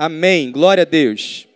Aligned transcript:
Amém. 0.00 0.52
Glória 0.52 0.82
a 0.82 0.84
Deus. 0.84 1.48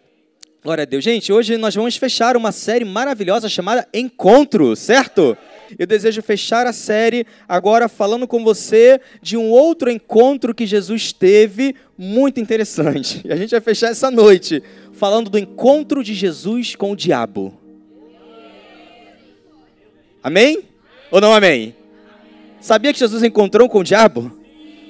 Glória 0.64 0.82
a 0.82 0.84
Deus. 0.84 1.04
Gente, 1.04 1.32
hoje 1.32 1.56
nós 1.56 1.76
vamos 1.76 1.96
fechar 1.96 2.36
uma 2.36 2.50
série 2.50 2.84
maravilhosa 2.84 3.48
chamada 3.48 3.86
Encontro, 3.94 4.74
certo? 4.74 5.38
Eu 5.78 5.86
desejo 5.86 6.20
fechar 6.22 6.66
a 6.66 6.72
série 6.72 7.24
agora 7.48 7.88
falando 7.88 8.26
com 8.26 8.42
você 8.42 9.00
de 9.22 9.36
um 9.36 9.48
outro 9.48 9.88
encontro 9.88 10.52
que 10.52 10.66
Jesus 10.66 11.12
teve 11.12 11.76
muito 11.96 12.40
interessante. 12.40 13.22
E 13.24 13.30
a 13.32 13.36
gente 13.36 13.52
vai 13.52 13.60
fechar 13.60 13.92
essa 13.92 14.10
noite 14.10 14.60
falando 14.92 15.30
do 15.30 15.38
encontro 15.38 16.02
de 16.02 16.12
Jesus 16.12 16.74
com 16.74 16.90
o 16.90 16.96
diabo. 16.96 17.56
Amém? 20.20 20.64
Ou 21.12 21.20
não 21.20 21.32
amém? 21.32 21.76
Sabia 22.60 22.92
que 22.92 22.98
Jesus 22.98 23.22
encontrou 23.22 23.68
com 23.68 23.78
o 23.78 23.84
diabo? 23.84 24.36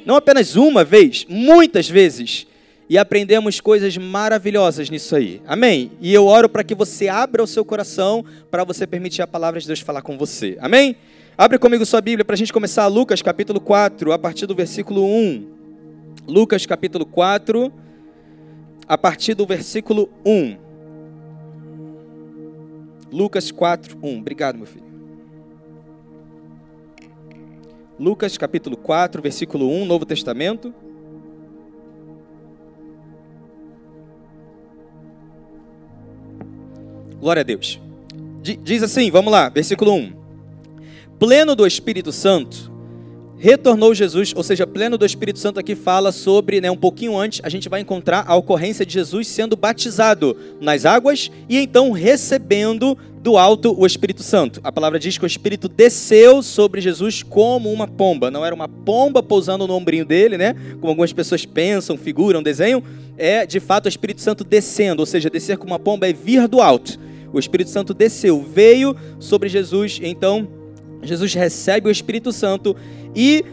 Não 0.06 0.16
apenas 0.16 0.56
uma 0.56 0.82
vez, 0.84 1.26
muitas 1.28 1.86
vezes 1.86 2.46
e 2.92 2.98
aprendemos 2.98 3.58
coisas 3.58 3.96
maravilhosas 3.96 4.90
nisso 4.90 5.16
aí. 5.16 5.40
Amém? 5.46 5.92
E 5.98 6.12
eu 6.12 6.26
oro 6.26 6.46
para 6.46 6.62
que 6.62 6.74
você 6.74 7.08
abra 7.08 7.42
o 7.42 7.46
seu 7.46 7.64
coração 7.64 8.22
para 8.50 8.64
você 8.64 8.86
permitir 8.86 9.22
a 9.22 9.26
palavra 9.26 9.58
de 9.58 9.66
Deus 9.66 9.80
falar 9.80 10.02
com 10.02 10.18
você. 10.18 10.58
Amém? 10.60 10.94
Abre 11.38 11.58
comigo 11.58 11.86
sua 11.86 12.02
Bíblia 12.02 12.22
para 12.22 12.34
a 12.34 12.36
gente 12.36 12.52
começar 12.52 12.86
Lucas 12.88 13.22
capítulo 13.22 13.62
4, 13.62 14.12
a 14.12 14.18
partir 14.18 14.44
do 14.44 14.54
versículo 14.54 15.06
1. 15.06 15.46
Lucas 16.28 16.66
capítulo 16.66 17.06
4, 17.06 17.72
a 18.86 18.98
partir 18.98 19.32
do 19.32 19.46
versículo 19.46 20.10
1. 20.26 20.58
Lucas 23.10 23.50
4, 23.50 23.98
1. 24.02 24.18
Obrigado, 24.18 24.56
meu 24.58 24.66
filho. 24.66 24.84
Lucas 27.98 28.36
capítulo 28.36 28.76
4, 28.76 29.22
versículo 29.22 29.66
1, 29.66 29.86
Novo 29.86 30.04
Testamento. 30.04 30.74
Glória 37.22 37.38
a 37.38 37.44
Deus. 37.44 37.78
Diz 38.42 38.82
assim, 38.82 39.08
vamos 39.08 39.30
lá, 39.30 39.48
versículo 39.48 39.92
1. 39.92 40.12
Pleno 41.20 41.54
do 41.54 41.64
Espírito 41.64 42.10
Santo, 42.10 42.68
retornou 43.38 43.94
Jesus, 43.94 44.32
ou 44.34 44.42
seja, 44.42 44.66
pleno 44.66 44.98
do 44.98 45.06
Espírito 45.06 45.38
Santo 45.38 45.60
aqui 45.60 45.76
fala 45.76 46.10
sobre, 46.10 46.60
né, 46.60 46.68
um 46.68 46.76
pouquinho 46.76 47.16
antes, 47.16 47.40
a 47.44 47.48
gente 47.48 47.68
vai 47.68 47.80
encontrar 47.80 48.24
a 48.26 48.34
ocorrência 48.34 48.84
de 48.84 48.92
Jesus 48.94 49.28
sendo 49.28 49.54
batizado 49.54 50.36
nas 50.60 50.84
águas 50.84 51.30
e 51.48 51.58
então 51.58 51.92
recebendo 51.92 52.98
do 53.20 53.38
alto 53.38 53.72
o 53.80 53.86
Espírito 53.86 54.24
Santo. 54.24 54.60
A 54.64 54.72
palavra 54.72 54.98
diz 54.98 55.16
que 55.16 55.24
o 55.24 55.26
Espírito 55.26 55.68
desceu 55.68 56.42
sobre 56.42 56.80
Jesus 56.80 57.22
como 57.22 57.72
uma 57.72 57.86
pomba. 57.86 58.32
Não 58.32 58.44
era 58.44 58.52
uma 58.52 58.66
pomba 58.66 59.22
pousando 59.22 59.64
no 59.68 59.74
ombrinho 59.74 60.04
dele, 60.04 60.36
né? 60.36 60.56
Como 60.80 60.88
algumas 60.88 61.12
pessoas 61.12 61.46
pensam, 61.46 61.96
figuram, 61.96 62.42
desenham. 62.42 62.82
É 63.16 63.46
de 63.46 63.60
fato 63.60 63.86
o 63.86 63.88
Espírito 63.88 64.20
Santo 64.20 64.42
descendo, 64.42 64.98
ou 64.98 65.06
seja, 65.06 65.30
descer 65.30 65.56
como 65.56 65.70
uma 65.70 65.78
pomba 65.78 66.08
é 66.08 66.12
vir 66.12 66.48
do 66.48 66.60
alto. 66.60 66.98
O 67.32 67.38
Espírito 67.38 67.70
Santo 67.70 67.94
desceu, 67.94 68.42
veio 68.42 68.94
sobre 69.18 69.48
Jesus, 69.48 69.98
então 70.02 70.48
Jesus 71.02 71.34
recebe 71.34 71.88
o 71.88 71.90
Espírito 71.90 72.32
Santo 72.32 72.76
e 73.14 73.44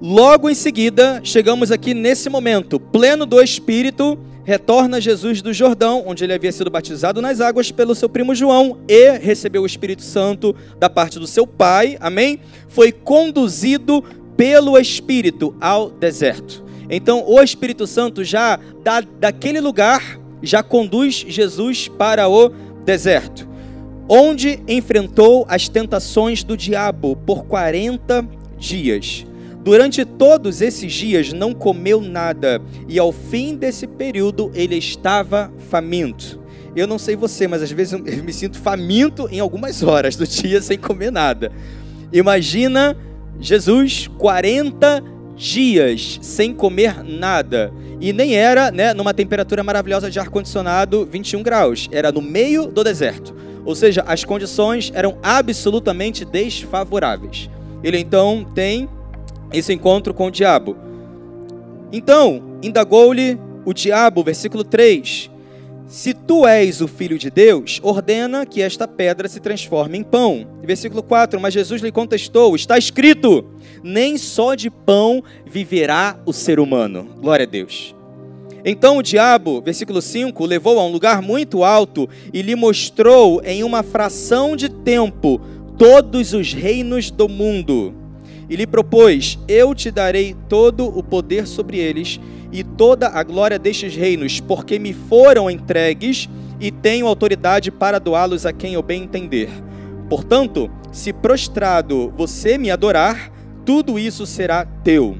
logo 0.00 0.50
em 0.50 0.54
seguida 0.54 1.20
chegamos 1.22 1.70
aqui 1.70 1.94
nesse 1.94 2.28
momento, 2.28 2.78
pleno 2.78 3.24
do 3.24 3.40
Espírito, 3.40 4.18
retorna 4.44 5.00
Jesus 5.00 5.40
do 5.40 5.52
Jordão, 5.52 6.02
onde 6.06 6.24
ele 6.24 6.32
havia 6.32 6.50
sido 6.50 6.70
batizado 6.70 7.22
nas 7.22 7.40
águas 7.40 7.70
pelo 7.70 7.94
seu 7.94 8.08
primo 8.08 8.34
João 8.34 8.78
e 8.88 9.12
recebeu 9.18 9.62
o 9.62 9.66
Espírito 9.66 10.02
Santo 10.02 10.54
da 10.78 10.90
parte 10.90 11.18
do 11.18 11.26
seu 11.26 11.46
pai, 11.46 11.96
amém? 12.00 12.40
Foi 12.68 12.90
conduzido 12.90 14.02
pelo 14.36 14.76
Espírito 14.78 15.54
ao 15.60 15.90
deserto. 15.90 16.64
Então, 16.90 17.24
o 17.26 17.40
Espírito 17.40 17.86
Santo 17.86 18.24
já 18.24 18.58
da, 18.82 19.00
daquele 19.00 19.60
lugar 19.60 20.20
já 20.42 20.62
conduz 20.62 21.24
Jesus 21.28 21.88
para 21.88 22.28
o 22.28 22.50
deserto, 22.84 23.48
onde 24.08 24.60
enfrentou 24.68 25.44
as 25.48 25.68
tentações 25.68 26.42
do 26.42 26.56
diabo 26.56 27.16
por 27.16 27.44
40 27.44 28.26
dias. 28.58 29.26
Durante 29.64 30.04
todos 30.04 30.60
esses 30.60 30.92
dias 30.92 31.32
não 31.32 31.54
comeu 31.54 32.00
nada, 32.00 32.60
e 32.88 32.98
ao 32.98 33.12
fim 33.12 33.54
desse 33.56 33.86
período 33.86 34.50
ele 34.54 34.76
estava 34.76 35.52
faminto. 35.70 36.40
Eu 36.74 36.86
não 36.86 36.98
sei 36.98 37.14
você, 37.14 37.46
mas 37.46 37.62
às 37.62 37.70
vezes 37.70 37.92
eu 37.92 38.00
me 38.00 38.32
sinto 38.32 38.58
faminto 38.58 39.28
em 39.30 39.40
algumas 39.40 39.82
horas 39.82 40.16
do 40.16 40.26
dia 40.26 40.60
sem 40.60 40.78
comer 40.78 41.12
nada. 41.12 41.52
Imagina 42.12 42.96
Jesus 43.38 44.08
40 44.18 45.02
dias 45.36 46.18
sem 46.22 46.52
comer 46.54 47.02
nada. 47.02 47.72
E 48.00 48.12
nem 48.12 48.34
era 48.34 48.70
né, 48.70 48.92
numa 48.92 49.14
temperatura 49.14 49.62
maravilhosa 49.62 50.10
de 50.10 50.18
ar-condicionado 50.18 51.06
21 51.10 51.42
graus, 51.42 51.88
era 51.92 52.10
no 52.10 52.20
meio 52.20 52.66
do 52.66 52.82
deserto. 52.82 53.34
Ou 53.64 53.74
seja, 53.74 54.02
as 54.06 54.24
condições 54.24 54.90
eram 54.94 55.18
absolutamente 55.22 56.24
desfavoráveis. 56.24 57.48
Ele 57.82 57.98
então 57.98 58.46
tem 58.54 58.88
esse 59.52 59.72
encontro 59.72 60.12
com 60.12 60.26
o 60.26 60.30
diabo. 60.30 60.76
Então, 61.92 62.58
indagou-lhe 62.62 63.38
o 63.64 63.72
diabo, 63.72 64.24
versículo 64.24 64.64
3: 64.64 65.30
Se 65.92 66.14
tu 66.14 66.46
és 66.46 66.80
o 66.80 66.88
filho 66.88 67.18
de 67.18 67.28
Deus, 67.28 67.78
ordena 67.82 68.46
que 68.46 68.62
esta 68.62 68.88
pedra 68.88 69.28
se 69.28 69.38
transforme 69.38 69.98
em 69.98 70.02
pão. 70.02 70.46
Versículo 70.62 71.02
4: 71.02 71.38
Mas 71.38 71.52
Jesus 71.52 71.82
lhe 71.82 71.92
contestou: 71.92 72.56
Está 72.56 72.78
escrito 72.78 73.44
nem 73.84 74.16
só 74.16 74.54
de 74.54 74.70
pão 74.70 75.22
viverá 75.44 76.18
o 76.24 76.32
ser 76.32 76.58
humano. 76.58 77.06
Glória 77.20 77.44
a 77.44 77.46
Deus. 77.46 77.94
Então 78.64 78.96
o 78.96 79.02
diabo, 79.02 79.60
versículo 79.60 80.00
5, 80.00 80.46
levou 80.46 80.80
a 80.80 80.86
um 80.86 80.90
lugar 80.90 81.20
muito 81.20 81.62
alto 81.62 82.08
e 82.32 82.40
lhe 82.40 82.56
mostrou 82.56 83.42
em 83.44 83.62
uma 83.62 83.82
fração 83.82 84.56
de 84.56 84.70
tempo 84.70 85.42
todos 85.76 86.32
os 86.32 86.54
reinos 86.54 87.10
do 87.10 87.28
mundo. 87.28 87.94
E 88.48 88.56
lhe 88.56 88.66
propôs: 88.66 89.38
Eu 89.46 89.74
te 89.74 89.90
darei 89.90 90.34
todo 90.48 90.86
o 90.86 91.02
poder 91.02 91.46
sobre 91.46 91.76
eles 91.76 92.18
e 92.52 92.62
toda 92.62 93.08
a 93.08 93.22
glória 93.22 93.58
destes 93.58 93.96
reinos, 93.96 94.38
porque 94.38 94.78
me 94.78 94.92
foram 94.92 95.50
entregues 95.50 96.28
e 96.60 96.70
tenho 96.70 97.06
autoridade 97.06 97.70
para 97.70 97.98
doá-los 97.98 98.44
a 98.44 98.52
quem 98.52 98.74
eu 98.74 98.82
bem 98.82 99.04
entender. 99.04 99.48
Portanto, 100.08 100.70
se 100.92 101.12
prostrado 101.12 102.12
você 102.16 102.58
me 102.58 102.70
adorar, 102.70 103.32
tudo 103.64 103.98
isso 103.98 104.26
será 104.26 104.64
teu. 104.64 105.16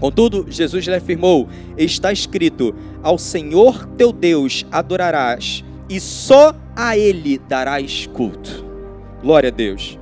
Contudo, 0.00 0.46
Jesus 0.48 0.86
lhe 0.86 0.94
afirmou: 0.94 1.48
Está 1.76 2.10
escrito: 2.12 2.74
Ao 3.02 3.18
Senhor 3.18 3.86
teu 3.98 4.12
Deus 4.12 4.64
adorarás, 4.72 5.62
e 5.88 6.00
só 6.00 6.54
a 6.74 6.96
Ele 6.96 7.38
darás 7.38 8.06
culto. 8.12 8.64
Glória 9.22 9.48
a 9.48 9.52
Deus. 9.52 9.98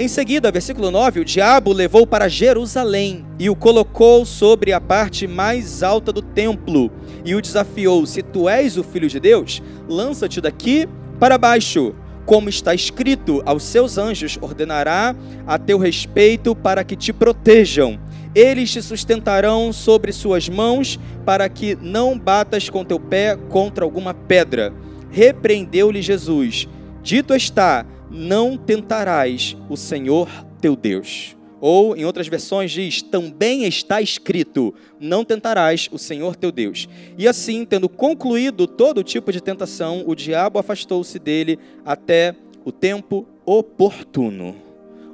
Em 0.00 0.06
seguida, 0.06 0.52
versículo 0.52 0.92
9: 0.92 1.18
O 1.18 1.24
diabo 1.24 1.72
levou 1.72 2.06
para 2.06 2.28
Jerusalém 2.28 3.26
e 3.36 3.50
o 3.50 3.56
colocou 3.56 4.24
sobre 4.24 4.72
a 4.72 4.80
parte 4.80 5.26
mais 5.26 5.82
alta 5.82 6.12
do 6.12 6.22
templo 6.22 6.88
e 7.24 7.34
o 7.34 7.42
desafiou: 7.42 8.06
Se 8.06 8.22
tu 8.22 8.48
és 8.48 8.76
o 8.76 8.84
filho 8.84 9.08
de 9.08 9.18
Deus, 9.18 9.60
lança-te 9.88 10.40
daqui 10.40 10.88
para 11.18 11.36
baixo 11.36 11.92
como 12.24 12.50
está 12.50 12.74
escrito, 12.74 13.42
aos 13.46 13.62
seus 13.62 13.96
anjos 13.96 14.38
ordenará 14.40 15.16
a 15.46 15.58
teu 15.58 15.78
respeito 15.78 16.54
para 16.54 16.84
que 16.84 16.94
te 16.94 17.10
protejam. 17.10 17.98
Eles 18.34 18.70
te 18.70 18.82
sustentarão 18.82 19.72
sobre 19.72 20.12
suas 20.12 20.46
mãos, 20.46 21.00
para 21.24 21.48
que 21.48 21.76
não 21.80 22.18
batas 22.18 22.68
com 22.68 22.84
teu 22.84 23.00
pé 23.00 23.34
contra 23.48 23.82
alguma 23.82 24.12
pedra. 24.14 24.72
Repreendeu-lhe 25.10 26.02
Jesus: 26.02 26.68
Dito 27.02 27.34
está, 27.34 27.86
não 28.10 28.56
tentarás 28.56 29.56
o 29.68 29.76
Senhor 29.76 30.28
teu 30.60 30.74
Deus. 30.74 31.36
Ou, 31.60 31.96
em 31.96 32.04
outras 32.04 32.28
versões, 32.28 32.70
diz: 32.70 33.02
também 33.02 33.64
está 33.64 34.00
escrito: 34.00 34.74
não 35.00 35.24
tentarás 35.24 35.88
o 35.90 35.98
Senhor 35.98 36.36
teu 36.36 36.52
Deus. 36.52 36.88
E 37.16 37.26
assim, 37.26 37.64
tendo 37.64 37.88
concluído 37.88 38.66
todo 38.66 39.02
tipo 39.02 39.32
de 39.32 39.40
tentação, 39.40 40.04
o 40.06 40.14
diabo 40.14 40.58
afastou-se 40.58 41.18
dele 41.18 41.58
até 41.84 42.34
o 42.64 42.70
tempo 42.70 43.26
oportuno. 43.44 44.54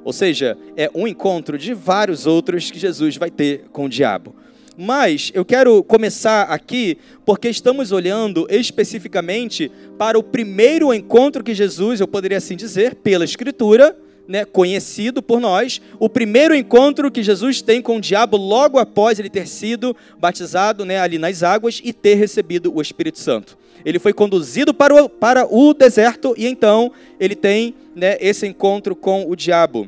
Ou 0.03 0.13
seja, 0.13 0.55
é 0.77 0.89
um 0.93 1.07
encontro 1.07 1.57
de 1.57 1.73
vários 1.73 2.27
outros 2.27 2.69
que 2.69 2.77
Jesus 2.77 3.17
vai 3.17 3.31
ter 3.31 3.65
com 3.71 3.85
o 3.85 3.89
diabo. 3.89 4.35
Mas 4.77 5.31
eu 5.33 5.45
quero 5.45 5.81
começar 5.83 6.43
aqui 6.43 6.97
porque 7.25 7.47
estamos 7.47 7.91
olhando 7.91 8.45
especificamente 8.49 9.71
para 9.97 10.19
o 10.19 10.23
primeiro 10.23 10.93
encontro 10.93 11.43
que 11.43 11.53
Jesus, 11.53 12.01
eu 12.01 12.07
poderia 12.07 12.37
assim 12.37 12.57
dizer, 12.57 12.95
pela 12.95 13.23
Escritura, 13.23 13.95
né, 14.27 14.43
conhecido 14.43 15.21
por 15.21 15.39
nós, 15.39 15.81
o 15.99 16.09
primeiro 16.09 16.53
encontro 16.53 17.11
que 17.11 17.23
Jesus 17.23 17.61
tem 17.61 17.81
com 17.81 17.97
o 17.97 18.01
diabo 18.01 18.37
logo 18.37 18.77
após 18.77 19.19
ele 19.19 19.29
ter 19.29 19.47
sido 19.47 19.95
batizado 20.19 20.83
né, 20.83 20.99
ali 20.99 21.17
nas 21.17 21.43
águas 21.43 21.81
e 21.83 21.93
ter 21.93 22.15
recebido 22.15 22.73
o 22.75 22.81
Espírito 22.81 23.19
Santo. 23.19 23.57
Ele 23.85 23.99
foi 23.99 24.13
conduzido 24.13 24.73
para 24.73 24.95
o, 24.95 25.07
para 25.07 25.45
o 25.45 25.73
deserto 25.73 26.33
e 26.37 26.47
então 26.47 26.91
ele 27.19 27.35
tem 27.35 27.75
né, 27.95 28.17
esse 28.19 28.47
encontro 28.47 28.95
com 28.95 29.29
o 29.29 29.35
diabo. 29.35 29.87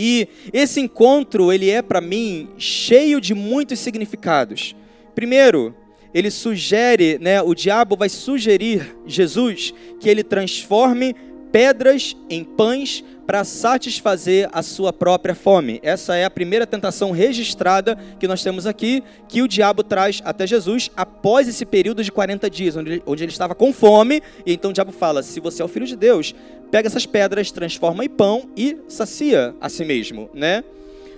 E 0.00 0.28
esse 0.52 0.80
encontro 0.80 1.52
ele 1.52 1.68
é 1.68 1.82
para 1.82 2.00
mim 2.00 2.50
cheio 2.56 3.20
de 3.20 3.34
muitos 3.34 3.80
significados. 3.80 4.76
Primeiro, 5.12 5.74
ele 6.14 6.30
sugere, 6.30 7.18
né, 7.20 7.42
o 7.42 7.52
diabo 7.52 7.96
vai 7.96 8.08
sugerir 8.08 8.96
Jesus 9.04 9.74
que 9.98 10.08
ele 10.08 10.22
transforme 10.22 11.16
pedras 11.50 12.16
em 12.30 12.44
pães 12.44 13.02
para 13.28 13.44
satisfazer 13.44 14.48
a 14.54 14.62
sua 14.62 14.90
própria 14.90 15.34
fome. 15.34 15.78
Essa 15.82 16.16
é 16.16 16.24
a 16.24 16.30
primeira 16.30 16.66
tentação 16.66 17.10
registrada 17.10 17.94
que 18.18 18.26
nós 18.26 18.42
temos 18.42 18.64
aqui, 18.64 19.04
que 19.28 19.42
o 19.42 19.46
diabo 19.46 19.82
traz 19.82 20.22
até 20.24 20.46
Jesus 20.46 20.90
após 20.96 21.46
esse 21.46 21.66
período 21.66 22.02
de 22.02 22.10
40 22.10 22.48
dias, 22.48 22.74
onde 22.74 22.92
ele, 22.92 23.02
onde 23.04 23.22
ele 23.22 23.30
estava 23.30 23.54
com 23.54 23.70
fome, 23.70 24.22
e 24.46 24.54
então 24.54 24.70
o 24.70 24.72
diabo 24.72 24.92
fala: 24.92 25.22
se 25.22 25.40
você 25.40 25.60
é 25.60 25.64
o 25.66 25.68
filho 25.68 25.84
de 25.84 25.94
Deus, 25.94 26.34
pega 26.70 26.88
essas 26.88 27.04
pedras, 27.04 27.50
transforma 27.50 28.02
em 28.02 28.08
pão 28.08 28.48
e 28.56 28.78
sacia 28.88 29.54
a 29.60 29.68
si 29.68 29.84
mesmo, 29.84 30.30
né? 30.32 30.64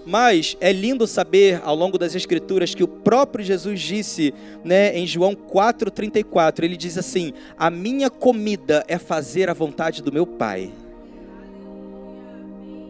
Mas 0.04 0.56
é 0.60 0.72
lindo 0.72 1.06
saber 1.06 1.60
ao 1.62 1.76
longo 1.76 1.96
das 1.96 2.16
escrituras 2.16 2.74
que 2.74 2.82
o 2.82 2.88
próprio 2.88 3.44
Jesus 3.44 3.80
disse, 3.80 4.34
né, 4.64 4.98
em 4.98 5.06
João 5.06 5.36
4:34, 5.36 6.64
ele 6.64 6.76
diz 6.76 6.98
assim: 6.98 7.32
"A 7.56 7.70
minha 7.70 8.10
comida 8.10 8.84
é 8.88 8.98
fazer 8.98 9.48
a 9.48 9.54
vontade 9.54 10.02
do 10.02 10.10
meu 10.10 10.26
Pai". 10.26 10.72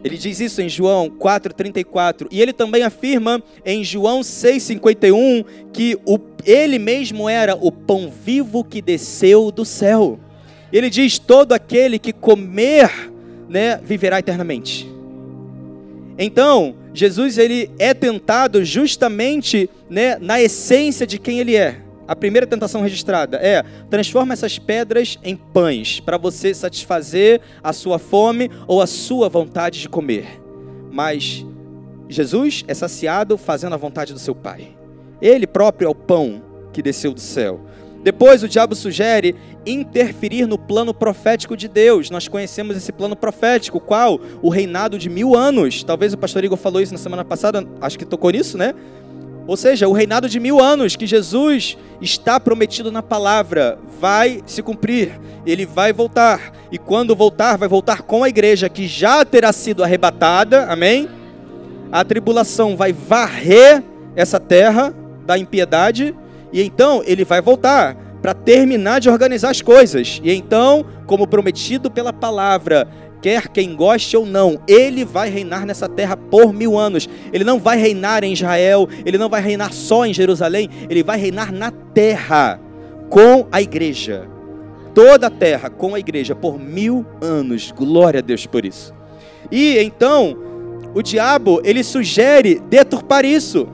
Ele 0.03 0.17
diz 0.17 0.39
isso 0.39 0.61
em 0.61 0.69
João 0.69 1.09
4:34 1.09 2.27
e 2.31 2.41
ele 2.41 2.53
também 2.53 2.83
afirma 2.83 3.41
em 3.65 3.83
João 3.83 4.21
6:51 4.21 5.45
que 5.71 5.97
o, 6.05 6.19
ele 6.45 6.79
mesmo 6.79 7.29
era 7.29 7.55
o 7.55 7.71
pão 7.71 8.11
vivo 8.11 8.63
que 8.63 8.81
desceu 8.81 9.51
do 9.51 9.63
céu. 9.63 10.19
Ele 10.73 10.89
diz: 10.89 11.19
todo 11.19 11.53
aquele 11.53 11.99
que 11.99 12.13
comer, 12.13 13.11
né, 13.47 13.79
viverá 13.83 14.19
eternamente. 14.19 14.89
Então, 16.17 16.75
Jesus 16.93 17.37
ele 17.37 17.69
é 17.77 17.93
tentado 17.93 18.63
justamente, 18.65 19.69
né, 19.89 20.17
na 20.19 20.41
essência 20.41 21.05
de 21.05 21.17
quem 21.17 21.39
ele 21.39 21.55
é. 21.55 21.79
A 22.07 22.15
primeira 22.15 22.47
tentação 22.47 22.81
registrada 22.81 23.37
é: 23.37 23.63
transforma 23.89 24.33
essas 24.33 24.59
pedras 24.59 25.17
em 25.23 25.35
pães 25.35 25.99
para 25.99 26.17
você 26.17 26.53
satisfazer 26.53 27.41
a 27.63 27.71
sua 27.73 27.99
fome 27.99 28.49
ou 28.67 28.81
a 28.81 28.87
sua 28.87 29.29
vontade 29.29 29.79
de 29.79 29.89
comer. 29.89 30.41
Mas 30.91 31.45
Jesus 32.09 32.63
é 32.67 32.73
saciado 32.73 33.37
fazendo 33.37 33.73
a 33.73 33.77
vontade 33.77 34.13
do 34.13 34.19
seu 34.19 34.35
Pai. 34.35 34.75
Ele 35.21 35.47
próprio 35.47 35.85
é 35.85 35.89
o 35.89 35.95
pão 35.95 36.41
que 36.73 36.81
desceu 36.81 37.13
do 37.13 37.21
céu. 37.21 37.61
Depois 38.03 38.41
o 38.41 38.49
diabo 38.49 38.73
sugere 38.73 39.35
interferir 39.65 40.47
no 40.47 40.57
plano 40.57 40.93
profético 40.93 41.55
de 41.55 41.67
Deus. 41.67 42.09
Nós 42.09 42.27
conhecemos 42.27 42.75
esse 42.75 42.91
plano 42.91 43.15
profético, 43.15 43.79
qual? 43.79 44.19
O 44.41 44.49
reinado 44.49 44.97
de 44.97 45.07
mil 45.07 45.35
anos. 45.35 45.83
Talvez 45.83 46.11
o 46.11 46.17
pastor 46.17 46.43
Igor 46.43 46.57
falou 46.57 46.81
isso 46.81 46.91
na 46.91 46.97
semana 46.97 47.23
passada, 47.23 47.65
acho 47.79 47.99
que 47.99 48.05
tocou 48.05 48.31
nisso, 48.31 48.57
né? 48.57 48.73
Ou 49.47 49.57
seja, 49.57 49.87
o 49.87 49.93
reinado 49.93 50.29
de 50.29 50.39
mil 50.39 50.59
anos 50.59 50.95
que 50.95 51.07
Jesus 51.07 51.77
está 51.99 52.39
prometido 52.39 52.91
na 52.91 53.01
palavra 53.01 53.77
vai 53.99 54.41
se 54.45 54.61
cumprir, 54.61 55.19
ele 55.45 55.65
vai 55.65 55.91
voltar, 55.91 56.53
e 56.71 56.77
quando 56.77 57.15
voltar, 57.15 57.57
vai 57.57 57.67
voltar 57.67 58.03
com 58.03 58.23
a 58.23 58.29
igreja 58.29 58.69
que 58.69 58.87
já 58.87 59.25
terá 59.25 59.51
sido 59.51 59.83
arrebatada, 59.83 60.65
amém? 60.65 61.09
A 61.91 62.03
tribulação 62.03 62.77
vai 62.77 62.93
varrer 62.93 63.83
essa 64.15 64.39
terra 64.39 64.93
da 65.25 65.37
impiedade, 65.37 66.15
e 66.53 66.61
então 66.61 67.01
ele 67.05 67.25
vai 67.25 67.41
voltar 67.41 67.95
para 68.21 68.33
terminar 68.33 68.99
de 68.99 69.09
organizar 69.09 69.49
as 69.49 69.61
coisas, 69.61 70.21
e 70.23 70.31
então, 70.31 70.85
como 71.07 71.27
prometido 71.27 71.89
pela 71.89 72.13
palavra, 72.13 72.87
quer 73.21 73.47
quem 73.47 73.75
goste 73.75 74.17
ou 74.17 74.25
não, 74.25 74.59
ele 74.67 75.05
vai 75.05 75.29
reinar 75.29 75.65
nessa 75.65 75.87
terra 75.87 76.17
por 76.17 76.51
mil 76.51 76.77
anos. 76.77 77.07
Ele 77.31 77.43
não 77.43 77.59
vai 77.59 77.77
reinar 77.77 78.23
em 78.23 78.33
Israel, 78.33 78.87
ele 79.05 79.17
não 79.17 79.29
vai 79.29 79.41
reinar 79.41 79.71
só 79.71 80.05
em 80.05 80.13
Jerusalém, 80.13 80.69
ele 80.89 81.03
vai 81.03 81.17
reinar 81.17 81.51
na 81.51 81.71
terra 81.71 82.59
com 83.09 83.47
a 83.51 83.61
igreja. 83.61 84.27
Toda 84.93 85.27
a 85.27 85.29
terra 85.29 85.69
com 85.69 85.95
a 85.95 85.99
igreja 85.99 86.35
por 86.35 86.59
mil 86.59 87.05
anos. 87.21 87.71
Glória 87.71 88.19
a 88.19 88.21
Deus 88.21 88.45
por 88.45 88.65
isso. 88.65 88.93
E 89.51 89.77
então, 89.79 90.37
o 90.93 91.01
diabo, 91.01 91.61
ele 91.63 91.83
sugere 91.83 92.61
deturpar 92.69 93.23
isso. 93.23 93.67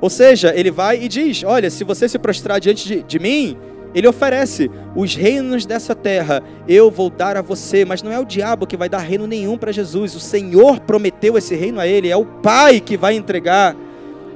Ou 0.00 0.10
seja, 0.10 0.52
ele 0.54 0.70
vai 0.70 1.02
e 1.02 1.08
diz: 1.08 1.42
Olha, 1.44 1.70
se 1.70 1.84
você 1.84 2.08
se 2.08 2.18
prostrar 2.18 2.60
diante 2.60 2.86
de, 2.86 3.02
de 3.02 3.18
mim, 3.18 3.56
ele 3.96 4.06
oferece 4.06 4.70
os 4.94 5.14
reinos 5.14 5.64
dessa 5.64 5.94
terra, 5.94 6.42
eu 6.68 6.90
vou 6.90 7.08
dar 7.08 7.34
a 7.34 7.40
você, 7.40 7.82
mas 7.82 8.02
não 8.02 8.12
é 8.12 8.20
o 8.20 8.26
diabo 8.26 8.66
que 8.66 8.76
vai 8.76 8.90
dar 8.90 8.98
reino 8.98 9.26
nenhum 9.26 9.56
para 9.56 9.72
Jesus. 9.72 10.14
O 10.14 10.20
Senhor 10.20 10.80
prometeu 10.80 11.38
esse 11.38 11.54
reino 11.54 11.80
a 11.80 11.86
ele, 11.86 12.10
é 12.10 12.16
o 12.16 12.26
Pai 12.26 12.78
que 12.78 12.94
vai 12.94 13.16
entregar. 13.16 13.74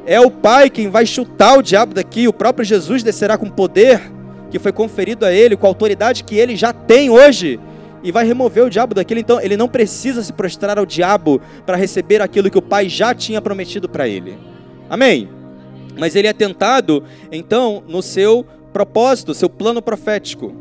É 0.06 0.18
o 0.18 0.30
Pai 0.30 0.70
quem 0.70 0.88
vai 0.88 1.04
chutar 1.04 1.58
o 1.58 1.62
diabo 1.62 1.92
daqui. 1.92 2.26
O 2.26 2.32
próprio 2.32 2.64
Jesus 2.64 3.02
descerá 3.02 3.36
com 3.36 3.50
poder 3.50 4.00
que 4.50 4.58
foi 4.58 4.72
conferido 4.72 5.26
a 5.26 5.32
ele, 5.32 5.58
com 5.58 5.66
a 5.66 5.68
autoridade 5.68 6.24
que 6.24 6.36
ele 6.36 6.56
já 6.56 6.72
tem 6.72 7.10
hoje, 7.10 7.60
e 8.02 8.10
vai 8.10 8.24
remover 8.24 8.64
o 8.64 8.70
diabo 8.70 8.94
daquele. 8.94 9.20
Então, 9.20 9.42
ele 9.42 9.58
não 9.58 9.68
precisa 9.68 10.22
se 10.22 10.32
prostrar 10.32 10.78
ao 10.78 10.86
diabo 10.86 11.38
para 11.66 11.76
receber 11.76 12.22
aquilo 12.22 12.48
que 12.48 12.56
o 12.56 12.62
Pai 12.62 12.88
já 12.88 13.14
tinha 13.14 13.42
prometido 13.42 13.90
para 13.90 14.08
ele. 14.08 14.38
Amém? 14.88 15.28
Mas 15.98 16.16
ele 16.16 16.28
é 16.28 16.32
tentado, 16.32 17.04
então, 17.30 17.82
no 17.86 18.00
seu 18.00 18.46
propósito, 18.72 19.34
seu 19.34 19.48
plano 19.48 19.82
profético. 19.82 20.52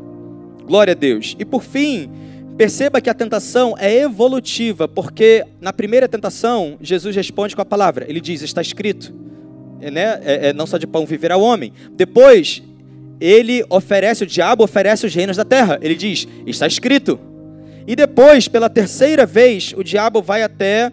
Glória 0.66 0.92
a 0.92 0.94
Deus. 0.94 1.36
E 1.38 1.44
por 1.44 1.62
fim, 1.62 2.10
perceba 2.56 3.00
que 3.00 3.10
a 3.10 3.14
tentação 3.14 3.74
é 3.78 4.02
evolutiva, 4.02 4.86
porque 4.86 5.44
na 5.60 5.72
primeira 5.72 6.08
tentação, 6.08 6.76
Jesus 6.80 7.16
responde 7.16 7.56
com 7.56 7.62
a 7.62 7.64
palavra. 7.64 8.04
Ele 8.08 8.20
diz: 8.20 8.42
Está 8.42 8.60
escrito. 8.60 9.14
É, 9.80 9.90
né? 9.90 10.20
é, 10.22 10.48
é, 10.48 10.52
não 10.52 10.66
só 10.66 10.76
de 10.76 10.86
pão 10.86 11.06
viverá 11.06 11.36
o 11.36 11.42
homem. 11.42 11.72
Depois, 11.92 12.62
ele 13.20 13.64
oferece, 13.70 14.24
o 14.24 14.26
diabo 14.26 14.62
oferece 14.62 15.06
os 15.06 15.14
reinos 15.14 15.36
da 15.36 15.44
terra. 15.44 15.78
Ele 15.82 15.94
diz: 15.94 16.28
Está 16.46 16.66
escrito. 16.66 17.18
E 17.86 17.96
depois, 17.96 18.46
pela 18.46 18.68
terceira 18.68 19.26
vez, 19.26 19.74
o 19.76 19.82
diabo 19.82 20.22
vai 20.22 20.42
até 20.42 20.92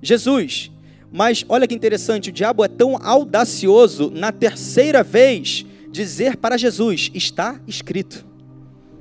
Jesus. 0.00 0.70
Mas 1.10 1.44
olha 1.48 1.66
que 1.66 1.74
interessante, 1.74 2.30
o 2.30 2.32
diabo 2.32 2.64
é 2.64 2.68
tão 2.68 2.96
audacioso 3.02 4.10
na 4.14 4.30
terceira 4.30 5.02
vez 5.02 5.64
dizer 5.90 6.36
para 6.36 6.56
Jesus: 6.56 7.10
Está 7.14 7.60
escrito. 7.66 8.26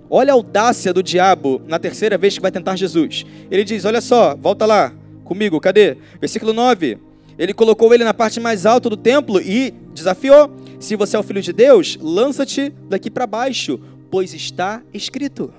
Olha 0.10 0.32
a 0.32 0.36
audácia 0.36 0.94
do 0.94 1.04
diabo 1.04 1.62
na 1.68 1.78
terceira 1.78 2.18
vez 2.18 2.36
que 2.36 2.42
vai 2.42 2.52
tentar 2.52 2.76
Jesus. 2.76 3.26
Ele 3.52 3.64
diz: 3.64 3.86
Olha 3.86 4.02
só, 4.02 4.36
volta 4.36 4.66
lá 4.66 4.94
comigo, 5.24 5.60
cadê? 5.60 5.98
Versículo 6.20 6.54
9. 6.54 6.98
Ele 7.38 7.54
colocou 7.54 7.94
ele 7.94 8.04
na 8.04 8.14
parte 8.14 8.40
mais 8.40 8.66
alta 8.66 8.90
do 8.90 8.98
templo 8.98 9.40
e 9.42 9.74
desafiou: 9.94 10.52
Se 10.80 10.96
você 10.96 11.16
é 11.16 11.20
o 11.20 11.24
filho 11.24 11.42
de 11.42 11.54
Deus, 11.54 11.98
lança-te 12.02 12.74
daqui 12.90 13.12
para 13.12 13.28
baixo, 13.28 13.80
pois 14.10 14.34
está 14.34 14.82
escrito. 14.94 15.54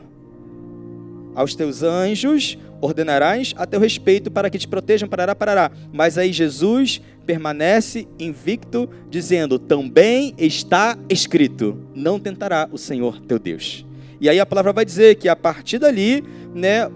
Aos 1.35 1.55
teus 1.55 1.83
anjos 1.83 2.59
ordenarás 2.81 3.55
a 3.57 3.67
teu 3.67 3.81
respeito 3.81 4.31
para 4.31 4.51
que 4.51 4.59
te 4.59 4.69
protejam, 4.69 5.09
parará, 5.09 5.35
parará. 5.35 5.71
Mas 5.93 6.19
aí 6.19 6.33
Jesus 6.33 7.01
permanece 7.27 8.09
invicto, 8.19 8.89
dizendo: 9.11 9.59
Também 9.59 10.35
está 10.39 10.97
escrito: 11.09 11.79
Não 11.95 12.19
tentará 12.19 12.69
o 12.73 12.79
Senhor 12.79 13.21
teu 13.21 13.39
Deus. 13.39 13.85
E 14.21 14.29
aí 14.29 14.41
a 14.41 14.47
palavra 14.47 14.73
vai 14.73 14.85
dizer 14.85 15.17
que 15.17 15.29
a 15.29 15.37
partir 15.37 15.79
dali, 15.79 16.25
né, 16.55 16.91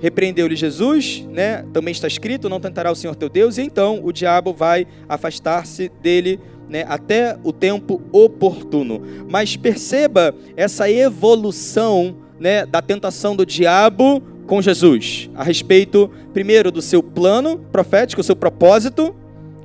repreendeu-lhe 0.00 0.56
Jesus, 0.56 1.24
né, 1.30 1.64
também 1.72 1.92
está 1.92 2.06
escrito: 2.06 2.48
Não 2.48 2.60
tentará 2.60 2.92
o 2.92 2.96
Senhor 2.96 3.16
teu 3.16 3.28
Deus. 3.28 3.58
E 3.58 3.62
então 3.62 4.00
o 4.02 4.12
diabo 4.12 4.52
vai 4.52 4.86
afastar-se 5.08 5.90
dele. 6.00 6.38
Né, 6.66 6.82
até 6.88 7.36
o 7.44 7.52
tempo 7.52 8.00
oportuno. 8.10 9.02
Mas 9.28 9.54
perceba 9.54 10.34
essa 10.56 10.90
evolução 10.90 12.16
né, 12.40 12.64
da 12.64 12.80
tentação 12.80 13.36
do 13.36 13.44
diabo 13.44 14.22
com 14.46 14.60
Jesus 14.60 15.30
a 15.34 15.42
respeito, 15.42 16.10
primeiro, 16.32 16.70
do 16.70 16.82
seu 16.82 17.02
plano 17.02 17.58
profético, 17.72 18.20
o 18.20 18.24
seu 18.24 18.36
propósito. 18.36 19.14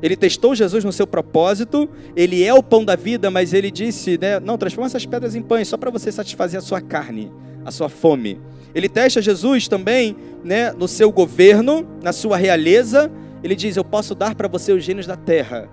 Ele 0.02 0.16
testou 0.16 0.56
Jesus 0.56 0.84
no 0.84 0.92
seu 0.92 1.06
propósito. 1.06 1.90
Ele 2.16 2.44
é 2.44 2.54
o 2.54 2.64
pão 2.64 2.86
da 2.86 2.96
vida, 2.96 3.30
mas 3.30 3.54
ele 3.54 3.70
disse, 3.70 4.18
né, 4.18 4.40
não, 4.40 4.58
transforma 4.58 4.88
essas 4.88 5.06
pedras 5.06 5.36
em 5.36 5.42
pães 5.42 5.68
só 5.68 5.78
para 5.78 5.92
você 5.92 6.12
satisfazer 6.12 6.58
a 6.58 6.62
sua 6.62 6.80
carne, 6.80 7.32
a 7.66 7.72
sua 7.72 7.90
fome. 7.90 8.40
Ele 8.74 8.88
testa 8.88 9.22
Jesus 9.22 9.68
também, 9.68 10.16
né, 10.44 10.72
no 10.72 10.88
seu 10.88 11.12
governo, 11.12 11.86
na 12.02 12.14
sua 12.14 12.38
realeza. 12.38 13.12
Ele 13.44 13.56
diz, 13.56 13.76
eu 13.76 13.84
posso 13.84 14.16
dar 14.16 14.36
para 14.36 14.48
você 14.48 14.72
os 14.72 14.86
reinos 14.86 15.06
da 15.06 15.18
terra, 15.18 15.68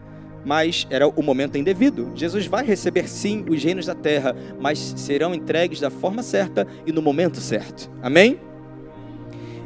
mas 0.45 0.87
era 0.91 1.07
o 1.07 1.23
momento 1.23 1.59
indevido. 1.59 2.11
Jesus 2.15 2.47
vai 2.47 2.65
receber 2.65 3.09
sim 3.09 3.45
os 3.49 3.63
reinos 3.63 3.87
da 3.87 3.95
terra, 3.95 4.35
mas 4.59 4.95
serão 4.97 5.35
entregues 5.35 5.79
da 5.79 5.91
forma 5.91 6.23
certa 6.23 6.67
e 6.87 6.93
no 6.93 7.03
momento 7.03 7.41
certo. 7.41 7.91
Amém? 8.03 8.41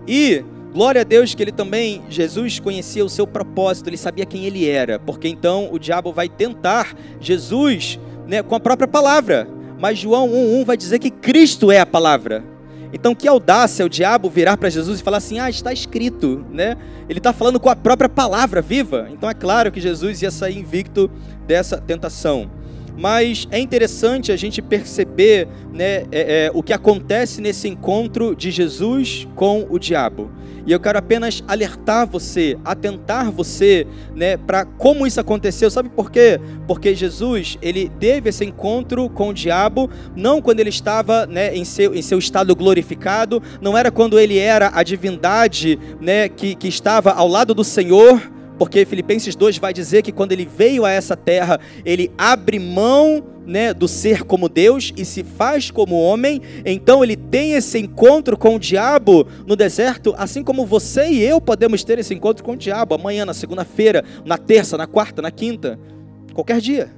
E 0.06 0.44
glória 0.72 1.00
a 1.00 1.04
Deus 1.04 1.34
que 1.34 1.42
ele 1.42 1.52
também, 1.52 2.02
Jesus 2.08 2.58
conhecia 2.58 3.04
o 3.04 3.08
seu 3.08 3.26
propósito, 3.26 3.88
ele 3.88 3.96
sabia 3.96 4.24
quem 4.24 4.44
ele 4.44 4.68
era, 4.68 4.98
porque 4.98 5.28
então 5.28 5.68
o 5.72 5.78
diabo 5.78 6.12
vai 6.12 6.28
tentar 6.28 6.94
Jesus 7.20 7.98
né, 8.26 8.42
com 8.42 8.54
a 8.54 8.60
própria 8.60 8.88
palavra. 8.88 9.48
Mas 9.78 9.98
João 9.98 10.28
1,1 10.28 10.64
vai 10.64 10.76
dizer 10.76 10.98
que 10.98 11.10
Cristo 11.10 11.72
é 11.72 11.80
a 11.80 11.86
palavra. 11.86 12.44
Então, 12.92 13.14
que 13.14 13.28
audácia 13.28 13.86
o 13.86 13.88
diabo 13.88 14.28
virar 14.28 14.56
para 14.56 14.68
Jesus 14.68 15.00
e 15.00 15.02
falar 15.02 15.18
assim: 15.18 15.38
ah, 15.38 15.48
está 15.48 15.72
escrito, 15.72 16.44
né? 16.50 16.76
Ele 17.08 17.18
está 17.18 17.32
falando 17.32 17.60
com 17.60 17.68
a 17.68 17.76
própria 17.76 18.08
palavra 18.08 18.60
viva. 18.60 19.08
Então, 19.10 19.30
é 19.30 19.34
claro 19.34 19.70
que 19.70 19.80
Jesus 19.80 20.22
ia 20.22 20.30
sair 20.30 20.58
invicto 20.58 21.10
dessa 21.46 21.78
tentação. 21.78 22.50
Mas 23.00 23.48
é 23.50 23.58
interessante 23.58 24.30
a 24.30 24.36
gente 24.36 24.60
perceber 24.60 25.48
né, 25.72 26.04
é, 26.12 26.44
é, 26.44 26.50
o 26.52 26.62
que 26.62 26.70
acontece 26.70 27.40
nesse 27.40 27.66
encontro 27.66 28.36
de 28.36 28.50
Jesus 28.50 29.26
com 29.34 29.66
o 29.70 29.78
diabo. 29.78 30.30
E 30.66 30.72
eu 30.72 30.78
quero 30.78 30.98
apenas 30.98 31.42
alertar 31.48 32.06
você, 32.06 32.58
atentar 32.62 33.32
você, 33.32 33.86
né, 34.14 34.36
para 34.36 34.66
como 34.66 35.06
isso 35.06 35.18
aconteceu. 35.18 35.70
Sabe 35.70 35.88
por 35.88 36.10
quê? 36.10 36.38
Porque 36.66 36.94
Jesus, 36.94 37.56
ele 37.62 37.90
teve 37.98 38.28
esse 38.28 38.44
encontro 38.44 39.08
com 39.08 39.30
o 39.30 39.34
diabo, 39.34 39.88
não 40.14 40.42
quando 40.42 40.60
ele 40.60 40.68
estava, 40.68 41.24
né, 41.24 41.56
em 41.56 41.64
seu, 41.64 41.94
em 41.94 42.02
seu 42.02 42.18
estado 42.18 42.54
glorificado, 42.54 43.42
não 43.62 43.78
era 43.78 43.90
quando 43.90 44.18
ele 44.18 44.36
era 44.36 44.72
a 44.74 44.82
divindade, 44.82 45.78
né, 46.02 46.28
que, 46.28 46.54
que 46.54 46.68
estava 46.68 47.12
ao 47.12 47.26
lado 47.26 47.54
do 47.54 47.64
Senhor, 47.64 48.20
porque 48.60 48.84
Filipenses 48.84 49.34
2 49.34 49.56
vai 49.56 49.72
dizer 49.72 50.02
que 50.02 50.12
quando 50.12 50.32
ele 50.32 50.44
veio 50.44 50.84
a 50.84 50.90
essa 50.90 51.16
terra, 51.16 51.58
ele 51.82 52.12
abre 52.18 52.58
mão 52.58 53.24
né, 53.46 53.72
do 53.72 53.88
ser 53.88 54.22
como 54.22 54.50
Deus 54.50 54.92
e 54.98 55.02
se 55.02 55.24
faz 55.24 55.70
como 55.70 55.98
homem, 55.98 56.42
então 56.66 57.02
ele 57.02 57.16
tem 57.16 57.54
esse 57.54 57.78
encontro 57.78 58.36
com 58.36 58.56
o 58.56 58.58
diabo 58.58 59.26
no 59.46 59.56
deserto, 59.56 60.14
assim 60.18 60.42
como 60.44 60.66
você 60.66 61.08
e 61.08 61.22
eu 61.22 61.40
podemos 61.40 61.82
ter 61.82 61.98
esse 61.98 62.12
encontro 62.12 62.44
com 62.44 62.52
o 62.52 62.56
diabo 62.56 62.94
amanhã, 62.94 63.24
na 63.24 63.32
segunda-feira, 63.32 64.04
na 64.26 64.36
terça, 64.36 64.76
na 64.76 64.86
quarta, 64.86 65.22
na 65.22 65.30
quinta, 65.30 65.80
qualquer 66.34 66.60
dia. 66.60 66.90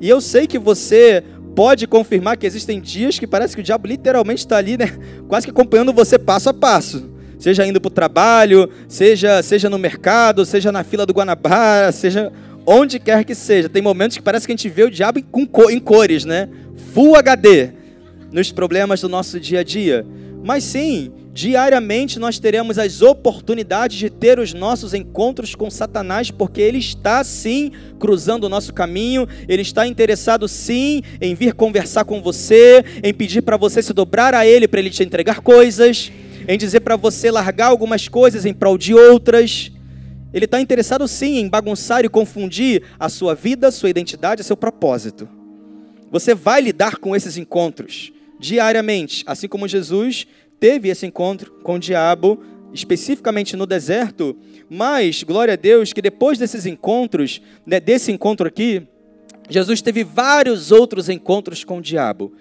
E 0.00 0.08
eu 0.08 0.18
sei 0.18 0.46
que 0.46 0.58
você 0.58 1.22
pode 1.54 1.86
confirmar 1.86 2.38
que 2.38 2.46
existem 2.46 2.80
dias 2.80 3.18
que 3.18 3.26
parece 3.26 3.54
que 3.54 3.60
o 3.60 3.64
diabo 3.64 3.86
literalmente 3.86 4.40
está 4.40 4.56
ali, 4.56 4.78
né, 4.78 4.98
quase 5.28 5.46
que 5.46 5.50
acompanhando 5.50 5.92
você 5.92 6.18
passo 6.18 6.48
a 6.48 6.54
passo 6.54 7.12
seja 7.38 7.66
indo 7.66 7.80
para 7.80 7.88
o 7.88 7.90
trabalho, 7.90 8.68
seja, 8.88 9.42
seja 9.42 9.70
no 9.70 9.78
mercado, 9.78 10.44
seja 10.44 10.70
na 10.70 10.84
fila 10.84 11.06
do 11.06 11.12
Guanabara, 11.12 11.92
seja 11.92 12.32
onde 12.66 12.98
quer 12.98 13.24
que 13.24 13.34
seja. 13.34 13.68
Tem 13.68 13.82
momentos 13.82 14.16
que 14.16 14.22
parece 14.22 14.46
que 14.46 14.52
a 14.52 14.56
gente 14.56 14.68
vê 14.68 14.84
o 14.84 14.90
diabo 14.90 15.18
em 15.18 15.80
cores, 15.80 16.24
né? 16.24 16.48
Full 16.92 17.16
HD 17.16 17.70
nos 18.32 18.50
problemas 18.50 19.00
do 19.00 19.08
nosso 19.08 19.38
dia 19.38 19.60
a 19.60 19.62
dia. 19.62 20.04
Mas 20.42 20.64
sim, 20.64 21.12
diariamente 21.32 22.18
nós 22.18 22.38
teremos 22.38 22.78
as 22.78 23.00
oportunidades 23.00 23.96
de 23.96 24.10
ter 24.10 24.38
os 24.38 24.52
nossos 24.52 24.92
encontros 24.92 25.54
com 25.54 25.70
Satanás, 25.70 26.30
porque 26.30 26.60
ele 26.60 26.78
está 26.78 27.24
sim 27.24 27.72
cruzando 27.98 28.44
o 28.44 28.48
nosso 28.48 28.72
caminho, 28.72 29.26
ele 29.48 29.62
está 29.62 29.86
interessado 29.86 30.46
sim 30.48 31.02
em 31.20 31.34
vir 31.34 31.54
conversar 31.54 32.04
com 32.04 32.20
você, 32.20 32.84
em 33.02 33.14
pedir 33.14 33.42
para 33.42 33.56
você 33.56 33.82
se 33.82 33.92
dobrar 33.92 34.34
a 34.34 34.46
ele 34.46 34.68
para 34.68 34.80
ele 34.80 34.90
te 34.90 35.02
entregar 35.02 35.40
coisas 35.40 36.12
em 36.46 36.58
dizer 36.58 36.80
para 36.80 36.96
você 36.96 37.30
largar 37.30 37.66
algumas 37.66 38.08
coisas 38.08 38.44
em 38.44 38.52
prol 38.52 38.76
de 38.76 38.94
outras. 38.94 39.70
Ele 40.32 40.44
está 40.44 40.60
interessado 40.60 41.06
sim 41.06 41.38
em 41.38 41.48
bagunçar 41.48 42.04
e 42.04 42.08
confundir 42.08 42.82
a 42.98 43.08
sua 43.08 43.34
vida, 43.34 43.68
a 43.68 43.72
sua 43.72 43.90
identidade, 43.90 44.42
seu 44.42 44.56
propósito. 44.56 45.28
Você 46.10 46.34
vai 46.34 46.60
lidar 46.60 46.96
com 46.96 47.14
esses 47.14 47.36
encontros 47.36 48.12
diariamente, 48.38 49.24
assim 49.26 49.48
como 49.48 49.68
Jesus 49.68 50.26
teve 50.60 50.88
esse 50.88 51.06
encontro 51.06 51.52
com 51.62 51.74
o 51.74 51.78
diabo, 51.78 52.42
especificamente 52.72 53.56
no 53.56 53.66
deserto. 53.66 54.36
Mas, 54.68 55.22
glória 55.22 55.54
a 55.54 55.56
Deus, 55.56 55.92
que 55.92 56.02
depois 56.02 56.38
desses 56.38 56.66
encontros, 56.66 57.40
né, 57.66 57.78
desse 57.78 58.10
encontro 58.10 58.46
aqui, 58.48 58.82
Jesus 59.48 59.82
teve 59.82 60.02
vários 60.02 60.72
outros 60.72 61.08
encontros 61.08 61.64
com 61.64 61.78
o 61.78 61.82
diabo. 61.82 62.32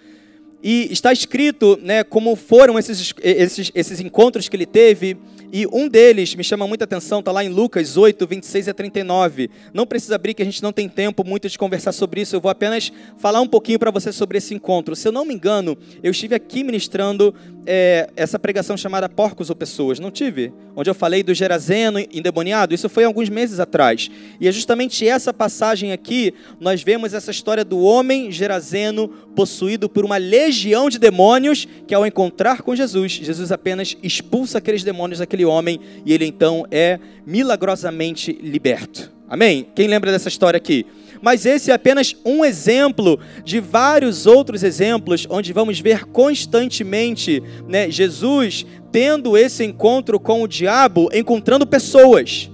E 0.63 0.87
está 0.91 1.11
escrito 1.11 1.77
né, 1.81 2.05
como 2.05 2.37
foram 2.37 2.79
esses, 2.79 3.13
esses, 3.21 3.71
esses 3.75 3.99
encontros 3.99 4.47
que 4.47 4.55
ele 4.55 4.65
teve, 4.65 5.17
e 5.55 5.67
um 5.71 5.87
deles 5.87 6.33
me 6.33 6.43
chama 6.43 6.67
muita 6.67 6.85
atenção, 6.85 7.19
está 7.19 7.31
lá 7.31 7.43
em 7.43 7.47
Lucas 7.47 7.95
8, 7.95 8.25
26 8.25 8.69
a 8.69 8.73
39. 8.73 9.51
Não 9.71 9.85
precisa 9.85 10.15
abrir, 10.15 10.33
que 10.33 10.41
a 10.41 10.45
gente 10.45 10.63
não 10.63 10.73
tem 10.73 10.89
tempo 10.89 11.23
muito 11.23 11.47
de 11.47 11.59
conversar 11.59 11.91
sobre 11.91 12.21
isso, 12.21 12.35
eu 12.35 12.41
vou 12.41 12.49
apenas 12.49 12.91
falar 13.17 13.39
um 13.39 13.47
pouquinho 13.47 13.77
para 13.77 13.91
você 13.91 14.11
sobre 14.11 14.39
esse 14.39 14.55
encontro. 14.55 14.95
Se 14.95 15.07
eu 15.07 15.11
não 15.11 15.23
me 15.23 15.35
engano, 15.35 15.77
eu 16.01 16.09
estive 16.09 16.33
aqui 16.33 16.63
ministrando 16.63 17.35
é, 17.67 18.09
essa 18.15 18.39
pregação 18.39 18.75
chamada 18.75 19.07
Porcos 19.07 19.51
ou 19.51 19.55
Pessoas, 19.55 19.99
não 19.99 20.09
tive? 20.09 20.51
Onde 20.75 20.89
eu 20.89 20.95
falei 20.95 21.21
do 21.21 21.35
Gerazeno 21.35 21.99
endemoniado, 21.99 22.73
isso 22.73 22.89
foi 22.89 23.03
alguns 23.03 23.29
meses 23.29 23.59
atrás. 23.59 24.09
E 24.39 24.47
é 24.47 24.51
justamente 24.51 25.07
essa 25.07 25.31
passagem 25.31 25.91
aqui, 25.91 26.33
nós 26.59 26.81
vemos 26.81 27.13
essa 27.13 27.29
história 27.29 27.63
do 27.63 27.79
homem 27.79 28.31
Gerazeno 28.31 29.07
possuído 29.35 29.87
por 29.87 30.03
uma 30.03 30.17
legião 30.17 30.89
de 30.89 30.97
demônios, 30.97 31.67
que 31.87 31.93
ao 31.93 32.07
encontrar 32.07 32.63
com 32.63 32.75
Jesus, 32.75 33.11
Jesus 33.11 33.51
apenas 33.51 33.95
expulsa 34.01 34.57
aqueles 34.57 34.83
demônios 34.83 35.19
daquele 35.19 35.42
homem 35.45 35.79
e 36.05 36.13
ele 36.13 36.25
então 36.25 36.65
é 36.71 36.99
milagrosamente 37.25 38.31
liberto. 38.41 39.11
Amém? 39.27 39.67
Quem 39.73 39.87
lembra 39.87 40.11
dessa 40.11 40.27
história 40.27 40.57
aqui? 40.57 40.85
Mas 41.21 41.45
esse 41.45 41.71
é 41.71 41.73
apenas 41.73 42.15
um 42.25 42.43
exemplo 42.43 43.19
de 43.43 43.59
vários 43.59 44.25
outros 44.25 44.61
exemplos 44.61 45.25
onde 45.29 45.53
vamos 45.53 45.79
ver 45.79 46.05
constantemente 46.05 47.41
né, 47.67 47.89
Jesus 47.89 48.65
tendo 48.91 49.37
esse 49.37 49.63
encontro 49.63 50.19
com 50.19 50.43
o 50.43 50.47
diabo, 50.47 51.09
encontrando 51.13 51.65
pessoas 51.65 52.51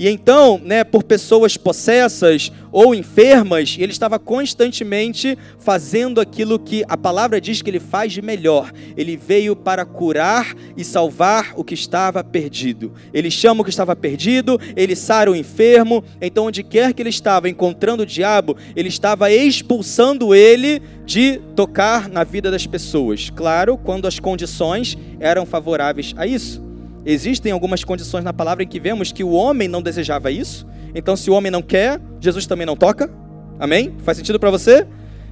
e 0.00 0.08
então, 0.08 0.58
né, 0.64 0.82
por 0.82 1.02
pessoas 1.02 1.58
possessas 1.58 2.50
ou 2.72 2.94
enfermas, 2.94 3.76
ele 3.78 3.92
estava 3.92 4.18
constantemente 4.18 5.36
fazendo 5.58 6.22
aquilo 6.22 6.58
que 6.58 6.82
a 6.88 6.96
palavra 6.96 7.38
diz 7.38 7.60
que 7.60 7.68
ele 7.68 7.78
faz 7.78 8.10
de 8.10 8.22
melhor. 8.22 8.72
Ele 8.96 9.14
veio 9.14 9.54
para 9.54 9.84
curar 9.84 10.56
e 10.74 10.84
salvar 10.84 11.52
o 11.54 11.62
que 11.62 11.74
estava 11.74 12.24
perdido. 12.24 12.94
Ele 13.12 13.30
chama 13.30 13.60
o 13.60 13.64
que 13.64 13.68
estava 13.68 13.94
perdido, 13.94 14.58
ele 14.74 14.96
sara 14.96 15.30
o 15.30 15.36
enfermo. 15.36 16.02
Então, 16.18 16.46
onde 16.46 16.62
quer 16.62 16.94
que 16.94 17.02
ele 17.02 17.10
estava 17.10 17.50
encontrando 17.50 18.02
o 18.04 18.06
diabo, 18.06 18.56
ele 18.74 18.88
estava 18.88 19.30
expulsando 19.30 20.34
ele 20.34 20.80
de 21.04 21.42
tocar 21.54 22.08
na 22.08 22.24
vida 22.24 22.50
das 22.50 22.66
pessoas. 22.66 23.28
Claro, 23.28 23.76
quando 23.76 24.08
as 24.08 24.18
condições 24.18 24.96
eram 25.20 25.44
favoráveis 25.44 26.14
a 26.16 26.26
isso. 26.26 26.69
Existem 27.04 27.52
algumas 27.52 27.82
condições 27.82 28.24
na 28.24 28.32
palavra 28.32 28.62
em 28.62 28.66
que 28.66 28.78
vemos 28.78 29.12
que 29.12 29.24
o 29.24 29.30
homem 29.30 29.68
não 29.68 29.82
desejava 29.82 30.30
isso. 30.30 30.66
Então, 30.94 31.16
se 31.16 31.30
o 31.30 31.34
homem 31.34 31.50
não 31.50 31.62
quer, 31.62 32.00
Jesus 32.20 32.46
também 32.46 32.66
não 32.66 32.76
toca. 32.76 33.10
Amém? 33.58 33.94
Faz 34.04 34.18
sentido 34.18 34.38
para 34.38 34.50
você? 34.50 34.86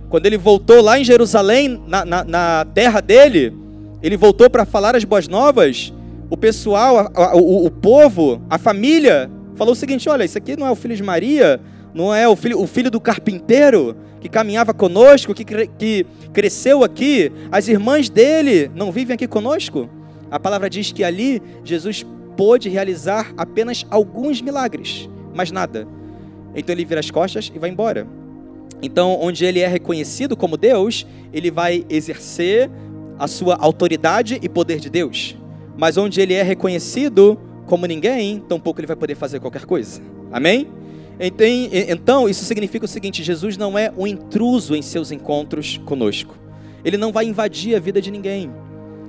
Quando 0.08 0.26
ele 0.26 0.38
voltou 0.38 0.80
lá 0.80 0.98
em 0.98 1.04
Jerusalém, 1.04 1.82
na, 1.87 2.04
na, 2.04 2.25
na 2.25 2.66
terra 2.75 3.00
dele, 3.00 3.54
ele 4.02 4.16
voltou 4.16 4.48
para 4.48 4.64
falar 4.64 4.96
as 4.96 5.04
boas 5.04 5.28
novas. 5.28 5.92
O 6.30 6.37
pessoal, 6.37 6.98
a, 6.98 7.10
a, 7.14 7.37
o, 7.37 7.66
o 7.66 7.70
povo, 7.70 8.40
a 8.48 8.58
família, 8.58 9.30
falou 9.54 9.72
o 9.72 9.76
seguinte: 9.76 10.08
olha, 10.08 10.25
isso 10.25 10.38
aqui 10.38 10.56
não 10.56 10.66
é 10.66 10.70
o 10.70 10.76
filho 10.76 10.96
de 10.96 11.02
Maria, 11.02 11.60
não 11.92 12.14
é 12.14 12.26
o 12.28 12.37
filho, 12.37 12.60
o 12.60 12.66
filho 12.66 12.90
do 12.90 13.00
carpinteiro 13.00 13.96
que 14.20 14.28
caminhava 14.28 14.72
conosco, 14.72 15.34
que, 15.34 15.44
que 15.44 16.06
cresceu 16.32 16.82
aqui. 16.82 17.30
As 17.52 17.68
irmãs 17.68 18.08
dele 18.08 18.70
não 18.75 18.90
vivem 18.90 19.14
aqui 19.14 19.26
conosco? 19.26 19.88
A 20.30 20.38
palavra 20.38 20.68
diz 20.68 20.92
que 20.92 21.04
ali 21.04 21.42
Jesus 21.64 22.04
pôde 22.37 22.68
realizar 22.68 23.32
apenas 23.37 23.85
alguns 23.90 24.40
milagres, 24.40 25.08
mas 25.35 25.50
nada. 25.50 25.87
Então 26.54 26.75
ele 26.75 26.85
vira 26.85 27.00
as 27.00 27.11
costas 27.11 27.50
e 27.54 27.58
vai 27.58 27.70
embora. 27.70 28.06
Então, 28.80 29.18
onde 29.20 29.44
ele 29.44 29.61
é 29.61 29.66
reconhecido 29.66 30.37
como 30.37 30.56
Deus, 30.56 31.04
ele 31.32 31.50
vai 31.50 31.85
exercer 31.90 32.70
a 33.18 33.26
sua 33.26 33.56
autoridade 33.56 34.38
e 34.40 34.49
poder 34.49 34.78
de 34.78 34.88
Deus. 34.88 35.37
Mas 35.76 35.97
onde 35.97 36.20
ele 36.20 36.35
é 36.35 36.42
reconhecido 36.42 37.38
como 37.66 37.87
ninguém, 37.87 38.38
tampouco 38.38 38.80
ele 38.80 38.87
vai 38.87 38.97
poder 38.97 39.16
fazer 39.16 39.40
qualquer 39.40 39.64
coisa. 39.66 40.00
Amém? 40.30 40.68
Então, 41.88 42.28
isso 42.28 42.44
significa 42.44 42.85
o 42.85 42.88
seguinte: 42.88 43.25
Jesus 43.25 43.56
não 43.56 43.76
é 43.76 43.92
um 43.97 44.06
intruso 44.06 44.76
em 44.76 44.82
seus 44.82 45.11
encontros 45.11 45.78
conosco. 45.85 46.37
Ele 46.85 46.97
não 46.97 47.11
vai 47.11 47.25
invadir 47.25 47.75
a 47.75 47.80
vida 47.80 48.00
de 48.00 48.11
ninguém. 48.11 48.50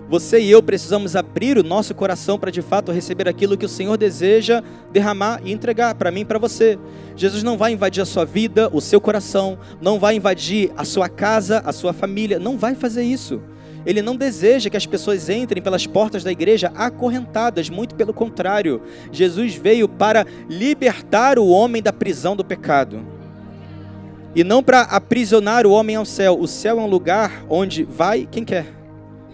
Você 0.10 0.40
e 0.40 0.50
eu 0.50 0.64
precisamos 0.64 1.16
abrir 1.16 1.56
o 1.60 1.64
nosso 1.64 1.94
coração 1.94 2.40
para 2.40 2.52
de 2.52 2.64
fato 2.64 2.92
receber 2.92 3.30
aquilo 3.30 3.56
que 3.56 3.66
o 3.66 3.70
Senhor 3.70 3.96
deseja 3.96 4.64
derramar 4.92 5.40
e 5.46 5.52
entregar 5.52 5.94
para 5.94 6.10
mim 6.10 6.22
e 6.22 6.26
para 6.26 6.40
você. 6.40 6.80
Jesus 7.16 7.44
não 7.44 7.56
vai 7.56 7.74
invadir 7.74 8.02
a 8.02 8.08
sua 8.08 8.26
vida, 8.26 8.72
o 8.74 8.82
seu 8.82 9.00
coração, 9.00 9.60
não 9.80 10.00
vai 10.00 10.16
invadir 10.16 10.72
a 10.76 10.84
sua 10.84 11.08
casa, 11.08 11.62
a 11.64 11.72
sua 11.72 11.94
família, 11.94 12.40
não 12.40 12.58
vai 12.58 12.74
fazer 12.74 13.04
isso. 13.04 13.40
Ele 13.86 14.02
não 14.02 14.16
deseja 14.16 14.68
que 14.68 14.76
as 14.76 14.88
pessoas 14.88 15.30
entrem 15.30 15.62
pelas 15.62 15.86
portas 15.86 16.24
da 16.24 16.32
igreja 16.32 16.72
acorrentadas, 16.76 17.70
muito 17.70 17.94
pelo 17.94 18.12
contrário. 18.12 18.82
Jesus 19.12 19.54
veio 19.54 19.88
para 19.88 20.26
libertar 20.50 21.38
o 21.38 21.48
homem 21.48 21.84
da 21.84 21.94
prisão 21.94 22.36
do 22.36 22.44
pecado. 22.44 23.06
E 24.36 24.44
não 24.44 24.64
para 24.64 24.82
aprisionar 24.82 25.68
o 25.68 25.72
homem 25.72 25.96
ao 25.96 26.06
céu. 26.06 26.36
O 26.40 26.48
céu 26.48 26.80
é 26.80 26.82
um 26.82 26.90
lugar 26.90 27.46
onde 27.48 27.84
vai 27.84 28.28
quem 28.30 28.44
quer 28.44 28.79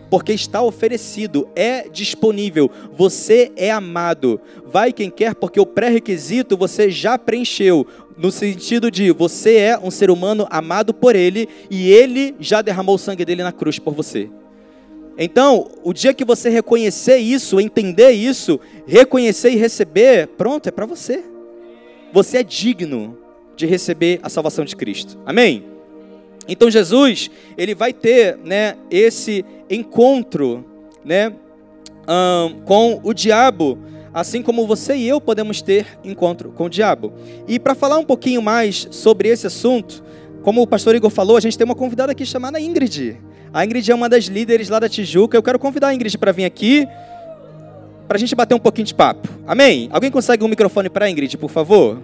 porque 0.10 0.34
está 0.34 0.62
oferecido, 0.62 1.48
é 1.56 1.88
disponível, 1.90 2.70
você 2.96 3.52
é 3.56 3.72
amado. 3.72 4.40
Vai 4.66 4.94
quem 4.94 5.10
quer, 5.10 5.36
porque 5.36 5.60
o 5.60 5.66
pré-requisito 5.66 6.58
você 6.58 6.90
já 6.90 7.18
preencheu, 7.18 7.88
no 8.18 8.32
sentido 8.32 8.90
de 8.90 9.12
você 9.12 9.58
é 9.58 9.78
um 9.78 9.92
ser 9.92 10.10
humano 10.10 10.48
amado 10.50 10.94
por 10.94 11.16
ele 11.16 11.50
e 11.70 11.92
ele 11.92 12.36
já 12.40 12.62
derramou 12.62 12.96
o 12.96 13.00
sangue 13.00 13.26
dele 13.26 13.44
na 13.44 13.52
cruz 13.52 13.78
por 13.78 13.94
você. 13.94 14.30
Então, 15.18 15.70
o 15.84 15.94
dia 15.94 16.14
que 16.14 16.26
você 16.26 16.50
reconhecer 16.50 17.18
isso, 17.18 17.60
entender 17.60 18.12
isso, 18.12 18.60
reconhecer 18.86 19.52
e 19.52 19.56
receber, 19.56 20.28
pronto, 20.28 20.68
é 20.68 20.72
para 20.72 20.86
você. 20.86 21.24
Você 22.12 22.38
é 22.38 22.44
digno 22.44 23.18
de 23.56 23.66
receber 23.66 24.20
a 24.22 24.30
salvação 24.30 24.66
de 24.66 24.76
Cristo. 24.76 25.18
Amém? 25.26 25.66
Então 26.48 26.70
Jesus, 26.70 27.32
ele 27.58 27.74
vai 27.74 27.92
ter, 27.92 28.38
né, 28.44 28.76
esse 28.92 29.44
encontro, 29.70 30.66
né, 31.04 31.34
um, 32.08 32.62
com 32.66 33.00
o 33.04 33.14
diabo, 33.14 33.78
assim 34.14 34.42
como 34.42 34.66
você 34.66 34.96
e 34.96 35.08
eu 35.08 35.20
podemos 35.20 35.62
ter 35.62 35.86
encontro 36.04 36.52
com 36.52 36.66
o 36.66 36.70
diabo. 36.70 37.14
E 37.48 37.60
para 37.60 37.76
falar 37.76 37.98
um 37.98 38.06
pouquinho 38.06 38.42
mais 38.42 38.88
sobre 38.92 39.30
esse 39.30 39.48
assunto, 39.48 40.04
como 40.42 40.62
o 40.62 40.68
pastor 40.68 40.96
Igor 40.96 41.10
falou, 41.10 41.38
a 41.38 41.40
gente 41.40 41.58
tem 41.58 41.66
uma 41.66 41.76
convidada 41.76 42.12
aqui 42.12 42.26
chamada 42.26 42.60
Ingrid. 42.60 43.18
A 43.52 43.66
Ingrid 43.66 43.92
é 43.92 43.96
uma 43.96 44.08
das 44.08 44.26
líderes 44.26 44.70
lá 44.70 44.80
da 44.80 44.88
Tijuca. 44.88 45.36
Eu 45.36 45.44
quero 45.44 45.58
convidar 45.58 45.88
a 45.88 45.94
Ingrid 45.94 46.18
para 46.18 46.32
vir 46.32 46.46
aqui 46.46 46.88
para 48.08 48.18
a 48.18 48.20
gente 48.20 48.36
bater 48.36 48.54
um 48.54 48.60
pouquinho 48.60 48.86
de 48.86 48.94
papo. 48.94 49.28
Amém? 49.48 49.90
Alguém 49.92 50.12
consegue 50.12 50.44
um 50.44 50.48
microfone 50.48 50.90
para 50.90 51.06
a 51.06 51.10
Ingrid, 51.10 51.38
por 51.38 51.50
favor? 51.50 52.02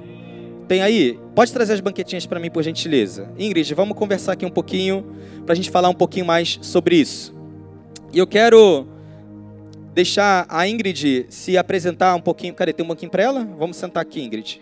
Tem 0.67 0.81
aí? 0.81 1.19
Pode 1.35 1.51
trazer 1.53 1.73
as 1.73 1.81
banquetinhas 1.81 2.25
para 2.25 2.39
mim, 2.39 2.49
por 2.49 2.63
gentileza. 2.63 3.29
Ingrid, 3.37 3.73
vamos 3.73 3.97
conversar 3.97 4.31
aqui 4.31 4.45
um 4.45 4.49
pouquinho, 4.49 5.05
para 5.45 5.53
a 5.53 5.55
gente 5.55 5.69
falar 5.69 5.89
um 5.89 5.93
pouquinho 5.93 6.25
mais 6.25 6.57
sobre 6.61 6.95
isso. 6.95 7.40
E 8.13 8.17
eu 8.17 8.27
quero 8.27 8.85
deixar 9.93 10.45
a 10.49 10.67
Ingrid 10.67 11.27
se 11.29 11.57
apresentar 11.57 12.13
um 12.13 12.19
pouquinho. 12.19 12.53
Cadê? 12.53 12.73
Tem 12.73 12.85
um 12.85 12.89
banquinho 12.89 13.09
para 13.09 13.23
ela? 13.23 13.47
Vamos 13.57 13.77
sentar 13.77 14.01
aqui, 14.01 14.21
Ingrid. 14.21 14.61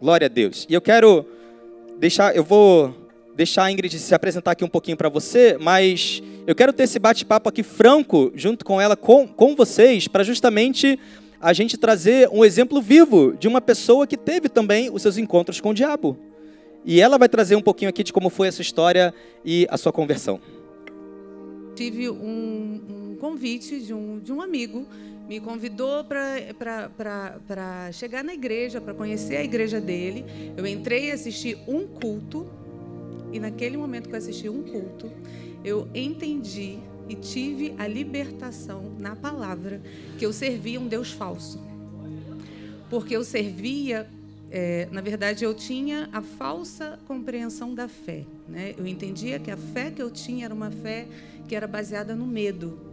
Glória 0.00 0.24
a 0.24 0.28
Deus. 0.28 0.66
E 0.68 0.74
eu 0.74 0.80
quero 0.80 1.24
deixar, 1.98 2.34
eu 2.34 2.42
vou 2.42 2.92
deixar 3.36 3.64
a 3.64 3.70
Ingrid 3.70 3.96
se 3.96 4.12
apresentar 4.14 4.50
aqui 4.50 4.64
um 4.64 4.68
pouquinho 4.68 4.96
para 4.96 5.08
você, 5.08 5.56
mas 5.60 6.20
eu 6.44 6.56
quero 6.56 6.72
ter 6.72 6.84
esse 6.84 6.98
bate-papo 6.98 7.48
aqui 7.48 7.62
franco 7.62 8.32
junto 8.34 8.64
com 8.64 8.80
ela, 8.80 8.96
com, 8.96 9.28
com 9.28 9.54
vocês, 9.54 10.08
para 10.08 10.24
justamente 10.24 10.98
a 11.40 11.52
gente 11.52 11.76
trazer 11.76 12.28
um 12.32 12.44
exemplo 12.44 12.80
vivo 12.80 13.36
de 13.38 13.46
uma 13.46 13.60
pessoa 13.60 14.08
que 14.08 14.16
teve 14.16 14.48
também 14.48 14.90
os 14.92 15.02
seus 15.02 15.16
encontros 15.18 15.60
com 15.60 15.70
o 15.70 15.74
diabo. 15.74 16.18
E 16.84 17.00
ela 17.00 17.16
vai 17.16 17.28
trazer 17.28 17.54
um 17.54 17.62
pouquinho 17.62 17.90
aqui 17.90 18.02
de 18.02 18.12
como 18.12 18.28
foi 18.28 18.48
essa 18.48 18.62
história 18.62 19.14
e 19.44 19.68
a 19.70 19.76
sua 19.76 19.92
conversão. 19.92 20.40
Tive 21.76 22.10
um, 22.10 22.80
um 23.12 23.16
convite 23.20 23.80
de 23.80 23.94
um, 23.94 24.18
de 24.18 24.32
um 24.32 24.40
amigo 24.40 24.84
me 25.28 25.40
convidou 25.40 26.04
para 26.04 27.92
chegar 27.92 28.22
na 28.22 28.32
igreja, 28.32 28.80
para 28.80 28.94
conhecer 28.94 29.36
a 29.36 29.44
igreja 29.44 29.80
dele. 29.80 30.24
Eu 30.56 30.66
entrei 30.66 31.06
e 31.06 31.10
assisti 31.10 31.58
um 31.66 31.86
culto, 31.86 32.46
e 33.32 33.40
naquele 33.40 33.76
momento 33.76 34.08
que 34.08 34.14
eu 34.14 34.18
assisti 34.18 34.48
um 34.48 34.62
culto, 34.62 35.10
eu 35.64 35.88
entendi 35.94 36.78
e 37.08 37.14
tive 37.14 37.74
a 37.78 37.86
libertação 37.86 38.92
na 38.98 39.14
palavra 39.14 39.82
que 40.18 40.24
eu 40.24 40.32
servia 40.32 40.80
um 40.80 40.86
Deus 40.86 41.10
falso. 41.10 41.60
Porque 42.88 43.16
eu 43.16 43.24
servia, 43.24 44.08
é, 44.50 44.88
na 44.92 45.00
verdade, 45.00 45.44
eu 45.44 45.54
tinha 45.54 46.08
a 46.12 46.22
falsa 46.22 46.98
compreensão 47.06 47.74
da 47.74 47.88
fé. 47.88 48.24
Né? 48.48 48.74
Eu 48.76 48.86
entendia 48.86 49.38
que 49.38 49.50
a 49.50 49.56
fé 49.56 49.90
que 49.90 50.00
eu 50.00 50.10
tinha 50.10 50.44
era 50.44 50.54
uma 50.54 50.70
fé 50.70 51.06
que 51.48 51.54
era 51.54 51.66
baseada 51.66 52.14
no 52.14 52.26
medo 52.26 52.86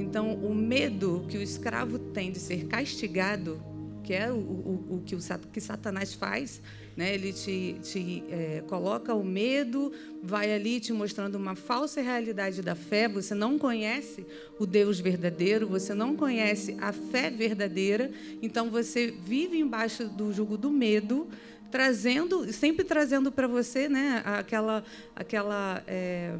então, 0.00 0.34
o 0.34 0.54
medo 0.54 1.24
que 1.28 1.36
o 1.36 1.42
escravo 1.42 1.98
tem 1.98 2.32
de 2.32 2.38
ser 2.38 2.66
castigado, 2.66 3.62
que 4.02 4.12
é 4.12 4.30
o, 4.30 4.36
o, 4.36 4.86
o 4.96 5.02
que, 5.04 5.14
o, 5.14 5.18
que 5.52 5.60
Satanás 5.60 6.14
faz, 6.14 6.60
né? 6.96 7.14
ele 7.14 7.32
te, 7.32 7.76
te 7.82 8.24
é, 8.28 8.62
coloca 8.66 9.14
o 9.14 9.24
medo, 9.24 9.92
vai 10.22 10.52
ali 10.52 10.80
te 10.80 10.92
mostrando 10.92 11.36
uma 11.36 11.54
falsa 11.54 12.00
realidade 12.00 12.62
da 12.62 12.74
fé. 12.74 13.08
Você 13.08 13.34
não 13.34 13.58
conhece 13.58 14.26
o 14.58 14.66
Deus 14.66 15.00
verdadeiro, 15.00 15.66
você 15.66 15.94
não 15.94 16.16
conhece 16.16 16.76
a 16.80 16.92
fé 16.92 17.30
verdadeira, 17.30 18.10
então 18.42 18.70
você 18.70 19.10
vive 19.10 19.58
embaixo 19.58 20.08
do 20.08 20.32
jugo 20.32 20.56
do 20.56 20.70
medo 20.70 21.28
trazendo, 21.70 22.52
sempre 22.52 22.84
trazendo 22.84 23.30
para 23.30 23.46
você, 23.46 23.88
né, 23.88 24.22
aquela, 24.24 24.82
aquela 25.14 25.82
é, 25.86 26.34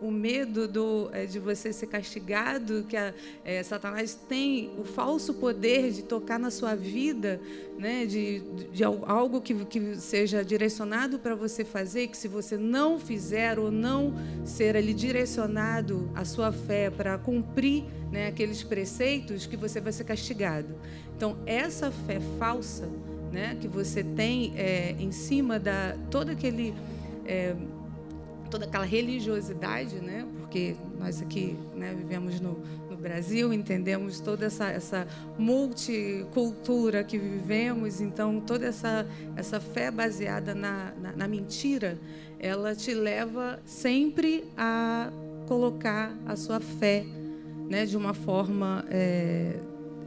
o 0.00 0.10
medo 0.10 0.66
do, 0.66 1.10
é, 1.12 1.26
de 1.26 1.38
você 1.38 1.72
ser 1.72 1.86
castigado, 1.86 2.84
que 2.88 2.96
a, 2.96 3.12
é, 3.44 3.62
Satanás 3.62 4.18
tem 4.28 4.70
o 4.78 4.84
falso 4.84 5.34
poder 5.34 5.90
de 5.92 6.02
tocar 6.02 6.38
na 6.38 6.50
sua 6.50 6.74
vida, 6.74 7.40
né, 7.78 8.06
de, 8.06 8.40
de 8.72 8.84
algo 8.84 9.40
que, 9.40 9.54
que 9.64 9.96
seja 9.96 10.44
direcionado 10.44 11.18
para 11.18 11.34
você 11.34 11.64
fazer, 11.64 12.08
que 12.08 12.16
se 12.16 12.28
você 12.28 12.56
não 12.56 12.98
fizer 12.98 13.58
ou 13.58 13.70
não 13.70 14.14
ser 14.44 14.76
ali 14.76 14.94
direcionado 14.94 16.10
a 16.14 16.24
sua 16.24 16.52
fé 16.52 16.90
para 16.90 17.18
cumprir 17.18 17.84
né, 18.10 18.26
aqueles 18.26 18.62
preceitos, 18.62 19.46
que 19.46 19.56
você 19.56 19.80
vai 19.80 19.92
ser 19.92 20.04
castigado. 20.04 20.74
Então, 21.16 21.38
essa 21.46 21.90
fé 21.90 22.18
falsa 22.38 22.88
né, 23.30 23.56
que 23.60 23.68
você 23.68 24.02
tem 24.02 24.52
é, 24.56 24.96
em 24.98 25.12
cima 25.12 25.58
da 25.58 25.96
todo 26.10 26.30
aquele 26.30 26.74
toda 28.50 28.64
aquela 28.64 28.84
religiosidade, 28.84 29.96
né? 29.96 30.26
Porque 30.38 30.74
nós 30.98 31.22
aqui 31.22 31.56
né, 31.74 31.94
vivemos 31.96 32.40
no, 32.40 32.60
no, 32.90 32.96
Brasil, 32.96 33.52
entendemos 33.52 34.20
toda 34.20 34.46
essa, 34.46 34.68
essa 34.68 35.06
multicultura 35.38 37.02
que 37.04 37.16
vivemos, 37.16 38.00
então 38.00 38.40
toda 38.40 38.66
essa, 38.66 39.06
essa 39.36 39.60
fé 39.60 39.90
baseada 39.90 40.54
na, 40.54 40.92
na, 41.00 41.12
na 41.12 41.28
mentira, 41.28 41.98
ela 42.38 42.74
te 42.74 42.92
leva 42.92 43.60
sempre 43.64 44.44
a 44.56 45.10
colocar 45.46 46.14
a 46.26 46.36
sua 46.36 46.60
fé 46.60 47.04
né, 47.68 47.86
de 47.86 47.96
uma 47.96 48.12
forma 48.12 48.84
é, 48.90 49.56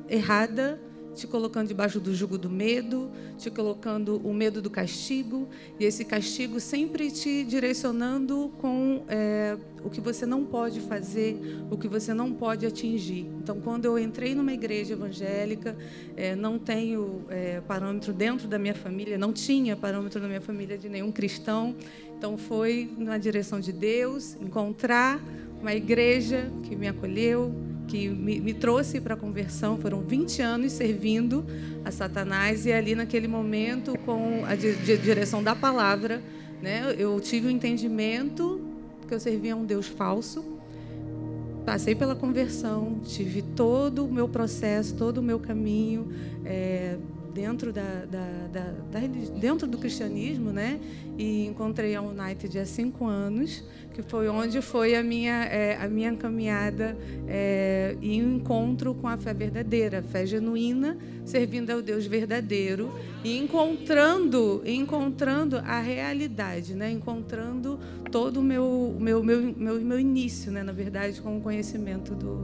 errada 0.10 0.80
te 1.14 1.28
colocando 1.28 1.68
debaixo 1.68 2.00
do 2.00 2.14
jugo 2.14 2.38
do 2.38 2.50
medo, 2.50 3.10
te 3.38 3.50
colocando 3.50 4.18
o 4.24 4.34
medo 4.34 4.62
do 4.62 4.70
castigo, 4.70 5.48
e 5.80 5.86
esse 5.86 6.04
castigo 6.04 6.60
sempre 6.60 7.12
te 7.12 7.44
direcionando 7.44 8.52
com 8.60 9.04
é, 9.08 9.58
o 9.84 9.90
que 9.90 10.02
você 10.02 10.26
não 10.26 10.44
pode 10.44 10.80
fazer, 10.82 11.38
o 11.70 11.78
que 11.78 11.88
você 11.88 12.14
não 12.14 12.32
pode 12.32 12.66
atingir. 12.66 13.28
Então, 13.42 13.60
quando 13.62 13.86
eu 13.86 14.00
entrei 14.00 14.34
numa 14.34 14.54
igreja 14.54 14.94
evangélica, 14.94 15.76
é, 16.16 16.36
não 16.36 16.58
tenho 16.58 17.22
é, 17.30 17.62
parâmetro 17.62 18.14
dentro 18.14 18.48
da 18.48 18.58
minha 18.58 18.76
família, 18.76 19.18
não 19.18 19.32
tinha 19.32 19.76
parâmetro 19.76 20.22
na 20.22 20.28
minha 20.28 20.42
família 20.42 20.78
de 20.78 20.90
nenhum 20.90 21.12
cristão, 21.12 21.76
então 22.18 22.38
foi 22.38 22.90
na 22.98 23.18
direção 23.18 23.60
de 23.60 23.72
Deus 23.72 24.36
encontrar 24.42 25.20
uma 25.62 25.74
igreja 25.74 26.52
que 26.64 26.76
me 26.76 26.88
acolheu, 26.88 27.54
que 27.88 28.10
me, 28.10 28.40
me 28.40 28.54
trouxe 28.54 29.00
para 29.00 29.14
a 29.14 29.18
conversão. 29.18 29.78
Foram 29.78 30.02
20 30.02 30.42
anos 30.42 30.72
servindo 30.72 31.46
a 31.84 31.92
Satanás 31.92 32.66
e 32.66 32.72
ali 32.72 32.96
naquele 32.96 33.28
momento, 33.28 33.98
com 34.00 34.44
a 34.46 34.56
di, 34.56 34.76
di, 34.76 34.98
direção 34.98 35.44
da 35.44 35.56
palavra, 35.56 36.22
né, 36.62 36.96
eu 36.98 37.20
tive 37.20 37.48
o 37.48 37.50
um 37.50 37.52
entendimento 37.52 38.62
que 39.08 39.14
eu 39.14 39.20
servia 39.20 39.54
a 39.54 39.58
um 39.58 39.66
Deus 39.66 39.88
falso. 39.88 40.44
Passei 41.66 41.96
pela 41.96 42.16
conversão, 42.16 43.00
tive 43.06 43.42
todo 43.42 44.06
o 44.06 44.12
meu 44.12 44.28
processo, 44.28 44.96
todo 44.96 45.20
o 45.20 45.22
meu 45.22 45.40
caminho. 45.40 46.12
É, 46.44 46.98
dentro, 47.34 47.74
da, 47.74 48.06
da, 48.06 48.52
da, 48.52 49.00
dentro 49.40 49.68
do 49.68 49.78
cristianismo, 49.78 50.52
né? 50.52 50.80
E 51.18 51.46
encontrei 51.46 51.96
a 51.96 52.02
United 52.02 52.60
há 52.60 52.66
cinco 52.66 53.06
anos, 53.06 53.64
que 53.94 54.02
foi 54.02 54.28
onde 54.28 54.62
foi 54.62 54.96
a 54.96 55.04
minha, 55.04 55.46
é, 55.46 55.78
a 55.78 55.88
minha 55.88 56.16
caminhada 56.16 56.98
é, 57.28 57.96
e 58.02 58.22
um 58.22 58.38
encontro 58.38 58.94
com 58.94 59.08
a 59.08 59.18
fé 59.18 59.34
verdadeira, 59.34 60.00
a 60.00 60.04
fé 60.04 60.26
genuína, 60.26 60.98
servindo 61.26 61.72
ao 61.72 61.82
Deus 61.82 62.06
verdadeiro 62.06 62.92
e 63.24 63.38
encontrando, 63.38 64.62
encontrando 64.66 65.58
a 65.58 65.80
realidade, 65.80 66.76
né? 66.76 66.92
Encontrando 66.92 67.80
todo 68.12 68.40
o 68.40 68.44
meu, 68.44 68.96
meu, 69.00 69.24
meu, 69.24 69.42
meu, 69.42 69.82
meu 69.82 70.00
início, 70.00 70.52
né? 70.52 70.62
Na 70.62 70.74
verdade, 70.74 71.20
com 71.22 71.38
o 71.38 71.42
conhecimento 71.42 72.14
do, 72.14 72.36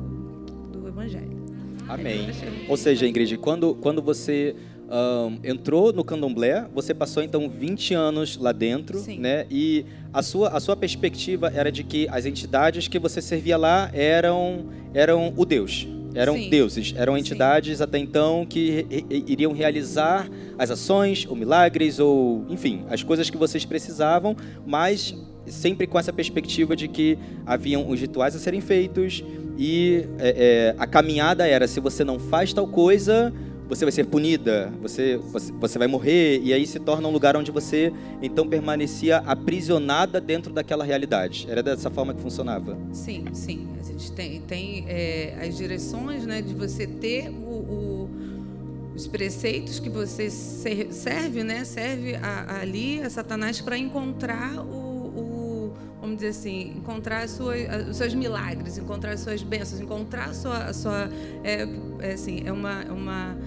do 0.71 0.87
Evangelho. 0.87 1.39
Amém. 1.87 2.29
Ou 2.67 2.77
seja, 2.77 3.07
Ingrid, 3.07 3.35
quando, 3.37 3.73
quando 3.73 3.99
você 3.99 4.55
um, 4.89 5.39
entrou 5.43 5.93
no 5.93 6.03
candomblé, 6.03 6.65
você 6.73 6.93
passou 6.93 7.21
então 7.21 7.47
20 7.47 7.93
anos 7.93 8.37
lá 8.37 8.51
dentro, 8.51 8.97
Sim. 8.99 9.19
né? 9.19 9.45
E 9.49 9.85
a 10.11 10.21
sua, 10.21 10.49
a 10.49 10.59
sua 10.59 10.75
perspectiva 10.75 11.51
era 11.53 11.71
de 11.71 11.83
que 11.83 12.07
as 12.09 12.25
entidades 12.25 12.87
que 12.87 12.97
você 12.97 13.21
servia 13.21 13.57
lá 13.57 13.89
eram, 13.93 14.65
eram 14.93 15.33
o 15.37 15.45
Deus. 15.45 15.87
Eram 16.15 16.33
Sim. 16.33 16.49
deuses, 16.49 16.93
eram 16.97 17.15
entidades 17.15 17.77
Sim. 17.77 17.83
até 17.83 17.99
então 17.99 18.43
que 18.43 18.83
iriam 19.27 19.51
realizar 19.51 20.27
as 20.57 20.71
ações, 20.71 21.27
ou 21.29 21.35
milagres, 21.35 21.99
ou 21.99 22.45
enfim, 22.49 22.83
as 22.89 23.03
coisas 23.03 23.29
que 23.29 23.37
vocês 23.37 23.63
precisavam, 23.63 24.35
mas 24.65 25.15
sempre 25.45 25.85
com 25.85 25.99
essa 25.99 26.11
perspectiva 26.11 26.75
de 26.75 26.87
que 26.87 27.17
haviam 27.45 27.87
os 27.87 27.99
rituais 27.99 28.35
a 28.35 28.39
serem 28.39 28.59
feitos 28.59 29.23
e 29.61 30.05
é, 30.19 30.29
é, 30.29 30.75
a 30.79 30.87
caminhada 30.87 31.45
era: 31.45 31.67
se 31.67 31.81
você 31.81 32.05
não 32.05 32.17
faz 32.17 32.53
tal 32.53 32.65
coisa, 32.65 33.33
você 33.69 33.85
vai 33.85 33.91
ser 33.91 34.05
punida, 34.05 34.73
você, 34.81 35.15
você, 35.17 35.51
você 35.53 35.77
vai 35.77 35.87
morrer, 35.87 36.41
e 36.43 36.51
aí 36.51 36.65
se 36.65 36.79
torna 36.79 37.07
um 37.07 37.11
lugar 37.11 37.37
onde 37.37 37.51
você 37.51 37.93
então 38.19 38.47
permanecia 38.47 39.17
aprisionada 39.17 40.19
dentro 40.19 40.51
daquela 40.51 40.83
realidade. 40.83 41.45
Era 41.47 41.61
dessa 41.61 41.91
forma 41.91 42.11
que 42.13 42.19
funcionava? 42.19 42.75
Sim, 42.91 43.25
sim. 43.31 43.67
A 43.79 43.83
gente 43.83 44.11
tem, 44.11 44.41
tem 44.41 44.85
é, 44.87 45.37
as 45.47 45.55
direções 45.55 46.25
né, 46.25 46.41
de 46.41 46.55
você 46.55 46.87
ter 46.87 47.29
o, 47.29 47.33
o, 47.33 48.09
os 48.95 49.05
preceitos 49.05 49.79
que 49.79 49.89
você 49.89 50.31
serve, 50.31 51.43
né, 51.43 51.63
serve 51.63 52.15
a, 52.15 52.55
a 52.55 52.61
ali 52.61 53.01
a 53.01 53.09
Satanás 53.09 53.61
para 53.61 53.77
encontrar 53.77 54.59
o, 54.65 54.89
dizer 56.19 56.27
assim, 56.27 56.73
encontrar 56.75 57.25
os 57.25 57.97
seus 57.97 58.13
milagres, 58.13 58.77
encontrar 58.77 59.13
as 59.13 59.21
suas 59.21 59.41
bênçãos, 59.41 59.79
encontrar 59.79 60.25
a 60.25 60.33
sua, 60.33 60.57
a 60.57 60.73
sua 60.73 61.09
é, 61.43 61.67
é 61.99 62.13
assim, 62.13 62.43
é 62.45 62.51
uma, 62.51 62.81
é 62.83 62.91
uma 62.91 63.37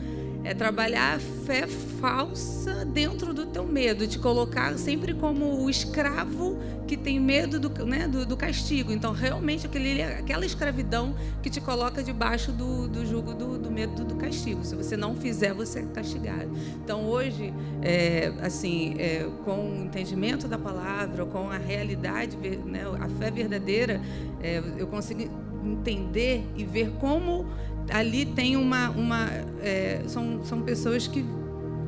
é 0.45 0.55
trabalhar 0.55 1.17
a 1.17 1.19
fé 1.19 1.67
falsa 1.67 2.85
dentro 2.85 3.33
do 3.33 3.47
teu 3.47 3.65
medo, 3.65 4.07
te 4.07 4.19
colocar 4.19 4.77
sempre 4.77 5.15
como 5.15 5.63
o 5.63 5.71
escravo 5.71 6.59
que 6.87 6.97
tem 6.97 7.19
medo 7.19 7.59
do, 7.59 7.87
né, 7.87 8.07
do, 8.09 8.27
do 8.27 8.37
castigo. 8.37 8.93
Então, 8.93 9.13
realmente, 9.13 9.67
aquele, 9.67 10.03
aquela 10.03 10.45
escravidão 10.45 11.15
que 11.43 11.49
te 11.49 11.61
coloca 11.61 12.03
debaixo 12.03 12.53
do, 12.53 12.89
do 12.89 13.07
jugo 13.07 13.33
do, 13.33 13.57
do 13.57 13.71
medo 13.71 14.05
do 14.05 14.15
castigo. 14.17 14.65
Se 14.65 14.75
você 14.75 14.97
não 14.97 15.15
fizer, 15.15 15.55
você 15.55 15.79
é 15.79 15.83
castigado. 15.87 16.51
Então, 16.85 17.07
hoje, 17.07 17.55
é, 17.81 18.33
assim, 18.43 18.97
é, 18.99 19.27
com 19.45 19.71
o 19.71 19.85
entendimento 19.85 20.47
da 20.49 20.59
palavra, 20.59 21.25
com 21.25 21.49
a 21.51 21.57
realidade, 21.57 22.37
né, 22.37 22.83
a 23.01 23.09
fé 23.09 23.31
verdadeira, 23.31 24.01
é, 24.43 24.63
eu 24.77 24.87
consigo 24.87 25.31
entender 25.65 26.45
e 26.57 26.65
ver 26.65 26.91
como 27.01 27.47
ali 27.91 28.27
tem 28.27 28.57
uma. 28.57 28.91
uma 28.91 29.29
é, 29.61 30.03
são, 30.07 30.45
são 30.45 30.63
pessoas 30.63 31.07
que, 31.07 31.25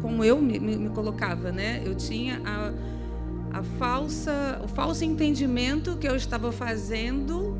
como 0.02 0.24
eu 0.24 0.40
me, 0.40 0.59
me, 0.59 0.88
colocava, 0.90 1.52
né? 1.52 1.83
Eu 1.85 1.94
tinha 1.94 2.40
a, 2.44 3.59
a 3.59 3.62
falsa, 3.62 4.61
o 4.62 4.68
falso 4.68 5.04
entendimento 5.04 5.96
que 5.96 6.09
eu 6.09 6.16
estava 6.16 6.50
fazendo 6.52 7.57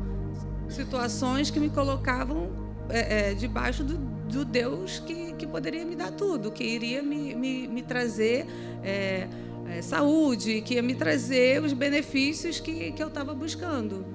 situações 0.69 1.49
que 1.49 1.59
me 1.59 1.69
colocavam 1.69 2.49
é, 2.89 3.31
é, 3.31 3.33
debaixo 3.33 3.83
do, 3.83 3.97
do 3.97 4.43
Deus 4.43 4.99
que, 4.99 5.33
que 5.33 5.45
poderia 5.45 5.85
me 5.85 5.95
dar 5.95 6.11
tudo, 6.11 6.51
que 6.51 6.63
iria 6.63 7.01
me, 7.01 7.35
me, 7.35 7.67
me 7.67 7.81
trazer 7.81 8.45
é, 8.83 9.27
é, 9.69 9.81
saúde, 9.81 10.61
que 10.61 10.75
ia 10.75 10.81
me 10.81 10.95
trazer 10.95 11.61
os 11.61 11.73
benefícios 11.73 12.59
que, 12.59 12.91
que 12.91 13.01
eu 13.01 13.07
estava 13.07 13.33
buscando, 13.33 14.05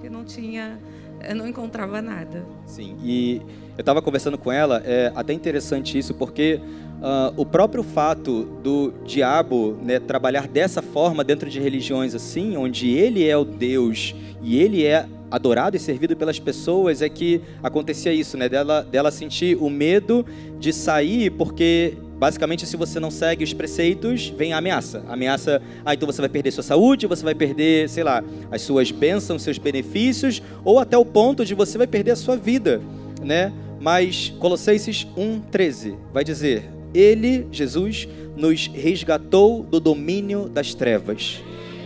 que 0.00 0.08
não 0.08 0.24
tinha 0.24 0.78
eu 1.22 1.34
não 1.34 1.46
encontrava 1.46 2.00
nada. 2.02 2.44
Sim, 2.66 2.96
e 3.02 3.40
eu 3.76 3.80
estava 3.80 4.02
conversando 4.02 4.36
com 4.36 4.50
ela, 4.50 4.82
é 4.84 5.12
até 5.14 5.32
interessante 5.32 5.98
isso, 5.98 6.14
porque 6.14 6.60
uh, 7.00 7.32
o 7.36 7.46
próprio 7.46 7.82
fato 7.82 8.44
do 8.62 8.92
diabo 9.04 9.76
né, 9.82 9.98
trabalhar 9.98 10.48
dessa 10.48 10.82
forma 10.82 11.22
dentro 11.22 11.48
de 11.48 11.60
religiões 11.60 12.14
assim, 12.14 12.56
onde 12.56 12.90
ele 12.90 13.26
é 13.26 13.36
o 13.36 13.44
Deus 13.44 14.14
e 14.42 14.60
ele 14.60 14.84
é 14.84 15.06
adorado 15.30 15.76
e 15.76 15.80
servido 15.80 16.16
pelas 16.16 16.38
pessoas, 16.38 17.02
é 17.02 17.08
que 17.08 17.40
acontecia 17.62 18.12
isso, 18.12 18.36
né? 18.36 18.48
Dela, 18.48 18.82
dela 18.82 19.10
sentir 19.10 19.56
o 19.60 19.68
medo 19.68 20.24
de 20.58 20.72
sair 20.72 21.30
porque 21.30 21.96
Basicamente, 22.18 22.66
se 22.66 22.76
você 22.76 22.98
não 22.98 23.12
segue 23.12 23.44
os 23.44 23.52
preceitos, 23.52 24.28
vem 24.28 24.52
a 24.52 24.58
ameaça. 24.58 25.04
A 25.08 25.12
ameaça, 25.12 25.62
ah, 25.84 25.94
então 25.94 26.04
você 26.04 26.20
vai 26.20 26.28
perder 26.28 26.50
sua 26.50 26.64
saúde, 26.64 27.06
você 27.06 27.22
vai 27.22 27.34
perder, 27.34 27.88
sei 27.88 28.02
lá, 28.02 28.24
as 28.50 28.62
suas 28.62 28.90
bênçãos, 28.90 29.42
seus 29.42 29.56
benefícios, 29.56 30.42
ou 30.64 30.80
até 30.80 30.98
o 30.98 31.04
ponto 31.04 31.44
de 31.44 31.54
você 31.54 31.78
vai 31.78 31.86
perder 31.86 32.10
a 32.10 32.16
sua 32.16 32.36
vida, 32.36 32.80
né? 33.22 33.52
Mas 33.80 34.34
Colossenses 34.40 35.06
1:13 35.16 35.94
vai 36.12 36.24
dizer: 36.24 36.68
Ele, 36.92 37.46
Jesus, 37.52 38.08
nos 38.36 38.66
resgatou 38.66 39.62
do 39.62 39.78
domínio 39.78 40.48
das 40.48 40.74
trevas 40.74 41.40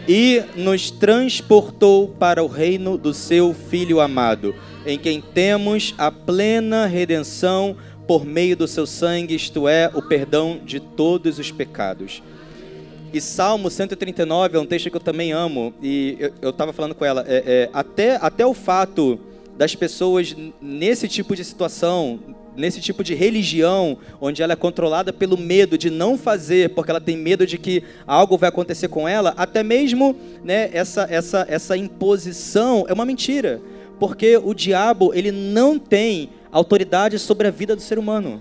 e 0.08 0.42
nos 0.56 0.90
transportou 0.90 2.08
para 2.08 2.42
o 2.42 2.48
reino 2.48 2.98
do 2.98 3.14
seu 3.14 3.54
filho 3.54 4.00
amado, 4.00 4.54
em 4.84 4.98
quem 4.98 5.20
temos 5.20 5.94
a 5.96 6.10
plena 6.10 6.86
redenção 6.86 7.76
por 8.06 8.24
meio 8.24 8.56
do 8.56 8.66
seu 8.66 8.86
sangue, 8.86 9.34
isto 9.34 9.68
é, 9.68 9.90
o 9.94 10.02
perdão 10.02 10.60
de 10.64 10.80
todos 10.80 11.38
os 11.38 11.50
pecados. 11.50 12.22
E 13.12 13.20
Salmo 13.20 13.68
139 13.68 14.56
é 14.56 14.60
um 14.60 14.64
texto 14.64 14.90
que 14.90 14.96
eu 14.96 15.00
também 15.00 15.32
amo, 15.32 15.74
e 15.82 16.16
eu 16.40 16.50
estava 16.50 16.72
falando 16.72 16.94
com 16.94 17.04
ela, 17.04 17.24
é, 17.28 17.42
é, 17.46 17.70
até, 17.72 18.16
até 18.16 18.46
o 18.46 18.54
fato 18.54 19.20
das 19.56 19.74
pessoas 19.74 20.34
nesse 20.60 21.06
tipo 21.06 21.36
de 21.36 21.44
situação, 21.44 22.18
nesse 22.56 22.80
tipo 22.80 23.04
de 23.04 23.14
religião, 23.14 23.98
onde 24.20 24.42
ela 24.42 24.54
é 24.54 24.56
controlada 24.56 25.12
pelo 25.12 25.36
medo 25.36 25.76
de 25.76 25.90
não 25.90 26.16
fazer, 26.16 26.70
porque 26.70 26.90
ela 26.90 27.00
tem 27.00 27.16
medo 27.16 27.46
de 27.46 27.58
que 27.58 27.82
algo 28.06 28.38
vai 28.38 28.48
acontecer 28.48 28.88
com 28.88 29.06
ela, 29.06 29.34
até 29.36 29.62
mesmo 29.62 30.16
né, 30.42 30.70
essa, 30.72 31.06
essa, 31.10 31.46
essa 31.48 31.76
imposição 31.76 32.86
é 32.88 32.92
uma 32.92 33.04
mentira, 33.04 33.60
porque 33.98 34.38
o 34.42 34.54
diabo 34.54 35.12
ele 35.14 35.30
não 35.30 35.78
tem 35.78 36.30
autoridade 36.52 37.18
sobre 37.18 37.48
a 37.48 37.50
vida 37.50 37.74
do 37.74 37.80
ser 37.80 37.98
humano. 37.98 38.40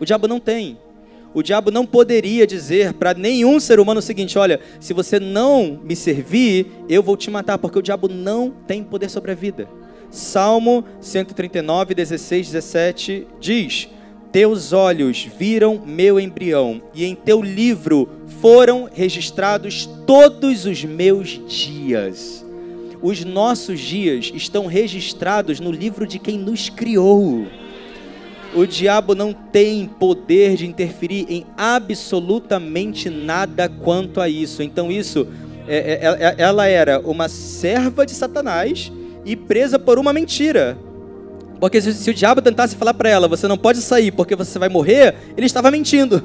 O 0.00 0.04
diabo 0.04 0.26
não 0.26 0.40
tem. 0.40 0.76
O 1.32 1.42
diabo 1.42 1.70
não 1.70 1.86
poderia 1.86 2.46
dizer 2.46 2.92
para 2.92 3.14
nenhum 3.14 3.58
ser 3.60 3.80
humano 3.80 4.00
o 4.00 4.02
seguinte: 4.02 4.36
olha, 4.36 4.60
se 4.80 4.92
você 4.92 5.18
não 5.18 5.80
me 5.82 5.96
servir, 5.96 6.66
eu 6.88 7.02
vou 7.02 7.16
te 7.16 7.30
matar, 7.30 7.56
porque 7.56 7.78
o 7.78 7.82
diabo 7.82 8.08
não 8.08 8.50
tem 8.66 8.82
poder 8.82 9.08
sobre 9.08 9.30
a 9.30 9.34
vida. 9.34 9.68
Salmo 10.10 10.84
139, 11.00 11.94
16, 11.94 12.50
17 12.50 13.26
diz: 13.40 13.88
Teus 14.30 14.74
olhos 14.74 15.26
viram 15.38 15.80
meu 15.86 16.20
embrião, 16.20 16.82
e 16.92 17.06
em 17.06 17.14
teu 17.14 17.40
livro 17.40 18.08
foram 18.42 18.90
registrados 18.92 19.88
todos 20.06 20.66
os 20.66 20.84
meus 20.84 21.40
dias 21.48 22.44
os 23.02 23.24
nossos 23.24 23.80
dias 23.80 24.30
estão 24.34 24.66
registrados 24.66 25.58
no 25.58 25.72
livro 25.72 26.06
de 26.06 26.18
quem 26.18 26.38
nos 26.38 26.68
criou. 26.68 27.46
O 28.54 28.66
diabo 28.66 29.14
não 29.14 29.32
tem 29.32 29.86
poder 29.86 30.56
de 30.56 30.66
interferir 30.66 31.26
em 31.28 31.44
absolutamente 31.56 33.10
nada 33.10 33.68
quanto 33.68 34.20
a 34.20 34.28
isso. 34.28 34.62
Então, 34.62 34.90
isso, 34.90 35.26
é, 35.66 35.76
é, 35.76 35.92
é, 35.92 36.24
é 36.24 36.34
ela 36.38 36.66
era 36.66 37.00
uma 37.00 37.28
serva 37.28 38.06
de 38.06 38.12
Satanás 38.12 38.92
e 39.24 39.34
presa 39.34 39.78
por 39.78 39.98
uma 39.98 40.12
mentira. 40.12 40.78
Porque 41.58 41.80
se, 41.80 41.94
se 41.94 42.10
o 42.10 42.14
diabo 42.14 42.42
tentasse 42.42 42.76
falar 42.76 42.92
para 42.94 43.08
ela, 43.08 43.26
você 43.26 43.48
não 43.48 43.56
pode 43.56 43.80
sair 43.80 44.12
porque 44.12 44.36
você 44.36 44.58
vai 44.58 44.68
morrer, 44.68 45.14
ele 45.36 45.46
estava 45.46 45.70
mentindo. 45.70 46.22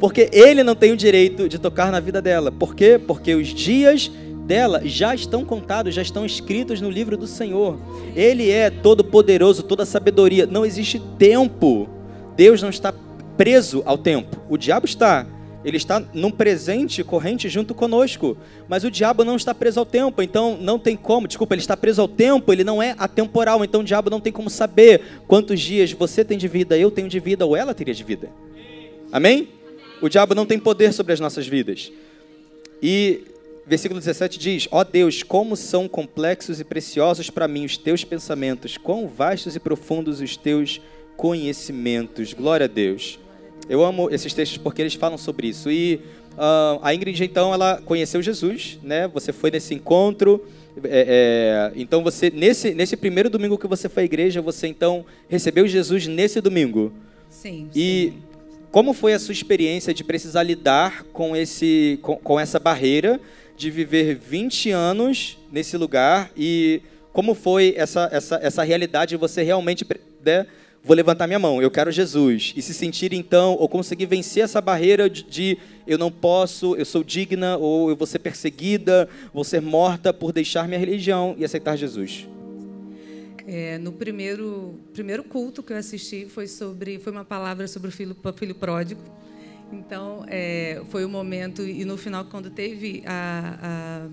Porque 0.00 0.28
ele 0.32 0.64
não 0.64 0.74
tem 0.74 0.92
o 0.92 0.96
direito 0.96 1.48
de 1.48 1.58
tocar 1.58 1.92
na 1.92 2.00
vida 2.00 2.20
dela. 2.20 2.50
Por 2.50 2.74
quê? 2.74 2.98
Porque 2.98 3.34
os 3.34 3.48
dias 3.48 4.10
dela 4.50 4.82
já 4.84 5.14
estão 5.14 5.44
contados, 5.44 5.94
já 5.94 6.02
estão 6.02 6.26
escritos 6.26 6.80
no 6.80 6.90
livro 6.90 7.16
do 7.16 7.28
Senhor. 7.28 7.78
Ele 8.16 8.50
é 8.50 8.68
todo 8.68 9.04
poderoso, 9.04 9.62
toda 9.62 9.86
sabedoria. 9.86 10.44
Não 10.44 10.66
existe 10.66 11.00
tempo. 11.16 11.88
Deus 12.34 12.60
não 12.60 12.68
está 12.68 12.92
preso 13.36 13.80
ao 13.86 13.96
tempo. 13.96 14.42
O 14.48 14.58
diabo 14.58 14.86
está. 14.86 15.24
Ele 15.64 15.76
está 15.76 16.02
num 16.12 16.32
presente 16.32 17.04
corrente 17.04 17.48
junto 17.48 17.76
conosco. 17.76 18.36
Mas 18.68 18.82
o 18.82 18.90
diabo 18.90 19.24
não 19.24 19.36
está 19.36 19.54
preso 19.54 19.78
ao 19.78 19.86
tempo, 19.86 20.20
então 20.20 20.58
não 20.60 20.80
tem 20.80 20.96
como. 20.96 21.28
Desculpa, 21.28 21.54
ele 21.54 21.62
está 21.62 21.76
preso 21.76 22.02
ao 22.02 22.08
tempo, 22.08 22.52
ele 22.52 22.64
não 22.64 22.82
é 22.82 22.96
atemporal. 22.98 23.64
Então 23.64 23.82
o 23.82 23.84
diabo 23.84 24.10
não 24.10 24.20
tem 24.20 24.32
como 24.32 24.50
saber 24.50 25.00
quantos 25.28 25.60
dias 25.60 25.92
você 25.92 26.24
tem 26.24 26.36
de 26.36 26.48
vida, 26.48 26.76
eu 26.76 26.90
tenho 26.90 27.08
de 27.08 27.20
vida 27.20 27.46
ou 27.46 27.54
ela 27.54 27.72
teria 27.72 27.94
de 27.94 28.02
vida. 28.02 28.28
Amém? 29.12 29.48
O 30.02 30.08
diabo 30.08 30.34
não 30.34 30.44
tem 30.44 30.58
poder 30.58 30.92
sobre 30.92 31.12
as 31.12 31.20
nossas 31.20 31.46
vidas. 31.46 31.92
E 32.82 33.30
Versículo 33.70 34.00
17 34.00 34.36
diz: 34.36 34.68
Ó 34.72 34.80
oh 34.80 34.84
Deus, 34.84 35.22
como 35.22 35.54
são 35.54 35.86
complexos 35.86 36.58
e 36.58 36.64
preciosos 36.64 37.30
para 37.30 37.46
mim 37.46 37.64
os 37.64 37.76
teus 37.76 38.02
pensamentos, 38.02 38.76
quão 38.76 39.06
vastos 39.06 39.54
e 39.54 39.60
profundos 39.60 40.20
os 40.20 40.36
teus 40.36 40.80
conhecimentos. 41.16 42.34
Glória 42.34 42.64
a 42.64 42.68
Deus. 42.68 43.20
Eu 43.68 43.84
amo 43.84 44.10
esses 44.10 44.34
textos 44.34 44.58
porque 44.58 44.82
eles 44.82 44.94
falam 44.94 45.16
sobre 45.16 45.46
isso. 45.46 45.70
E 45.70 46.00
uh, 46.32 46.80
a 46.82 46.92
Ingrid, 46.92 47.22
então, 47.22 47.54
ela 47.54 47.80
conheceu 47.80 48.20
Jesus, 48.20 48.76
né? 48.82 49.06
Você 49.06 49.32
foi 49.32 49.52
nesse 49.52 49.72
encontro. 49.72 50.44
É, 50.82 51.70
é, 51.72 51.80
então, 51.80 52.02
você 52.02 52.28
nesse, 52.28 52.74
nesse 52.74 52.96
primeiro 52.96 53.30
domingo 53.30 53.56
que 53.56 53.68
você 53.68 53.88
foi 53.88 54.02
à 54.02 54.06
igreja, 54.06 54.42
você 54.42 54.66
então 54.66 55.06
recebeu 55.28 55.68
Jesus 55.68 56.08
nesse 56.08 56.40
domingo. 56.40 56.92
Sim. 57.28 57.70
E 57.72 58.14
sim. 58.14 58.22
como 58.72 58.92
foi 58.92 59.14
a 59.14 59.18
sua 59.20 59.30
experiência 59.30 59.94
de 59.94 60.02
precisar 60.02 60.42
lidar 60.42 61.04
com, 61.12 61.36
esse, 61.36 62.00
com, 62.02 62.16
com 62.16 62.40
essa 62.40 62.58
barreira? 62.58 63.20
De 63.60 63.70
viver 63.70 64.14
20 64.14 64.70
anos 64.70 65.36
nesse 65.52 65.76
lugar 65.76 66.32
e 66.34 66.80
como 67.12 67.34
foi 67.34 67.74
essa, 67.76 68.08
essa, 68.10 68.36
essa 68.42 68.62
realidade 68.62 69.10
de 69.10 69.16
você 69.18 69.42
realmente, 69.42 69.86
né, 70.24 70.46
vou 70.82 70.96
levantar 70.96 71.26
minha 71.26 71.38
mão, 71.38 71.60
eu 71.60 71.70
quero 71.70 71.92
Jesus, 71.92 72.54
e 72.56 72.62
se 72.62 72.72
sentir 72.72 73.12
então, 73.12 73.54
ou 73.60 73.68
conseguir 73.68 74.06
vencer 74.06 74.44
essa 74.44 74.62
barreira 74.62 75.10
de, 75.10 75.22
de 75.24 75.58
eu 75.86 75.98
não 75.98 76.10
posso, 76.10 76.74
eu 76.76 76.86
sou 76.86 77.04
digna, 77.04 77.58
ou 77.58 77.90
eu 77.90 77.96
vou 77.96 78.06
ser 78.06 78.20
perseguida, 78.20 79.06
vou 79.30 79.44
ser 79.44 79.60
morta 79.60 80.10
por 80.10 80.32
deixar 80.32 80.66
minha 80.66 80.80
religião 80.80 81.34
e 81.36 81.44
aceitar 81.44 81.76
Jesus? 81.76 82.26
É, 83.46 83.76
no 83.76 83.92
primeiro, 83.92 84.80
primeiro 84.94 85.22
culto 85.22 85.62
que 85.62 85.74
eu 85.74 85.76
assisti 85.76 86.24
foi 86.24 86.46
sobre 86.46 86.98
foi 86.98 87.12
uma 87.12 87.26
palavra 87.26 87.68
sobre 87.68 87.88
o 87.90 87.92
filho, 87.92 88.16
filho 88.36 88.54
pródigo 88.54 89.02
então, 89.72 90.24
é, 90.26 90.82
foi 90.88 91.04
o 91.04 91.08
momento, 91.08 91.62
e 91.62 91.84
no 91.84 91.96
final, 91.96 92.24
quando 92.24 92.50
teve 92.50 93.02
a, 93.06 93.58
a 93.62 94.08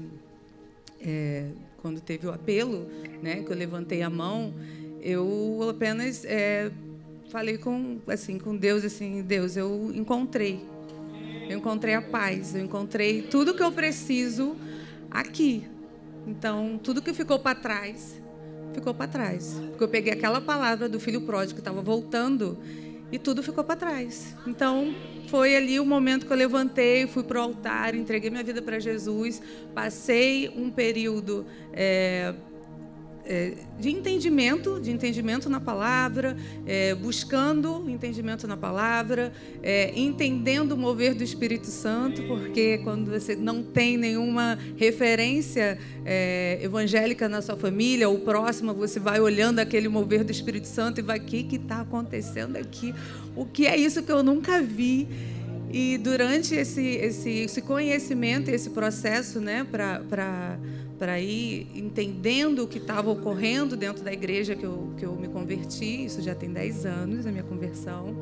é, 1.01 1.49
quando 1.81 2.01
teve 2.01 2.27
o 2.27 2.31
apelo, 2.31 2.87
né, 3.21 3.43
que 3.43 3.51
eu 3.51 3.55
levantei 3.55 4.01
a 4.01 4.09
mão, 4.09 4.53
eu 5.01 5.59
apenas 5.69 6.25
é, 6.25 6.71
falei 7.29 7.57
com, 7.57 7.99
assim, 8.07 8.37
com 8.37 8.55
Deus, 8.55 8.83
assim, 8.83 9.21
Deus, 9.21 9.55
eu 9.55 9.91
encontrei, 9.93 10.59
eu 11.49 11.57
encontrei 11.57 11.93
a 11.93 12.01
paz, 12.01 12.55
eu 12.55 12.61
encontrei 12.61 13.21
tudo 13.23 13.53
que 13.53 13.63
eu 13.63 13.71
preciso 13.71 14.55
aqui, 15.09 15.65
Então, 16.25 16.77
tudo 16.83 17.01
que 17.01 17.13
ficou 17.13 17.39
para 17.39 17.55
trás, 17.55 18.21
ficou 18.73 18.93
para 18.93 19.07
trás. 19.07 19.55
Porque 19.69 19.83
eu 19.83 19.87
peguei 19.87 20.11
aquela 20.11 20.41
palavra 20.41 20.89
do 20.89 20.99
filho 20.99 21.21
pródigo 21.21 21.53
que 21.55 21.61
estava 21.61 21.81
voltando 21.81 22.57
e 23.11 23.17
tudo 23.17 23.41
ficou 23.41 23.63
para 23.63 23.75
trás. 23.75 24.35
Então, 24.45 24.93
foi 25.27 25.55
ali 25.55 25.79
o 25.79 25.85
momento 25.85 26.25
que 26.25 26.31
eu 26.31 26.37
levantei, 26.37 27.07
fui 27.07 27.23
para 27.23 27.39
o 27.39 27.41
altar, 27.41 27.95
entreguei 27.95 28.29
minha 28.29 28.43
vida 28.43 28.61
para 28.61 28.79
Jesus, 28.79 29.41
passei 29.73 30.49
um 30.49 30.69
período 30.69 31.45
é, 31.73 32.33
é, 33.27 33.53
de 33.77 33.89
entendimento, 33.89 34.79
de 34.79 34.89
entendimento 34.89 35.49
na 35.49 35.59
palavra, 35.59 36.37
é, 36.65 36.95
buscando 36.95 37.87
entendimento 37.89 38.47
na 38.47 38.55
palavra, 38.55 39.33
é, 39.61 39.91
entendendo 39.99 40.71
o 40.71 40.77
mover 40.77 41.13
do 41.13 41.23
Espírito 41.23 41.67
Santo, 41.67 42.23
porque 42.23 42.79
quando 42.79 43.11
você 43.11 43.35
não 43.35 43.61
tem 43.61 43.97
nenhuma 43.97 44.57
referência 44.77 45.77
é, 46.05 46.57
evangélica 46.61 47.27
na 47.27 47.41
sua 47.41 47.57
família 47.57 48.07
ou 48.07 48.19
próxima, 48.19 48.73
você 48.73 48.99
vai 48.99 49.19
olhando 49.19 49.59
aquele 49.59 49.89
mover 49.89 50.23
do 50.23 50.31
Espírito 50.31 50.67
Santo 50.67 50.99
e 50.99 51.03
vai, 51.03 51.19
o 51.19 51.21
que 51.21 51.47
está 51.55 51.81
acontecendo 51.81 52.55
aqui? 52.55 52.95
O 53.35 53.45
que 53.45 53.67
é 53.67 53.75
isso 53.75 54.01
que 54.01 54.11
eu 54.11 54.23
nunca 54.23 54.61
vi? 54.61 55.07
E 55.69 55.97
durante 55.97 56.55
esse, 56.55 56.81
esse, 56.81 57.29
esse 57.29 57.61
conhecimento, 57.61 58.49
esse 58.49 58.69
processo, 58.69 59.41
né, 59.41 59.65
para 59.69 60.57
para 60.97 61.19
ir 61.19 61.67
entendendo 61.75 62.63
o 62.63 62.67
que 62.67 62.79
estava 62.79 63.11
ocorrendo 63.11 63.77
dentro 63.77 64.03
da 64.03 64.11
igreja 64.11 64.55
que 64.55 64.65
eu, 64.65 64.89
que 64.97 65.05
eu 65.05 65.15
me 65.15 65.27
converti, 65.27 66.05
isso 66.05 66.21
já 66.21 66.33
tem 66.33 66.51
10 66.51 66.85
anos, 66.85 67.27
a 67.27 67.31
minha 67.31 67.43
conversão. 67.43 68.15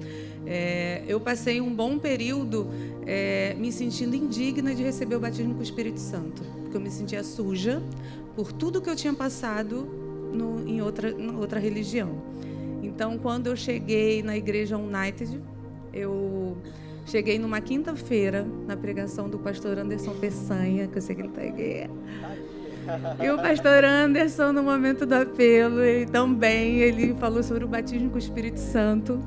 É, 0.45 1.03
eu 1.07 1.19
passei 1.19 1.61
um 1.61 1.73
bom 1.73 1.97
período 1.97 2.67
é, 3.05 3.55
me 3.57 3.71
sentindo 3.71 4.15
indigna 4.15 4.75
de 4.75 4.83
receber 4.83 5.15
o 5.15 5.19
batismo 5.19 5.53
com 5.53 5.61
o 5.61 5.63
Espírito 5.63 5.99
Santo, 5.99 6.43
porque 6.61 6.75
eu 6.75 6.81
me 6.81 6.91
sentia 6.91 7.23
suja 7.23 7.81
por 8.35 8.51
tudo 8.51 8.81
que 8.81 8.89
eu 8.89 8.95
tinha 8.95 9.13
passado 9.13 9.87
no, 10.33 10.67
em 10.67 10.81
outra, 10.81 11.09
em 11.09 11.35
outra 11.35 11.59
religião. 11.59 12.21
Então, 12.83 13.17
quando 13.17 13.47
eu 13.47 13.55
cheguei 13.55 14.21
na 14.21 14.37
igreja 14.37 14.77
United, 14.77 15.41
eu 15.93 16.57
cheguei 17.05 17.39
numa 17.39 17.61
quinta-feira 17.61 18.45
na 18.67 18.75
pregação 18.75 19.29
do 19.29 19.39
pastor 19.39 19.77
Anderson 19.77 20.13
Peçanha, 20.15 20.87
que 20.87 20.97
eu 20.97 21.01
sei 21.01 21.15
que 21.15 21.21
ele 21.21 21.29
está 21.29 21.41
aqui. 21.41 21.89
E 23.21 23.29
o 23.29 23.37
pastor 23.37 23.83
Anderson, 23.83 24.51
no 24.51 24.63
momento 24.63 25.05
do 25.05 25.13
apelo, 25.13 25.81
ele 25.81 26.05
também 26.05 26.79
ele 26.79 27.13
falou 27.15 27.41
sobre 27.43 27.63
o 27.63 27.67
batismo 27.67 28.09
com 28.09 28.15
o 28.15 28.19
Espírito 28.19 28.59
Santo. 28.59 29.19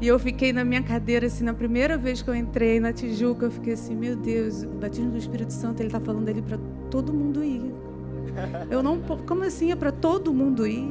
E 0.00 0.06
eu 0.06 0.18
fiquei 0.18 0.52
na 0.52 0.64
minha 0.64 0.82
cadeira, 0.82 1.26
assim, 1.26 1.42
na 1.42 1.54
primeira 1.54 1.98
vez 1.98 2.22
que 2.22 2.30
eu 2.30 2.34
entrei 2.34 2.78
na 2.78 2.92
Tijuca, 2.92 3.46
eu 3.46 3.50
fiquei 3.50 3.72
assim, 3.72 3.96
meu 3.96 4.14
Deus, 4.14 4.62
o 4.62 4.68
batismo 4.68 5.10
do 5.10 5.18
Espírito 5.18 5.52
Santo, 5.52 5.80
ele 5.80 5.88
está 5.88 5.98
falando 5.98 6.28
ali 6.28 6.40
para 6.40 6.58
todo 6.88 7.12
mundo 7.12 7.42
ir. 7.42 7.74
Eu 8.70 8.82
não, 8.82 9.00
como 9.26 9.42
assim 9.42 9.72
é 9.72 9.76
para 9.76 9.90
todo 9.90 10.32
mundo 10.32 10.66
ir? 10.66 10.88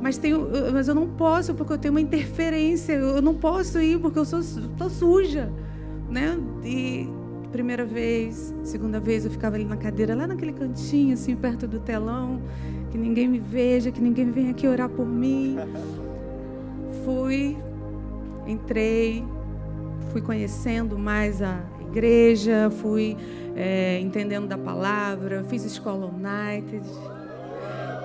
Mas, 0.00 0.16
tenho, 0.16 0.48
mas 0.72 0.88
eu 0.88 0.94
não 0.94 1.08
posso 1.08 1.54
porque 1.54 1.72
eu 1.72 1.78
tenho 1.78 1.92
uma 1.92 2.00
interferência. 2.00 2.92
Eu 2.92 3.20
não 3.20 3.34
posso 3.34 3.80
ir 3.80 3.98
porque 3.98 4.18
eu 4.18 4.24
sou 4.24 4.40
tô 4.78 4.88
suja, 4.88 5.50
né? 6.08 6.38
E 6.64 7.08
Primeira 7.52 7.84
vez, 7.84 8.54
segunda 8.62 9.00
vez 9.00 9.24
eu 9.24 9.30
ficava 9.30 9.56
ali 9.56 9.64
na 9.64 9.76
cadeira, 9.76 10.14
lá 10.14 10.26
naquele 10.26 10.52
cantinho, 10.52 11.14
assim, 11.14 11.34
perto 11.34 11.66
do 11.66 11.80
telão, 11.80 12.40
que 12.90 12.98
ninguém 12.98 13.26
me 13.26 13.40
veja, 13.40 13.90
que 13.90 14.00
ninguém 14.00 14.30
venha 14.30 14.50
aqui 14.50 14.68
orar 14.68 14.88
por 14.88 15.06
mim. 15.06 15.56
Fui, 17.04 17.56
entrei, 18.46 19.24
fui 20.12 20.20
conhecendo 20.20 20.98
mais 20.98 21.40
a 21.40 21.64
igreja, 21.80 22.70
fui 22.70 23.16
é, 23.56 23.98
entendendo 24.00 24.46
da 24.46 24.58
palavra, 24.58 25.44
fiz 25.44 25.64
escola 25.64 26.06
United, 26.06 26.86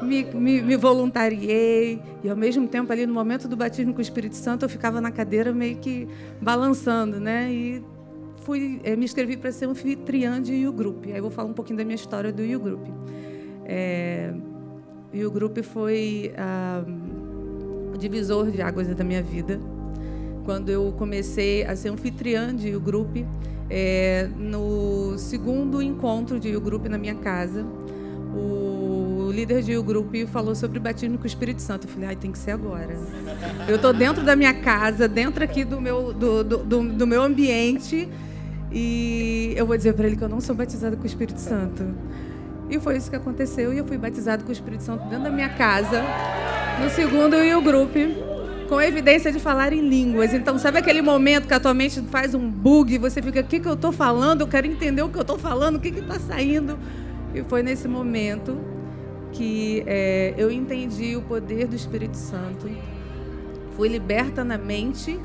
me, 0.01 0.23
me, 0.23 0.62
me, 0.62 0.75
voluntariei 0.75 2.01
e 2.23 2.29
ao 2.29 2.36
mesmo 2.36 2.67
tempo 2.67 2.91
ali 2.91 3.05
no 3.05 3.13
momento 3.13 3.47
do 3.47 3.55
batismo 3.55 3.93
com 3.93 3.99
o 3.99 4.01
Espírito 4.01 4.36
Santo 4.36 4.65
eu 4.65 4.69
ficava 4.69 5.01
na 5.01 5.12
cadeira 5.12 5.51
meio 5.53 5.77
que 5.77 6.08
balançando, 6.41 7.19
né? 7.19 7.51
E 7.51 7.84
fui, 8.45 8.79
é, 8.84 8.95
me 8.95 9.03
inscrevi 9.03 9.36
para 9.36 9.51
ser 9.51 9.65
anfitriã 9.65 10.39
de 10.39 10.67
U 10.67 10.71
Group. 10.71 11.05
Aí 11.08 11.19
vou 11.19 11.31
falar 11.31 11.49
um 11.49 11.53
pouquinho 11.53 11.77
da 11.77 11.84
minha 11.84 11.95
história 11.95 12.31
do 12.31 12.43
U 12.43 12.60
Group. 12.60 12.88
É, 13.65 14.31
U 15.13 15.31
Group 15.31 15.58
foi 15.63 16.31
ah, 16.38 16.84
o 17.93 17.97
divisor 17.97 18.51
de 18.51 18.62
águas 18.62 18.88
da 18.88 19.03
minha 19.03 19.23
vida. 19.23 19.60
Quando 20.45 20.69
eu 20.69 20.93
comecei 20.95 21.65
a 21.65 21.75
ser 21.75 21.89
anfitriã 21.89 22.55
de 22.55 22.75
U 22.75 22.79
Group, 22.79 23.17
é, 23.67 24.29
no 24.38 25.17
segundo 25.17 25.81
encontro 25.81 26.39
de 26.39 26.55
U 26.55 26.62
Group 26.62 26.86
na 26.86 26.99
minha 26.99 27.15
casa, 27.15 27.65
o 28.36 29.31
líder 29.34 29.63
de 29.63 29.75
U 29.75 29.81
Group 29.81 30.13
falou 30.27 30.53
sobre 30.53 30.77
o 30.77 30.81
batismo 30.81 31.17
com 31.17 31.23
o 31.23 31.27
Espírito 31.27 31.63
Santo. 31.63 31.88
Eu 31.88 31.91
falei, 31.91 32.10
ai, 32.10 32.15
tem 32.15 32.31
que 32.31 32.38
ser 32.38 32.51
agora. 32.51 32.95
Eu 33.67 33.77
estou 33.77 33.91
dentro 33.91 34.23
da 34.23 34.36
minha 34.36 34.53
casa, 34.53 35.08
dentro 35.08 35.43
aqui 35.43 35.63
do 35.63 35.81
meu, 35.81 36.13
do, 36.13 36.43
do, 36.43 36.58
do, 36.60 36.84
do 36.93 37.08
meu 37.08 37.23
ambiente, 37.23 38.08
e 38.77 39.53
eu 39.55 39.65
vou 39.65 39.77
dizer 39.77 39.93
para 39.93 40.05
ele 40.05 40.17
que 40.17 40.23
eu 40.23 40.27
não 40.27 40.41
sou 40.41 40.53
batizada 40.53 40.97
com 40.97 41.03
o 41.03 41.05
Espírito 41.05 41.39
Santo. 41.39 41.85
E 42.69 42.77
foi 42.77 42.97
isso 42.97 43.09
que 43.09 43.15
aconteceu. 43.15 43.73
E 43.73 43.77
eu 43.77 43.85
fui 43.85 43.97
batizada 43.97 44.43
com 44.43 44.49
o 44.49 44.51
Espírito 44.51 44.83
Santo 44.83 45.05
dentro 45.05 45.23
da 45.23 45.29
minha 45.29 45.47
casa, 45.47 46.03
no 46.83 46.89
segundo 46.89 47.38
e 47.38 47.55
o 47.55 47.61
grupo, 47.61 47.97
com 48.67 48.81
evidência 48.81 49.31
de 49.31 49.39
falar 49.39 49.71
em 49.71 49.79
línguas. 49.79 50.33
Então, 50.33 50.59
sabe 50.59 50.79
aquele 50.79 51.01
momento 51.01 51.47
que 51.47 51.53
a 51.53 51.59
tua 51.59 51.73
mente 51.73 52.01
faz 52.11 52.35
um 52.35 52.51
bug 52.51 52.97
você 52.97 53.21
fica: 53.21 53.39
o 53.39 53.43
que, 53.45 53.61
que 53.61 53.67
eu 53.67 53.75
estou 53.75 53.93
falando? 53.93 54.41
Eu 54.41 54.47
quero 54.47 54.67
entender 54.67 55.01
o 55.03 55.07
que 55.07 55.17
eu 55.17 55.21
estou 55.21 55.39
falando, 55.39 55.77
o 55.77 55.79
que 55.79 55.88
está 55.88 56.19
saindo. 56.19 56.77
E 57.33 57.43
foi 57.43 57.63
nesse 57.63 57.88
momento 57.88 58.57
que 59.31 59.83
é, 59.88 60.33
eu 60.38 60.51
entendi 60.51 61.15
o 61.15 61.21
poder 61.21 61.65
do 61.65 61.77
Espírito 61.77 62.17
Santo. 62.17 62.69
Fui 63.77 63.88
liberta 63.88 64.43
na 64.43 64.57
mente 64.57 65.17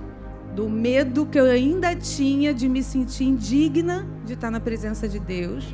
do 0.54 0.68
medo 0.68 1.26
que 1.26 1.38
eu 1.38 1.44
ainda 1.44 1.94
tinha 1.94 2.52
de 2.52 2.68
me 2.68 2.82
sentir 2.82 3.24
indigna 3.24 4.06
de 4.24 4.34
estar 4.34 4.50
na 4.50 4.60
presença 4.60 5.08
de 5.08 5.18
Deus. 5.18 5.64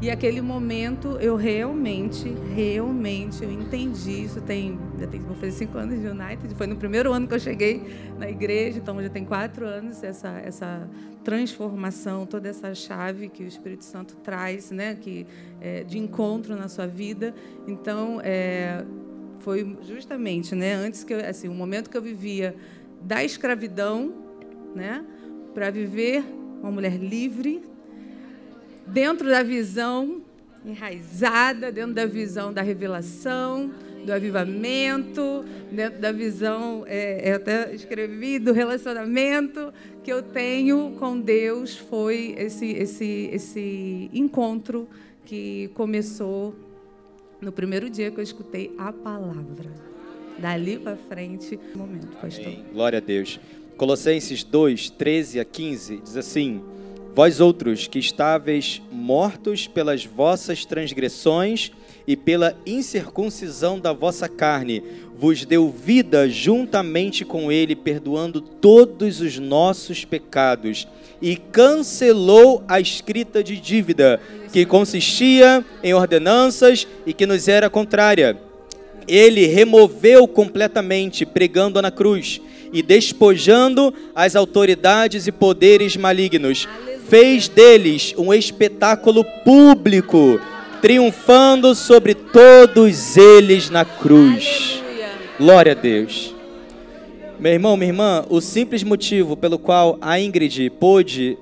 E 0.00 0.10
aquele 0.10 0.40
momento 0.40 1.16
eu 1.20 1.36
realmente, 1.36 2.28
realmente, 2.56 3.44
eu 3.44 3.52
entendi. 3.52 4.24
Isso 4.24 4.40
tem, 4.40 4.76
já 4.98 5.06
tem, 5.06 5.20
vou 5.20 5.36
fazer 5.36 5.52
cinco 5.52 5.78
anos 5.78 6.00
de 6.00 6.08
United. 6.08 6.52
Foi 6.56 6.66
no 6.66 6.74
primeiro 6.74 7.12
ano 7.12 7.28
que 7.28 7.34
eu 7.34 7.38
cheguei 7.38 7.86
na 8.18 8.28
igreja, 8.28 8.78
então 8.78 9.00
já 9.00 9.08
tem 9.08 9.24
quatro 9.24 9.64
anos 9.64 10.02
essa 10.02 10.30
essa 10.40 10.88
transformação, 11.22 12.26
toda 12.26 12.48
essa 12.48 12.74
chave 12.74 13.28
que 13.28 13.44
o 13.44 13.46
Espírito 13.46 13.84
Santo 13.84 14.16
traz, 14.16 14.72
né, 14.72 14.96
que 15.00 15.24
é, 15.60 15.84
de 15.84 15.98
encontro 15.98 16.56
na 16.56 16.68
sua 16.68 16.86
vida. 16.86 17.32
Então, 17.68 18.20
é, 18.24 18.84
foi 19.38 19.76
justamente, 19.82 20.54
né, 20.54 20.74
antes 20.74 21.04
que 21.04 21.14
eu, 21.14 21.20
assim, 21.20 21.48
o 21.48 21.54
momento 21.54 21.88
que 21.88 21.96
eu 21.96 22.02
vivia 22.02 22.54
da 23.04 23.24
escravidão, 23.24 24.12
né, 24.74 25.04
para 25.54 25.70
viver 25.70 26.24
uma 26.60 26.70
mulher 26.70 26.96
livre, 26.96 27.62
dentro 28.86 29.28
da 29.28 29.42
visão 29.42 30.22
enraizada, 30.64 31.72
dentro 31.72 31.94
da 31.94 32.06
visão 32.06 32.52
da 32.52 32.62
revelação, 32.62 33.72
do 34.04 34.12
avivamento, 34.12 35.44
dentro 35.70 36.00
da 36.00 36.12
visão, 36.12 36.84
é, 36.86 37.30
eu 37.30 37.36
até 37.36 37.74
escrevi, 37.74 38.38
do 38.38 38.52
relacionamento 38.52 39.72
que 40.02 40.12
eu 40.12 40.22
tenho 40.22 40.96
com 40.98 41.20
Deus, 41.20 41.76
foi 41.76 42.34
esse, 42.36 42.66
esse, 42.72 43.30
esse 43.32 44.10
encontro 44.12 44.88
que 45.24 45.70
começou 45.74 46.54
no 47.40 47.52
primeiro 47.52 47.88
dia 47.88 48.10
que 48.10 48.18
eu 48.18 48.24
escutei 48.24 48.74
a 48.78 48.92
palavra. 48.92 49.91
Dali 50.38 50.78
para 50.78 50.96
frente, 50.96 51.58
momento, 51.74 52.08
pastor. 52.20 52.46
Amém. 52.46 52.64
Glória 52.72 52.98
a 52.98 53.00
Deus. 53.00 53.38
Colossenses 53.76 54.44
2, 54.44 54.90
13 54.90 55.40
a 55.40 55.44
15 55.44 55.96
diz 56.04 56.16
assim: 56.16 56.62
Vós 57.14 57.40
outros 57.40 57.86
que 57.86 57.98
estáveis 57.98 58.80
mortos 58.90 59.66
pelas 59.66 60.04
vossas 60.04 60.64
transgressões 60.64 61.72
e 62.06 62.16
pela 62.16 62.56
incircuncisão 62.66 63.78
da 63.78 63.92
vossa 63.92 64.28
carne, 64.28 64.82
vos 65.16 65.44
deu 65.44 65.70
vida 65.70 66.28
juntamente 66.28 67.24
com 67.24 67.52
ele, 67.52 67.76
perdoando 67.76 68.40
todos 68.40 69.20
os 69.20 69.38
nossos 69.38 70.04
pecados, 70.04 70.88
e 71.20 71.36
cancelou 71.36 72.64
a 72.66 72.80
escrita 72.80 73.42
de 73.42 73.60
dívida, 73.60 74.20
que 74.52 74.66
consistia 74.66 75.64
em 75.82 75.94
ordenanças 75.94 76.88
e 77.06 77.12
que 77.12 77.26
nos 77.26 77.46
era 77.46 77.70
contrária 77.70 78.51
ele 79.06 79.46
removeu 79.46 80.26
completamente, 80.26 81.26
pregando 81.26 81.80
na 81.80 81.90
cruz 81.90 82.40
e 82.72 82.82
despojando 82.82 83.92
as 84.14 84.34
autoridades 84.34 85.26
e 85.26 85.32
poderes 85.32 85.96
malignos. 85.96 86.68
Fez 87.08 87.48
deles 87.48 88.14
um 88.16 88.32
espetáculo 88.32 89.24
público, 89.44 90.40
triunfando 90.80 91.74
sobre 91.74 92.14
todos 92.14 93.16
eles 93.16 93.68
na 93.68 93.84
cruz. 93.84 94.82
Glória 95.38 95.72
a 95.72 95.74
Deus. 95.74 96.34
Meu 97.38 97.52
irmão, 97.52 97.76
minha 97.76 97.90
irmã, 97.90 98.24
o 98.30 98.40
simples 98.40 98.82
motivo 98.82 99.36
pelo 99.36 99.58
qual 99.58 99.98
a 100.00 100.18
Ingrid 100.18 100.70
pôde 100.70 101.36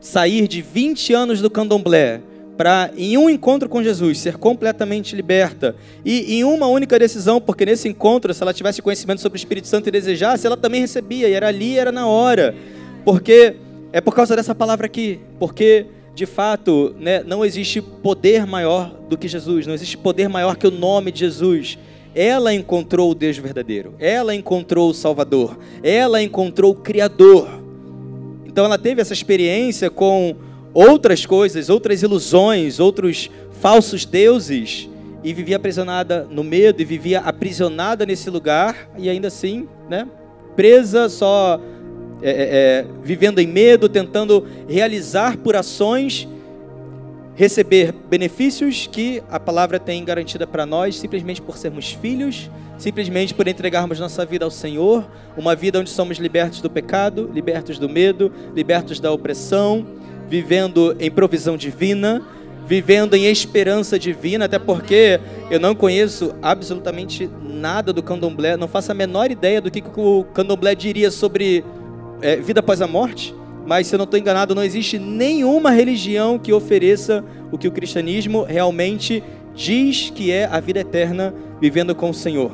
sair 0.00 0.48
de 0.48 0.62
20 0.62 1.12
anos 1.12 1.40
do 1.40 1.50
candomblé 1.50 2.20
para, 2.56 2.90
em 2.96 3.18
um 3.18 3.28
encontro 3.28 3.68
com 3.68 3.82
Jesus, 3.82 4.18
ser 4.18 4.36
completamente 4.36 5.14
liberta. 5.16 5.74
E 6.04 6.36
em 6.36 6.44
uma 6.44 6.66
única 6.66 6.98
decisão, 6.98 7.40
porque 7.40 7.66
nesse 7.66 7.88
encontro, 7.88 8.32
se 8.32 8.42
ela 8.42 8.54
tivesse 8.54 8.80
conhecimento 8.80 9.20
sobre 9.20 9.36
o 9.36 9.38
Espírito 9.38 9.66
Santo 9.66 9.88
e 9.88 9.92
desejasse, 9.92 10.46
ela 10.46 10.56
também 10.56 10.80
recebia, 10.80 11.28
e 11.28 11.32
era 11.32 11.48
ali, 11.48 11.78
era 11.78 11.90
na 11.90 12.06
hora. 12.06 12.54
Porque 13.04 13.56
é 13.92 14.00
por 14.00 14.14
causa 14.14 14.34
dessa 14.34 14.54
palavra 14.54 14.86
aqui, 14.86 15.20
porque 15.38 15.86
de 16.14 16.26
fato 16.26 16.94
né, 16.98 17.22
não 17.24 17.44
existe 17.44 17.82
poder 17.82 18.46
maior 18.46 18.94
do 19.08 19.18
que 19.18 19.26
Jesus, 19.26 19.66
não 19.66 19.74
existe 19.74 19.96
poder 19.96 20.28
maior 20.28 20.56
que 20.56 20.66
o 20.66 20.70
nome 20.70 21.10
de 21.10 21.20
Jesus. 21.20 21.78
Ela 22.14 22.54
encontrou 22.54 23.10
o 23.10 23.14
Deus 23.14 23.36
verdadeiro, 23.36 23.94
ela 23.98 24.34
encontrou 24.34 24.90
o 24.90 24.94
Salvador, 24.94 25.58
ela 25.82 26.22
encontrou 26.22 26.70
o 26.70 26.76
Criador. 26.76 27.48
Então 28.46 28.64
ela 28.64 28.78
teve 28.78 29.00
essa 29.00 29.12
experiência 29.12 29.90
com 29.90 30.36
outras 30.74 31.24
coisas, 31.24 31.70
outras 31.70 32.02
ilusões, 32.02 32.80
outros 32.80 33.30
falsos 33.60 34.04
deuses 34.04 34.90
e 35.22 35.32
vivia 35.32 35.56
aprisionada 35.56 36.26
no 36.28 36.42
medo 36.42 36.82
e 36.82 36.84
vivia 36.84 37.20
aprisionada 37.20 38.04
nesse 38.04 38.28
lugar 38.28 38.90
e 38.98 39.08
ainda 39.08 39.28
assim, 39.28 39.68
né, 39.88 40.06
presa 40.56 41.08
só 41.08 41.60
é, 42.20 42.30
é, 42.30 42.32
é, 42.32 42.86
vivendo 43.02 43.38
em 43.38 43.46
medo, 43.46 43.88
tentando 43.88 44.46
realizar 44.68 45.36
por 45.38 45.54
ações, 45.54 46.28
receber 47.34 47.92
benefícios 47.92 48.86
que 48.86 49.22
a 49.30 49.38
palavra 49.38 49.78
tem 49.78 50.04
garantida 50.04 50.46
para 50.46 50.64
nós, 50.66 50.96
simplesmente 50.96 51.42
por 51.42 51.56
sermos 51.56 51.92
filhos, 51.92 52.50
simplesmente 52.78 53.34
por 53.34 53.46
entregarmos 53.46 54.00
nossa 54.00 54.24
vida 54.24 54.44
ao 54.44 54.50
Senhor, 54.50 55.06
uma 55.36 55.54
vida 55.54 55.80
onde 55.80 55.90
somos 55.90 56.18
libertos 56.18 56.60
do 56.60 56.70
pecado, 56.70 57.30
libertos 57.32 57.78
do 57.78 57.88
medo, 57.88 58.32
libertos 58.54 59.00
da 59.00 59.10
opressão, 59.10 59.86
vivendo 60.34 60.96
em 60.98 61.08
provisão 61.12 61.56
divina, 61.56 62.20
vivendo 62.66 63.14
em 63.14 63.26
esperança 63.26 63.96
divina, 63.96 64.46
até 64.46 64.58
porque 64.58 65.20
eu 65.48 65.60
não 65.60 65.76
conheço 65.76 66.34
absolutamente 66.42 67.30
nada 67.40 67.92
do 67.92 68.02
candomblé, 68.02 68.56
não 68.56 68.66
faço 68.66 68.90
a 68.90 68.94
menor 68.94 69.30
ideia 69.30 69.60
do 69.60 69.70
que, 69.70 69.80
o 69.96 70.24
candomblé 70.34 70.74
diria 70.74 71.08
sobre 71.12 71.64
é, 72.20 72.34
vida 72.34 72.58
após 72.58 72.82
a 72.82 72.88
morte, 72.88 73.32
mas 73.64 73.86
se 73.86 73.94
eu 73.94 73.98
não 73.98 74.06
estou 74.06 74.18
enganado, 74.18 74.56
não 74.56 74.64
existe 74.64 74.98
nenhuma 74.98 75.70
religião 75.70 76.36
que 76.36 76.52
ofereça 76.52 77.24
o 77.52 77.56
que 77.56 77.68
o 77.68 77.72
cristianismo 77.72 78.42
realmente 78.42 79.22
diz 79.54 80.10
que 80.10 80.32
é 80.32 80.46
a 80.46 80.58
vida 80.58 80.80
eterna 80.80 81.32
vivendo 81.60 81.94
com 81.94 82.10
o 82.10 82.14
Senhor. 82.14 82.50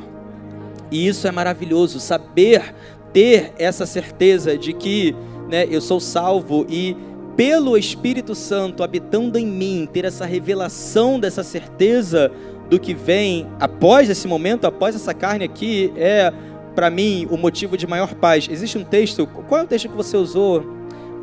E 0.91 1.07
isso 1.07 1.27
é 1.27 1.31
maravilhoso, 1.31 1.99
saber 1.99 2.75
ter 3.11 3.53
essa 3.57 3.87
certeza 3.87 4.55
de 4.55 4.71
que 4.71 5.15
né, 5.49 5.65
eu 5.69 5.81
sou 5.81 5.99
salvo 5.99 6.65
e 6.69 6.95
pelo 7.35 7.77
Espírito 7.77 8.35
Santo 8.35 8.83
habitando 8.83 9.37
em 9.37 9.45
mim, 9.45 9.87
ter 9.91 10.05
essa 10.05 10.25
revelação 10.25 11.19
dessa 11.19 11.43
certeza 11.43 12.31
do 12.69 12.79
que 12.79 12.93
vem 12.93 13.47
após 13.59 14.09
esse 14.09 14.27
momento, 14.27 14.65
após 14.65 14.95
essa 14.95 15.13
carne 15.13 15.45
aqui, 15.45 15.91
é 15.95 16.31
para 16.75 16.89
mim 16.89 17.27
o 17.29 17.37
motivo 17.37 17.77
de 17.77 17.85
maior 17.85 18.13
paz. 18.15 18.47
Existe 18.49 18.77
um 18.77 18.83
texto, 18.83 19.27
qual 19.27 19.61
é 19.61 19.63
o 19.63 19.67
texto 19.67 19.89
que 19.89 19.95
você 19.95 20.15
usou 20.15 20.63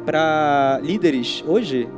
para 0.04 0.80
líderes 0.82 1.42
hoje? 1.46 1.88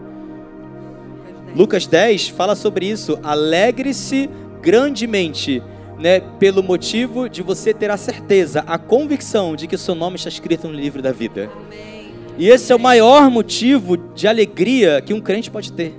Lucas 1.54 1.86
10 1.86 2.28
fala 2.28 2.54
sobre 2.54 2.86
isso. 2.86 3.18
Alegre-se 3.22 4.30
grandemente, 4.62 5.62
né, 5.98 6.20
pelo 6.38 6.62
motivo 6.62 7.28
de 7.28 7.42
você 7.42 7.74
ter 7.74 7.90
a 7.90 7.96
certeza, 7.96 8.62
a 8.66 8.78
convicção 8.78 9.56
de 9.56 9.66
que 9.66 9.74
o 9.74 9.78
seu 9.78 9.94
nome 9.94 10.16
está 10.16 10.28
escrito 10.28 10.68
no 10.68 10.74
livro 10.74 11.02
da 11.02 11.12
vida. 11.12 11.50
Amém. 11.66 11.99
E 12.40 12.48
esse 12.48 12.72
é 12.72 12.74
o 12.74 12.80
maior 12.80 13.30
motivo 13.30 13.98
de 13.98 14.26
alegria 14.26 15.02
que 15.02 15.12
um 15.12 15.20
crente 15.20 15.50
pode 15.50 15.70
ter, 15.74 15.92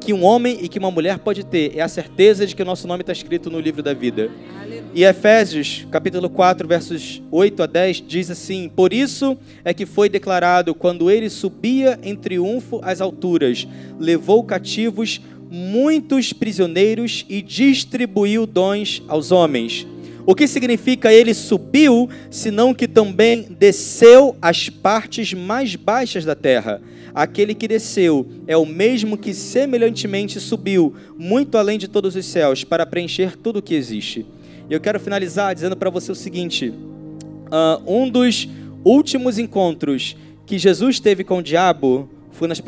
que 0.00 0.12
um 0.12 0.24
homem 0.24 0.58
e 0.60 0.66
que 0.66 0.80
uma 0.80 0.90
mulher 0.90 1.20
pode 1.20 1.46
ter, 1.46 1.76
é 1.76 1.80
a 1.80 1.86
certeza 1.86 2.44
de 2.44 2.56
que 2.56 2.62
o 2.62 2.64
nosso 2.64 2.88
nome 2.88 3.02
está 3.02 3.12
escrito 3.12 3.48
no 3.52 3.60
livro 3.60 3.84
da 3.84 3.94
vida. 3.94 4.28
E 4.92 5.04
Efésios, 5.04 5.86
capítulo 5.88 6.28
4, 6.28 6.66
versos 6.66 7.22
8 7.30 7.62
a 7.62 7.66
10, 7.66 8.02
diz 8.04 8.32
assim: 8.32 8.68
Por 8.68 8.92
isso 8.92 9.38
é 9.64 9.72
que 9.72 9.86
foi 9.86 10.08
declarado, 10.08 10.74
quando 10.74 11.08
ele 11.08 11.30
subia 11.30 12.00
em 12.02 12.16
triunfo 12.16 12.80
às 12.82 13.00
alturas, 13.00 13.68
levou 13.96 14.42
cativos 14.42 15.20
muitos 15.48 16.32
prisioneiros 16.32 17.24
e 17.28 17.40
distribuiu 17.40 18.44
dons 18.44 19.04
aos 19.06 19.30
homens. 19.30 19.86
O 20.26 20.34
que 20.34 20.48
significa 20.48 21.12
ele 21.12 21.32
subiu, 21.32 22.10
senão 22.28 22.74
que 22.74 22.88
também 22.88 23.46
desceu 23.48 24.36
às 24.42 24.68
partes 24.68 25.32
mais 25.32 25.76
baixas 25.76 26.24
da 26.24 26.34
terra? 26.34 26.82
Aquele 27.14 27.54
que 27.54 27.68
desceu 27.68 28.26
é 28.44 28.56
o 28.56 28.66
mesmo 28.66 29.16
que 29.16 29.32
semelhantemente 29.32 30.40
subiu 30.40 30.94
muito 31.16 31.56
além 31.56 31.78
de 31.78 31.86
todos 31.86 32.16
os 32.16 32.26
céus 32.26 32.64
para 32.64 32.84
preencher 32.84 33.36
tudo 33.36 33.60
o 33.60 33.62
que 33.62 33.74
existe. 33.74 34.26
E 34.68 34.74
eu 34.74 34.80
quero 34.80 34.98
finalizar 34.98 35.54
dizendo 35.54 35.76
para 35.76 35.90
você 35.90 36.10
o 36.10 36.14
seguinte: 36.16 36.70
uh, 36.70 37.80
um 37.86 38.10
dos 38.10 38.48
últimos 38.84 39.38
encontros 39.38 40.16
que 40.44 40.58
Jesus 40.58 40.98
teve 40.98 41.22
com 41.22 41.38
o 41.38 41.42
diabo 41.42 42.10
foi 42.32 42.48
nas, 42.48 42.60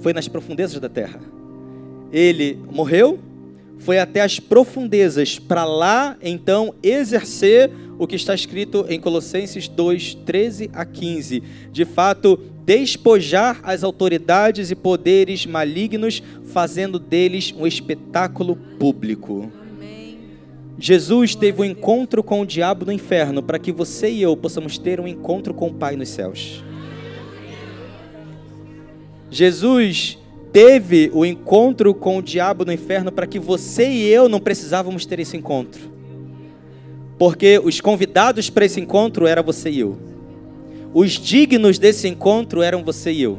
foi 0.00 0.14
nas 0.14 0.28
profundezas 0.28 0.80
da 0.80 0.88
terra. 0.88 1.20
Ele 2.10 2.58
morreu, 2.70 3.18
foi 3.84 3.98
até 3.98 4.20
as 4.20 4.38
profundezas, 4.38 5.38
para 5.38 5.64
lá 5.64 6.16
então 6.22 6.74
exercer 6.82 7.70
o 7.98 8.06
que 8.06 8.16
está 8.16 8.34
escrito 8.34 8.86
em 8.88 9.00
Colossenses 9.00 9.68
2, 9.68 10.14
13 10.24 10.70
a 10.72 10.84
15. 10.84 11.42
De 11.72 11.84
fato, 11.84 12.38
despojar 12.64 13.60
as 13.62 13.82
autoridades 13.82 14.70
e 14.70 14.76
poderes 14.76 15.46
malignos, 15.46 16.22
fazendo 16.46 16.98
deles 16.98 17.52
um 17.56 17.66
espetáculo 17.66 18.56
público. 18.78 19.50
Jesus 20.78 21.34
teve 21.34 21.60
um 21.60 21.64
encontro 21.64 22.22
com 22.22 22.40
o 22.40 22.46
diabo 22.46 22.86
no 22.86 22.92
inferno 22.92 23.42
para 23.42 23.58
que 23.58 23.72
você 23.72 24.10
e 24.10 24.22
eu 24.22 24.36
possamos 24.36 24.78
ter 24.78 25.00
um 25.00 25.08
encontro 25.08 25.52
com 25.52 25.68
o 25.68 25.74
Pai 25.74 25.96
nos 25.96 26.08
céus. 26.08 26.62
Jesus 29.30 30.18
teve 30.52 31.10
o 31.14 31.24
encontro 31.24 31.94
com 31.94 32.18
o 32.18 32.22
diabo 32.22 32.64
no 32.64 32.72
inferno 32.72 33.10
para 33.10 33.26
que 33.26 33.38
você 33.38 33.88
e 33.88 34.06
eu 34.06 34.28
não 34.28 34.38
precisávamos 34.38 35.06
ter 35.06 35.18
esse 35.18 35.36
encontro. 35.36 35.90
Porque 37.18 37.58
os 37.58 37.80
convidados 37.80 38.50
para 38.50 38.66
esse 38.66 38.80
encontro 38.80 39.26
eram 39.26 39.42
você 39.42 39.70
e 39.70 39.80
eu. 39.80 39.98
Os 40.92 41.12
dignos 41.12 41.78
desse 41.78 42.06
encontro 42.06 42.60
eram 42.60 42.84
você 42.84 43.10
e 43.12 43.22
eu. 43.22 43.38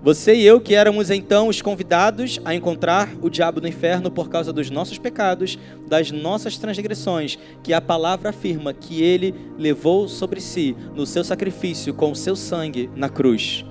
Você 0.00 0.36
e 0.36 0.46
eu 0.46 0.60
que 0.60 0.76
éramos 0.76 1.10
então 1.10 1.48
os 1.48 1.60
convidados 1.60 2.40
a 2.44 2.54
encontrar 2.54 3.12
o 3.20 3.28
diabo 3.28 3.60
no 3.60 3.66
inferno 3.66 4.12
por 4.12 4.28
causa 4.28 4.52
dos 4.52 4.70
nossos 4.70 4.96
pecados, 4.96 5.58
das 5.88 6.12
nossas 6.12 6.56
transgressões, 6.56 7.36
que 7.64 7.72
a 7.72 7.80
palavra 7.80 8.28
afirma 8.28 8.72
que 8.72 9.02
ele 9.02 9.34
levou 9.58 10.06
sobre 10.06 10.40
si 10.40 10.76
no 10.94 11.04
seu 11.04 11.24
sacrifício 11.24 11.92
com 11.92 12.12
o 12.12 12.16
seu 12.16 12.36
sangue 12.36 12.88
na 12.94 13.08
cruz 13.08 13.64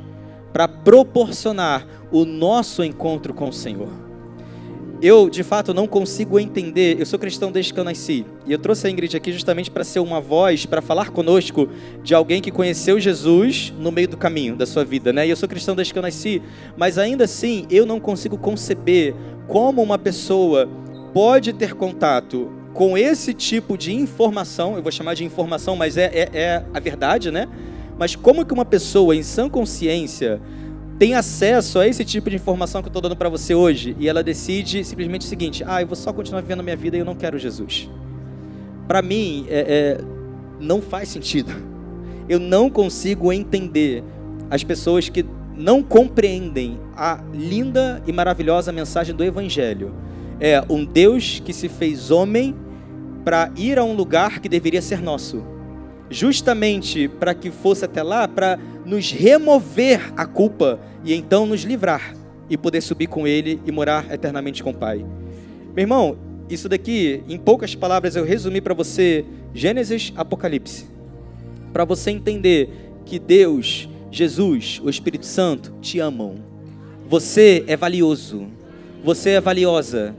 para 0.58 0.68
proporcionar 0.68 1.86
o 2.12 2.26
nosso 2.26 2.84
encontro 2.84 3.32
com 3.32 3.48
o 3.48 3.54
Senhor. 3.54 3.90
Eu, 5.00 5.30
de 5.30 5.44
fato, 5.44 5.72
não 5.72 5.86
consigo 5.86 6.40
entender. 6.40 7.00
Eu 7.00 7.06
sou 7.06 7.20
cristão 7.20 7.52
desde 7.52 7.72
que 7.72 7.80
eu 7.80 7.84
nasci. 7.84 8.26
E 8.44 8.54
eu 8.54 8.58
trouxe 8.58 8.88
a 8.88 8.90
Ingrid 8.90 9.16
aqui 9.16 9.32
justamente 9.32 9.70
para 9.70 9.84
ser 9.84 10.00
uma 10.00 10.20
voz, 10.20 10.66
para 10.66 10.82
falar 10.82 11.12
conosco 11.12 11.70
de 12.02 12.16
alguém 12.16 12.42
que 12.42 12.50
conheceu 12.50 13.00
Jesus 13.00 13.72
no 13.78 13.92
meio 13.92 14.08
do 14.08 14.18
caminho 14.18 14.56
da 14.56 14.66
sua 14.66 14.84
vida, 14.84 15.14
né? 15.14 15.28
E 15.28 15.30
eu 15.30 15.36
sou 15.36 15.48
cristão 15.48 15.76
desde 15.76 15.94
que 15.94 16.00
eu 16.00 16.04
nasci. 16.04 16.42
Mas 16.76 16.98
ainda 16.98 17.26
assim, 17.26 17.68
eu 17.70 17.86
não 17.86 18.00
consigo 18.00 18.36
conceber 18.36 19.14
como 19.48 19.84
uma 19.84 20.00
pessoa 20.00 20.68
pode 21.14 21.54
ter 21.54 21.76
contato 21.76 22.52
com 22.74 22.98
esse 22.98 23.32
tipo 23.32 23.78
de 23.78 23.94
informação. 23.94 24.76
Eu 24.76 24.82
vou 24.82 24.92
chamar 24.92 25.14
de 25.14 25.24
informação, 25.24 25.76
mas 25.76 25.98
é, 25.98 26.06
é, 26.06 26.30
é 26.34 26.66
a 26.74 26.80
verdade, 26.80 27.30
né? 27.30 27.48
Mas 27.98 28.16
como 28.16 28.46
que 28.46 28.54
uma 28.54 28.66
pessoa 28.66 29.16
em 29.16 29.24
sã 29.24 29.50
consciência 29.50 30.40
tem 31.00 31.14
acesso 31.14 31.80
a 31.80 31.88
esse 31.88 32.04
tipo 32.04 32.30
de 32.30 32.36
informação 32.36 32.82
que 32.82 32.88
eu 32.88 32.90
estou 32.90 33.02
dando 33.02 33.16
para 33.16 33.30
você 33.30 33.54
hoje 33.54 33.96
e 34.00 34.08
ela 34.08 34.24
decide 34.24 34.84
simplesmente 34.84 35.22
o 35.22 35.26
seguinte: 35.26 35.64
ah, 35.66 35.82
eu 35.82 35.88
vou 35.88 35.96
só 35.96 36.12
continuar 36.12 36.42
vivendo 36.42 36.62
a 36.62 36.64
minha 36.64 36.76
vida 36.76 36.98
e 36.98 37.00
eu 37.00 37.06
não 37.06 37.16
quero 37.16 37.38
Jesus. 37.38 37.90
Para 38.88 39.02
mim, 39.02 39.46
é, 39.50 40.00
é, 40.00 40.02
não 40.60 40.82
faz 40.82 41.10
sentido. 41.10 41.52
Eu 42.30 42.40
não 42.40 42.70
consigo 42.70 43.32
entender 43.32 44.04
as 44.50 44.64
pessoas 44.64 45.08
que 45.08 45.26
não 45.56 45.82
compreendem 45.82 46.80
a 46.96 47.22
linda 47.34 48.02
e 48.06 48.12
maravilhosa 48.12 48.72
mensagem 48.72 49.16
do 49.16 49.24
Evangelho. 49.24 49.94
É 50.40 50.64
um 50.70 50.86
Deus 50.86 51.42
que 51.44 51.54
se 51.54 51.68
fez 51.68 52.12
homem 52.12 52.56
para 53.24 53.52
ir 53.56 53.80
a 53.80 53.84
um 53.84 53.94
lugar 53.94 54.40
que 54.40 54.48
deveria 54.48 54.82
ser 54.82 55.02
nosso 55.02 55.44
justamente 56.10 57.08
para 57.08 57.34
que 57.34 57.52
fosse 57.52 57.86
até 57.86 58.02
lá, 58.02 58.28
para 58.28 58.60
nos 58.86 59.12
remover 59.12 60.14
a 60.16 60.26
culpa 60.26 60.80
e 61.04 61.14
então 61.14 61.46
nos 61.46 61.62
livrar 61.64 62.16
e 62.50 62.58
poder 62.58 62.82
subir 62.82 63.08
com 63.08 63.28
Ele 63.28 63.60
e 63.66 63.72
morar 63.72 64.12
eternamente 64.12 64.64
com 64.64 64.72
o 64.72 64.74
Pai. 64.74 65.06
Meu 65.76 65.84
irmão, 65.84 66.18
isso 66.50 66.70
daqui, 66.70 67.22
em 67.28 67.38
poucas 67.38 67.76
palavras, 67.76 68.16
eu 68.16 68.24
resumi 68.24 68.62
para 68.62 68.74
você 68.74 69.26
Gênesis, 69.54 70.14
Apocalipse, 70.16 70.86
para 71.74 71.84
você 71.84 72.12
entender 72.12 72.70
que 73.06 73.20
Deus, 73.20 73.90
Jesus, 74.12 74.80
o 74.84 74.90
Espírito 74.90 75.26
Santo 75.26 75.74
te 75.82 76.00
amam. 76.00 76.36
Você 77.08 77.64
é 77.68 77.76
valioso. 77.76 78.48
você 79.04 79.32
é 79.32 79.42
valiosa. 79.42 80.16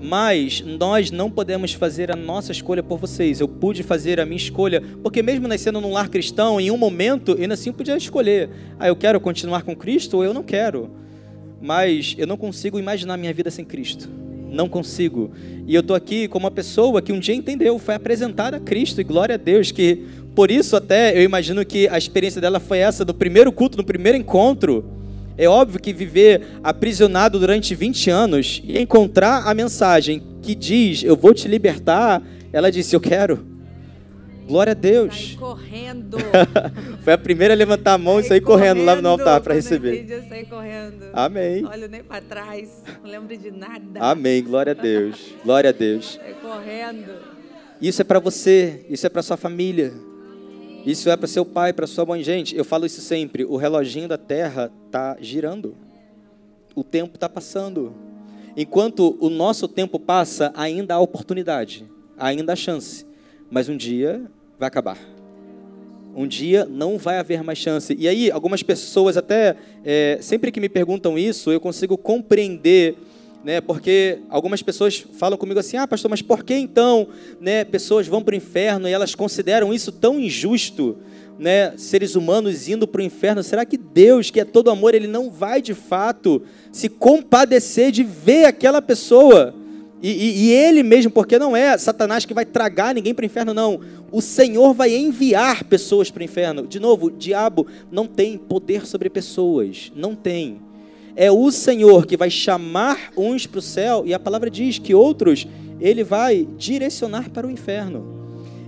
Mas 0.00 0.62
nós 0.62 1.10
não 1.10 1.30
podemos 1.30 1.74
fazer 1.74 2.10
a 2.10 2.16
nossa 2.16 2.52
escolha 2.52 2.82
por 2.82 2.98
vocês. 2.98 3.40
Eu 3.40 3.46
pude 3.46 3.82
fazer 3.82 4.18
a 4.18 4.24
minha 4.24 4.36
escolha, 4.36 4.82
porque 5.02 5.22
mesmo 5.22 5.46
nascendo 5.46 5.80
num 5.80 5.92
lar 5.92 6.08
cristão, 6.08 6.58
em 6.58 6.70
um 6.70 6.76
momento, 6.78 7.36
ainda 7.38 7.54
assim 7.54 7.70
podia 7.70 7.96
escolher. 7.96 8.48
Ah, 8.78 8.88
eu 8.88 8.96
quero 8.96 9.20
continuar 9.20 9.62
com 9.62 9.76
Cristo 9.76 10.16
ou 10.16 10.24
eu 10.24 10.32
não 10.32 10.42
quero. 10.42 10.90
Mas 11.60 12.14
eu 12.16 12.26
não 12.26 12.38
consigo 12.38 12.78
imaginar 12.78 13.18
minha 13.18 13.34
vida 13.34 13.50
sem 13.50 13.64
Cristo. 13.64 14.08
Não 14.50 14.68
consigo. 14.68 15.30
E 15.66 15.74
eu 15.74 15.82
estou 15.82 15.94
aqui 15.94 16.26
como 16.26 16.46
uma 16.46 16.50
pessoa 16.50 17.02
que 17.02 17.12
um 17.12 17.20
dia 17.20 17.34
entendeu, 17.34 17.78
foi 17.78 17.94
apresentada 17.94 18.56
a 18.56 18.60
Cristo, 18.60 19.00
e 19.00 19.04
glória 19.04 19.34
a 19.34 19.38
Deus, 19.38 19.70
que 19.70 20.06
por 20.34 20.50
isso 20.50 20.74
até 20.74 21.16
eu 21.16 21.22
imagino 21.22 21.64
que 21.64 21.86
a 21.88 21.98
experiência 21.98 22.40
dela 22.40 22.58
foi 22.58 22.78
essa, 22.78 23.04
do 23.04 23.12
primeiro 23.12 23.52
culto, 23.52 23.76
no 23.76 23.84
primeiro 23.84 24.16
encontro 24.16 24.99
é 25.40 25.48
óbvio 25.48 25.80
que 25.80 25.90
viver 25.90 26.46
aprisionado 26.62 27.38
durante 27.38 27.74
20 27.74 28.10
anos 28.10 28.60
e 28.62 28.78
encontrar 28.78 29.46
a 29.46 29.54
mensagem 29.54 30.22
que 30.42 30.54
diz: 30.54 31.02
Eu 31.02 31.16
vou 31.16 31.32
te 31.32 31.48
libertar, 31.48 32.22
ela 32.52 32.70
disse: 32.70 32.94
Eu 32.94 33.00
quero. 33.00 33.46
Glória 34.46 34.72
a 34.72 34.74
Deus. 34.74 35.28
Sai 35.28 35.36
correndo. 35.36 36.18
Foi 37.02 37.14
a 37.14 37.18
primeira 37.18 37.54
a 37.54 37.56
levantar 37.56 37.94
a 37.94 37.98
mão 37.98 38.16
sai 38.16 38.22
e 38.22 38.28
sair 38.28 38.40
correndo, 38.42 38.80
correndo 38.80 38.84
lá 38.84 39.00
no 39.00 39.08
altar 39.08 39.40
para 39.40 39.54
receber. 39.54 40.04
Eu 40.10 40.22
saí 40.28 40.44
correndo. 40.44 41.06
Amém. 41.14 41.64
Olho 41.64 41.88
nem 41.88 42.02
para 42.02 42.20
trás, 42.20 42.82
não 43.02 43.10
lembro 43.10 43.34
de 43.34 43.50
nada. 43.50 43.98
Amém. 43.98 44.42
Glória 44.42 44.72
a 44.72 44.74
Deus. 44.74 45.34
Glória 45.42 45.70
a 45.70 45.72
Deus. 45.72 46.18
Sai 46.22 46.34
correndo. 46.34 47.12
Isso 47.80 48.02
é 48.02 48.04
para 48.04 48.18
você, 48.18 48.84
isso 48.90 49.06
é 49.06 49.08
para 49.08 49.22
sua 49.22 49.38
família. 49.38 49.94
Isso 50.84 51.10
é 51.10 51.16
para 51.16 51.26
seu 51.26 51.44
pai, 51.44 51.72
para 51.72 51.86
sua 51.86 52.06
mãe. 52.06 52.22
Gente, 52.22 52.56
eu 52.56 52.64
falo 52.64 52.86
isso 52.86 53.00
sempre: 53.00 53.44
o 53.44 53.56
reloginho 53.56 54.08
da 54.08 54.16
terra 54.16 54.72
está 54.86 55.16
girando. 55.20 55.76
O 56.74 56.82
tempo 56.82 57.16
está 57.16 57.28
passando. 57.28 57.94
Enquanto 58.56 59.16
o 59.20 59.28
nosso 59.28 59.68
tempo 59.68 59.98
passa, 59.98 60.52
ainda 60.56 60.94
há 60.94 61.00
oportunidade, 61.00 61.84
ainda 62.18 62.52
há 62.52 62.56
chance. 62.56 63.06
Mas 63.50 63.68
um 63.68 63.76
dia 63.76 64.22
vai 64.58 64.68
acabar. 64.68 64.98
Um 66.14 66.26
dia 66.26 66.64
não 66.64 66.98
vai 66.98 67.18
haver 67.18 67.42
mais 67.42 67.58
chance. 67.58 67.94
E 67.98 68.08
aí, 68.08 68.30
algumas 68.30 68.62
pessoas, 68.62 69.16
até 69.16 69.56
é, 69.84 70.18
sempre 70.20 70.50
que 70.50 70.60
me 70.60 70.68
perguntam 70.68 71.16
isso, 71.16 71.52
eu 71.52 71.60
consigo 71.60 71.96
compreender 71.96 72.96
né? 73.44 73.60
Porque 73.60 74.18
algumas 74.28 74.62
pessoas 74.62 75.04
falam 75.14 75.38
comigo 75.38 75.60
assim: 75.60 75.76
"Ah, 75.76 75.86
pastor, 75.86 76.10
mas 76.10 76.22
por 76.22 76.44
que 76.44 76.54
então, 76.54 77.08
né, 77.40 77.64
pessoas 77.64 78.06
vão 78.06 78.22
para 78.22 78.32
o 78.32 78.36
inferno 78.36 78.88
e 78.88 78.92
elas 78.92 79.14
consideram 79.14 79.72
isso 79.72 79.92
tão 79.92 80.18
injusto?" 80.18 80.96
Né, 81.38 81.72
seres 81.78 82.16
humanos 82.16 82.68
indo 82.68 82.86
para 82.86 83.00
o 83.00 83.04
inferno, 83.04 83.42
será 83.42 83.64
que 83.64 83.78
Deus, 83.78 84.30
que 84.30 84.40
é 84.40 84.44
todo 84.44 84.70
amor, 84.70 84.94
ele 84.94 85.06
não 85.06 85.30
vai 85.30 85.62
de 85.62 85.72
fato 85.72 86.42
se 86.70 86.86
compadecer 86.86 87.90
de 87.90 88.04
ver 88.04 88.44
aquela 88.44 88.82
pessoa? 88.82 89.54
E, 90.02 90.10
e, 90.10 90.44
e 90.44 90.52
ele 90.52 90.82
mesmo, 90.82 91.10
porque 91.10 91.38
não 91.38 91.56
é 91.56 91.78
Satanás 91.78 92.26
que 92.26 92.34
vai 92.34 92.44
tragar 92.44 92.94
ninguém 92.94 93.14
para 93.14 93.22
o 93.22 93.26
inferno, 93.26 93.54
não. 93.54 93.80
O 94.12 94.20
Senhor 94.20 94.74
vai 94.74 94.94
enviar 94.94 95.64
pessoas 95.64 96.10
para 96.10 96.20
o 96.20 96.24
inferno. 96.24 96.66
De 96.66 96.78
novo, 96.78 97.06
o 97.06 97.10
diabo 97.10 97.66
não 97.90 98.06
tem 98.06 98.36
poder 98.36 98.86
sobre 98.86 99.08
pessoas, 99.08 99.90
não 99.94 100.14
tem 100.14 100.60
é 101.16 101.30
o 101.30 101.50
Senhor 101.50 102.06
que 102.06 102.16
vai 102.16 102.30
chamar 102.30 103.10
uns 103.16 103.46
para 103.46 103.58
o 103.58 103.62
céu, 103.62 104.02
e 104.06 104.14
a 104.14 104.18
palavra 104.18 104.50
diz 104.50 104.78
que 104.78 104.94
outros 104.94 105.46
ele 105.80 106.04
vai 106.04 106.46
direcionar 106.56 107.30
para 107.30 107.46
o 107.46 107.50
inferno. 107.50 108.20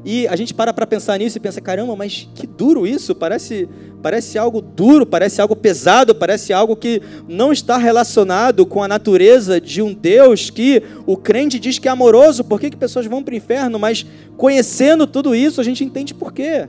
E 0.04 0.26
a 0.26 0.34
gente 0.34 0.52
para 0.52 0.72
para 0.72 0.86
pensar 0.86 1.16
nisso 1.18 1.38
e 1.38 1.40
pensa, 1.40 1.60
caramba, 1.60 1.94
mas 1.94 2.28
que 2.34 2.44
duro 2.44 2.86
isso, 2.86 3.14
parece, 3.14 3.68
parece 4.02 4.36
algo 4.36 4.60
duro, 4.60 5.06
parece 5.06 5.40
algo 5.40 5.54
pesado, 5.54 6.12
parece 6.12 6.52
algo 6.52 6.74
que 6.74 7.00
não 7.28 7.52
está 7.52 7.76
relacionado 7.76 8.66
com 8.66 8.82
a 8.82 8.88
natureza 8.88 9.60
de 9.60 9.80
um 9.80 9.94
Deus 9.94 10.50
que 10.50 10.82
o 11.06 11.16
crente 11.16 11.58
diz 11.60 11.78
que 11.78 11.86
é 11.86 11.90
amoroso, 11.90 12.42
por 12.42 12.58
que, 12.58 12.70
que 12.70 12.76
pessoas 12.76 13.06
vão 13.06 13.22
para 13.22 13.34
o 13.34 13.36
inferno? 13.36 13.78
Mas 13.78 14.04
conhecendo 14.36 15.06
tudo 15.06 15.36
isso, 15.36 15.60
a 15.60 15.64
gente 15.64 15.84
entende 15.84 16.12
por 16.12 16.32
quê. 16.32 16.68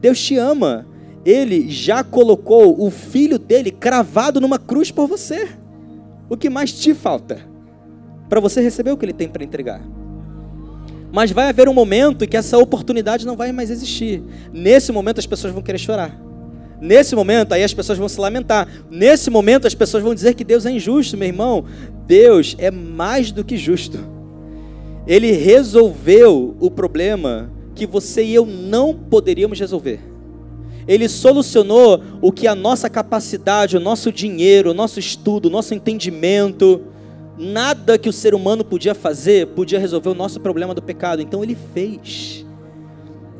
Deus 0.00 0.20
te 0.20 0.36
ama, 0.36 0.86
ele 1.24 1.68
já 1.68 2.02
colocou 2.02 2.82
o 2.82 2.90
filho 2.90 3.38
dele 3.38 3.70
cravado 3.70 4.40
numa 4.40 4.58
cruz 4.58 4.90
por 4.90 5.06
você. 5.06 5.48
O 6.28 6.36
que 6.36 6.48
mais 6.48 6.72
te 6.72 6.94
falta? 6.94 7.40
Para 8.28 8.40
você 8.40 8.60
receber 8.60 8.92
o 8.92 8.96
que 8.96 9.04
ele 9.04 9.12
tem 9.12 9.28
para 9.28 9.44
entregar. 9.44 9.82
Mas 11.12 11.32
vai 11.32 11.48
haver 11.48 11.68
um 11.68 11.74
momento 11.74 12.26
que 12.26 12.36
essa 12.36 12.56
oportunidade 12.56 13.26
não 13.26 13.36
vai 13.36 13.52
mais 13.52 13.70
existir. 13.70 14.22
Nesse 14.52 14.92
momento 14.92 15.18
as 15.18 15.26
pessoas 15.26 15.52
vão 15.52 15.62
querer 15.62 15.78
chorar. 15.78 16.18
Nesse 16.80 17.14
momento 17.14 17.52
aí 17.52 17.62
as 17.62 17.74
pessoas 17.74 17.98
vão 17.98 18.08
se 18.08 18.20
lamentar. 18.20 18.66
Nesse 18.90 19.28
momento 19.28 19.66
as 19.66 19.74
pessoas 19.74 20.02
vão 20.02 20.14
dizer 20.14 20.34
que 20.34 20.44
Deus 20.44 20.64
é 20.64 20.70
injusto, 20.70 21.16
meu 21.16 21.28
irmão. 21.28 21.64
Deus 22.06 22.56
é 22.58 22.70
mais 22.70 23.32
do 23.32 23.44
que 23.44 23.56
justo. 23.56 23.98
Ele 25.06 25.32
resolveu 25.32 26.56
o 26.60 26.70
problema 26.70 27.50
que 27.74 27.86
você 27.86 28.22
e 28.22 28.34
eu 28.34 28.46
não 28.46 28.94
poderíamos 28.94 29.58
resolver. 29.58 30.09
Ele 30.86 31.08
solucionou 31.08 32.02
o 32.20 32.32
que 32.32 32.46
a 32.46 32.54
nossa 32.54 32.88
capacidade, 32.88 33.76
o 33.76 33.80
nosso 33.80 34.12
dinheiro, 34.12 34.70
o 34.70 34.74
nosso 34.74 34.98
estudo, 34.98 35.46
o 35.46 35.50
nosso 35.50 35.74
entendimento, 35.74 36.82
nada 37.38 37.98
que 37.98 38.08
o 38.08 38.12
ser 38.12 38.34
humano 38.34 38.64
podia 38.64 38.94
fazer 38.94 39.46
podia 39.48 39.78
resolver 39.78 40.10
o 40.10 40.14
nosso 40.14 40.40
problema 40.40 40.74
do 40.74 40.82
pecado. 40.82 41.22
Então 41.22 41.42
ele 41.42 41.56
fez. 41.72 42.44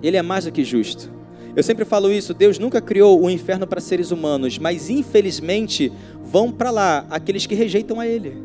Ele 0.02 0.16
é 0.16 0.22
mais 0.22 0.44
do 0.44 0.52
que 0.52 0.64
justo. 0.64 1.10
Eu 1.54 1.62
sempre 1.62 1.84
falo 1.84 2.12
isso, 2.12 2.32
Deus 2.32 2.58
nunca 2.58 2.80
criou 2.80 3.20
o 3.20 3.28
inferno 3.28 3.66
para 3.66 3.80
seres 3.80 4.12
humanos, 4.12 4.56
mas 4.56 4.88
infelizmente 4.88 5.92
vão 6.22 6.52
para 6.52 6.70
lá 6.70 7.06
aqueles 7.10 7.44
que 7.44 7.56
rejeitam 7.56 7.98
a 7.98 8.06
ele. 8.06 8.36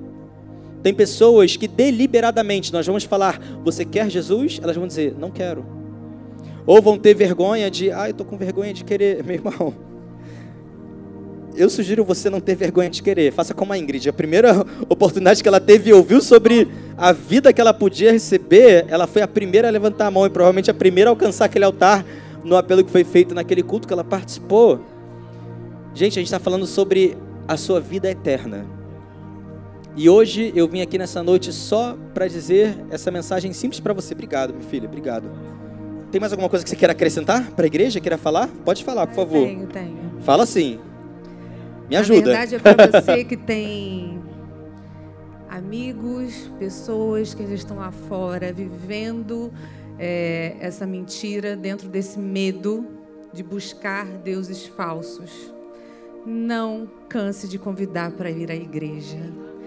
Tem 0.82 0.94
pessoas 0.94 1.56
que 1.56 1.68
deliberadamente 1.68 2.74
nós 2.74 2.86
vamos 2.86 3.04
falar, 3.04 3.40
você 3.64 3.86
quer 3.86 4.10
Jesus? 4.10 4.60
Elas 4.62 4.76
vão 4.76 4.88
dizer, 4.88 5.16
não 5.18 5.30
quero. 5.30 5.66
Ou 6.66 6.82
vão 6.82 6.98
ter 6.98 7.14
vergonha 7.14 7.70
de, 7.70 7.92
ah, 7.92 8.08
eu 8.08 8.12
estou 8.12 8.26
com 8.26 8.38
vergonha 8.38 8.74
de 8.74 8.84
querer. 8.84 9.22
Meu 9.26 9.36
irmão, 9.36 9.74
eu 11.56 11.70
sugiro 11.70 12.04
você 12.04 12.30
não 12.30 12.40
ter 12.40 12.56
vergonha 12.56 12.90
de 12.90 13.02
querer. 13.02 13.32
Faça 13.32 13.54
como 13.54 13.72
a 13.72 13.78
Ingrid. 13.78 14.10
A 14.10 14.14
primeira 14.14 14.66
oportunidade 14.90 15.42
que 15.42 15.48
ela 15.48 15.60
teve 15.60 15.90
e 15.90 15.94
ouviu 15.94 16.22
sobre 16.22 16.68
a 16.98 17.12
vida 17.12 17.54
que 17.54 17.62
ela 17.62 17.74
podia 17.74 18.12
receber, 18.12 18.86
ela 18.88 19.08
foi 19.08 19.22
a 19.22 19.28
primeira 19.28 19.68
a 19.68 19.72
levantar 19.72 20.08
a 20.08 20.12
mão 20.12 20.26
e 20.26 20.30
provavelmente 20.30 20.72
a 20.72 20.74
primeira 20.74 21.10
a 21.10 21.12
alcançar 21.12 21.46
aquele 21.46 21.66
altar 21.66 22.06
no 22.44 22.56
apelo 22.56 22.84
que 22.84 22.92
foi 22.92 23.04
feito 23.04 23.34
naquele 23.34 23.64
culto 23.64 23.88
que 23.88 23.94
ela 23.94 24.04
participou. 24.04 24.80
Gente, 25.94 26.20
a 26.20 26.22
gente 26.22 26.28
está 26.28 26.40
falando 26.40 26.66
sobre 26.66 27.18
a 27.48 27.58
sua 27.58 27.80
vida 27.80 28.10
eterna. 28.10 28.66
E 29.96 30.10
hoje 30.10 30.52
eu 30.56 30.68
vim 30.68 30.82
aqui 30.82 30.98
nessa 30.98 31.24
noite 31.24 31.54
só 31.54 31.98
para 32.14 32.28
dizer 32.28 32.76
essa 32.90 33.10
mensagem 33.10 33.54
simples 33.54 33.80
para 33.80 33.94
você. 33.94 34.14
Obrigado, 34.14 34.54
minha 34.54 34.68
filha. 34.68 34.88
Obrigado. 34.88 35.32
Tem 36.16 36.20
mais 36.22 36.32
alguma 36.32 36.48
coisa 36.48 36.64
que 36.64 36.70
você 36.70 36.78
queira 36.78 36.94
acrescentar 36.94 37.52
para 37.52 37.66
a 37.66 37.68
igreja? 37.68 38.00
Queira 38.00 38.18
falar? 38.18 38.48
Pode 38.64 38.86
falar, 38.86 39.06
por 39.06 39.16
favor. 39.16 39.46
Tenho, 39.46 39.68
tenho. 39.68 40.22
Fala 40.22 40.46
sim. 40.46 40.80
Me 41.90 41.98
ajuda. 41.98 42.32
Na 42.32 42.46
verdade 42.46 42.56
é 42.56 42.60
para 42.60 42.88
você 43.04 43.26
que 43.26 43.36
tem 43.36 44.24
amigos, 45.50 46.50
pessoas 46.58 47.34
que 47.34 47.46
já 47.46 47.54
estão 47.54 47.76
lá 47.80 47.92
fora 47.92 48.54
vivendo 48.54 49.52
é, 50.00 50.56
essa 50.62 50.88
mentira 50.88 51.54
dentro 51.54 51.90
desse 51.90 52.18
medo 52.18 52.88
de 53.34 53.44
buscar 53.44 54.06
deuses 54.06 54.66
falsos. 54.68 55.54
Não 56.26 56.90
canse 57.10 57.46
de 57.46 57.60
convidar 57.60 58.12
para 58.12 58.32
ir 58.32 58.50
à 58.50 58.56
igreja. 58.56 59.20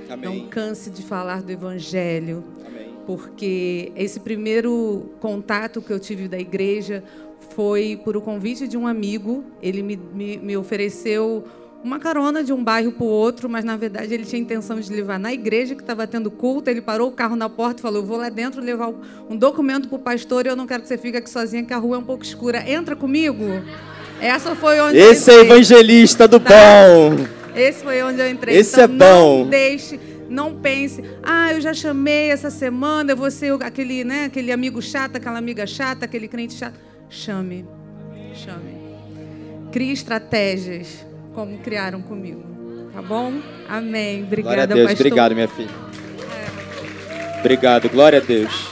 Amém. 0.09 0.25
Não 0.25 0.49
canse 0.49 0.89
de 0.89 1.03
falar 1.03 1.43
do 1.43 1.53
evangelho. 1.53 2.43
Amém 2.67 2.88
porque 3.09 3.91
esse 3.97 4.21
primeiro 4.21 5.07
contato 5.19 5.81
que 5.81 5.91
eu 5.91 5.99
tive 5.99 6.29
da 6.29 6.39
igreja 6.39 7.03
foi 7.55 7.99
por 8.05 8.19
o 8.19 8.21
convite 8.21 8.69
de 8.69 8.77
um 8.77 8.87
amigo. 8.87 9.43
Ele 9.63 9.83
me, 9.83 9.97
me, 9.97 10.37
me 10.37 10.57
ofereceu 10.59 11.43
uma 11.83 11.99
carona 11.99 12.45
de 12.45 12.53
um 12.53 12.63
bairro 12.63 12.93
para 12.93 13.07
o 13.07 13.09
outro, 13.09 13.49
mas 13.49 13.65
na 13.65 13.79
verdade 13.79 14.13
ele 14.13 14.27
tinha 14.27 14.39
intenção 14.39 14.79
de 14.79 14.93
levar 14.93 15.19
na 15.19 15.33
igreja 15.33 15.75
que 15.75 15.81
estava 15.81 16.07
tendo 16.07 16.31
culto. 16.31 16.69
Ele 16.69 16.83
parou 16.83 17.09
o 17.09 17.13
carro 17.13 17.35
na 17.35 17.49
porta 17.49 17.81
e 17.81 17.83
falou: 17.83 18.03
Eu 18.03 18.07
vou 18.07 18.19
lá 18.19 18.29
dentro 18.29 18.61
levar 18.61 18.93
um 19.31 19.35
documento 19.39 19.89
para 19.89 19.97
o 19.97 19.99
pastor 19.99 20.45
e 20.45 20.51
eu 20.51 20.57
não 20.57 20.67
quero 20.67 20.83
que 20.83 20.89
você 20.89 20.99
fique 20.99 21.17
aqui 21.17 21.31
sozinha, 21.31 21.65
que 21.65 21.73
a 21.73 21.79
rua 21.79 21.97
é 21.97 21.99
um 22.01 22.05
pouco 22.05 22.23
escura. 22.23 22.63
Entra 22.71 22.95
comigo. 22.95 23.43
Essa 24.21 24.55
foi 24.55 24.79
onde 24.81 24.99
Esse 24.99 25.31
é 25.31 25.41
evangelista 25.41 26.29
do 26.29 26.39
tá? 26.39 26.51
bom. 26.51 27.27
Esse 27.57 27.83
foi 27.83 28.03
onde 28.03 28.21
eu 28.21 28.29
entrei. 28.29 28.55
Esse 28.55 28.79
então, 28.83 28.85
é 28.85 28.87
bom. 28.87 29.39
Não 29.45 29.49
deixe 29.49 29.99
não 30.29 30.55
pense, 30.57 31.03
ah, 31.23 31.53
eu 31.53 31.61
já 31.61 31.73
chamei 31.73 32.31
essa 32.31 32.51
semana, 32.51 33.13
eu 33.13 33.17
vou 33.17 33.31
ser 33.31 33.53
aquele, 33.63 34.05
né, 34.05 34.25
aquele 34.25 34.53
amigo 34.53 34.83
chato, 34.83 35.17
aquela 35.17 35.39
amiga 35.39 35.67
chata, 35.67 36.05
aquele 36.05 36.29
crente 36.29 36.55
chato. 36.55 36.79
Chame, 37.09 37.65
chame. 38.35 38.77
Crie 39.73 39.93
estratégias 39.93 41.07
como 41.35 41.57
criaram 41.59 42.03
comigo. 42.03 42.43
Tá 42.93 43.01
bom? 43.01 43.33
Amém. 43.69 44.25
Obrigada, 44.25 44.57
glória 44.57 44.63
a 44.63 44.67
Deus. 44.67 44.89
pastor. 44.89 45.07
Obrigado, 45.07 45.35
minha 45.35 45.49
filha. 45.49 45.71
É. 47.37 47.39
Obrigado. 47.39 47.89
Glória 47.89 48.19
a 48.19 48.23
Deus. 48.23 48.69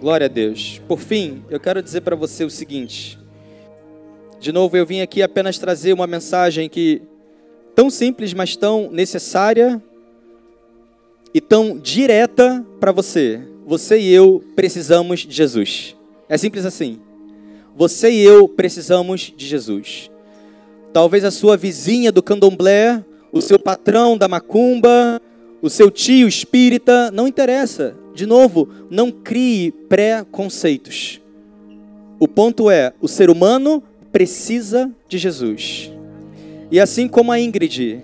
Glória 0.00 0.24
a 0.26 0.28
Deus. 0.28 0.80
Por 0.88 0.98
fim, 0.98 1.44
eu 1.48 1.60
quero 1.60 1.80
dizer 1.80 2.00
para 2.00 2.16
você 2.16 2.44
o 2.44 2.50
seguinte. 2.50 3.18
De 4.40 4.50
novo, 4.50 4.76
eu 4.76 4.84
vim 4.84 5.00
aqui 5.00 5.22
apenas 5.22 5.56
trazer 5.56 5.92
uma 5.92 6.06
mensagem 6.06 6.68
que 6.68 7.02
tão 7.74 7.90
simples, 7.90 8.32
mas 8.34 8.56
tão 8.56 8.90
necessária 8.90 9.82
e 11.34 11.40
tão 11.40 11.78
direta 11.78 12.64
para 12.78 12.92
você. 12.92 13.40
Você 13.66 13.98
e 13.98 14.12
eu 14.12 14.42
precisamos 14.54 15.20
de 15.20 15.34
Jesus. 15.34 15.96
É 16.28 16.36
simples 16.36 16.66
assim. 16.66 17.00
Você 17.76 18.10
e 18.10 18.22
eu 18.22 18.48
precisamos 18.48 19.32
de 19.34 19.46
Jesus. 19.46 20.10
Talvez 20.92 21.24
a 21.24 21.30
sua 21.30 21.56
vizinha 21.56 22.12
do 22.12 22.22
candomblé, 22.22 23.02
o 23.32 23.40
seu 23.40 23.58
patrão 23.58 24.18
da 24.18 24.28
macumba, 24.28 25.20
o 25.62 25.70
seu 25.70 25.90
tio 25.90 26.28
espírita, 26.28 27.10
não 27.10 27.26
interessa. 27.26 27.96
De 28.14 28.26
novo, 28.26 28.68
não 28.90 29.10
crie 29.10 29.70
pré-conceitos. 29.70 31.20
O 32.20 32.28
ponto 32.28 32.70
é: 32.70 32.92
o 33.00 33.08
ser 33.08 33.30
humano 33.30 33.82
precisa 34.12 34.90
de 35.08 35.16
Jesus. 35.16 35.90
E 36.72 36.80
assim 36.80 37.06
como 37.06 37.30
a 37.30 37.38
Ingrid, 37.38 38.02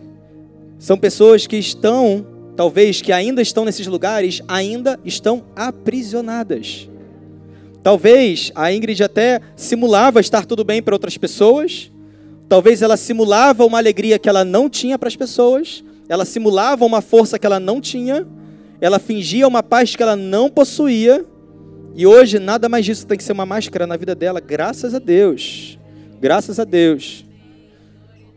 são 0.79 0.99
pessoas 0.99 1.47
que 1.47 1.57
estão, 1.57 2.27
talvez 2.55 3.01
que 3.01 3.11
ainda 3.11 3.41
estão 3.41 3.65
nesses 3.65 3.87
lugares, 3.87 4.43
ainda 4.47 5.01
estão 5.07 5.43
aprisionadas. 5.57 6.87
Talvez 7.83 8.53
a 8.55 8.71
Ingrid 8.71 9.03
até 9.03 9.41
simulava 9.57 10.21
estar 10.21 10.45
tudo 10.45 10.65
bem 10.65 10.83
para 10.83 10.95
outras 10.95 11.17
pessoas, 11.17 11.91
talvez 12.47 12.83
ela 12.83 12.99
simulava 12.99 13.65
uma 13.65 13.79
alegria 13.79 14.19
que 14.19 14.29
ela 14.29 14.45
não 14.45 14.69
tinha 14.69 14.99
para 14.99 15.09
as 15.09 15.17
pessoas, 15.17 15.83
ela 16.07 16.27
simulava 16.27 16.85
uma 16.85 17.01
força 17.01 17.39
que 17.39 17.47
ela 17.47 17.59
não 17.59 17.81
tinha, 17.81 18.27
ela 18.83 18.99
fingia 18.99 19.49
uma 19.49 19.63
paz 19.63 19.97
que 19.97 20.03
ela 20.03 20.15
não 20.15 20.51
possuía, 20.51 21.25
e 21.95 22.07
hoje 22.07 22.39
nada 22.39 22.69
mais 22.69 22.85
disso 22.85 23.07
tem 23.07 23.17
que 23.17 23.25
ser 23.25 23.33
uma 23.33 23.47
máscara 23.47 23.87
na 23.87 23.97
vida 23.97 24.15
dela, 24.15 24.41
graças 24.41 24.95
a 24.95 24.99
Deus. 24.99 25.79
Graças 26.21 26.61
a 26.61 26.65
Deus. 26.65 27.28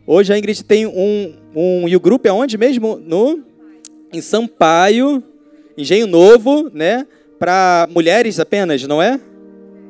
Hoje 0.04 0.32
a 0.32 0.38
Ingrid 0.38 0.64
tem 0.64 0.84
um, 0.84 1.34
um 1.54 1.88
e 1.88 1.94
o 1.94 2.00
grupo 2.00 2.26
é 2.26 2.32
onde 2.32 2.58
mesmo? 2.58 2.96
No 2.96 3.40
em 4.12 4.20
Sampaio, 4.20 5.22
Engenho 5.78 6.06
Novo, 6.06 6.70
né? 6.74 7.06
Para 7.38 7.88
mulheres 7.90 8.40
apenas, 8.40 8.82
não 8.82 9.00
é? 9.00 9.18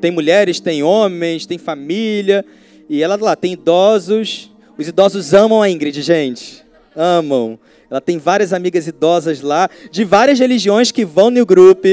Tem 0.01 0.11
mulheres, 0.11 0.61
tem 0.61 0.83
homens, 0.83 1.47
tem 1.47 1.59
família. 1.59 2.45
E 2.89 3.03
ela 3.03 3.17
lá 3.21 3.35
tem 3.35 3.55
idosos. 3.55 4.51
Os 4.77 4.87
idosos 4.87 5.33
amam 5.33 5.63
a 5.63 5.71
Ingrid, 5.71 6.01
gente. 6.03 6.63
Amam. 6.95 7.59
Ela 7.91 8.01
tem 8.01 8.19
várias 8.19 8.53
amigas 8.53 8.87
idosas 8.87 9.41
lá, 9.41 9.69
de 9.91 10.05
várias 10.05 10.39
religiões 10.39 10.91
que 10.91 11.05
vão 11.05 11.31
no 11.31 11.45
grupo, 11.45 11.89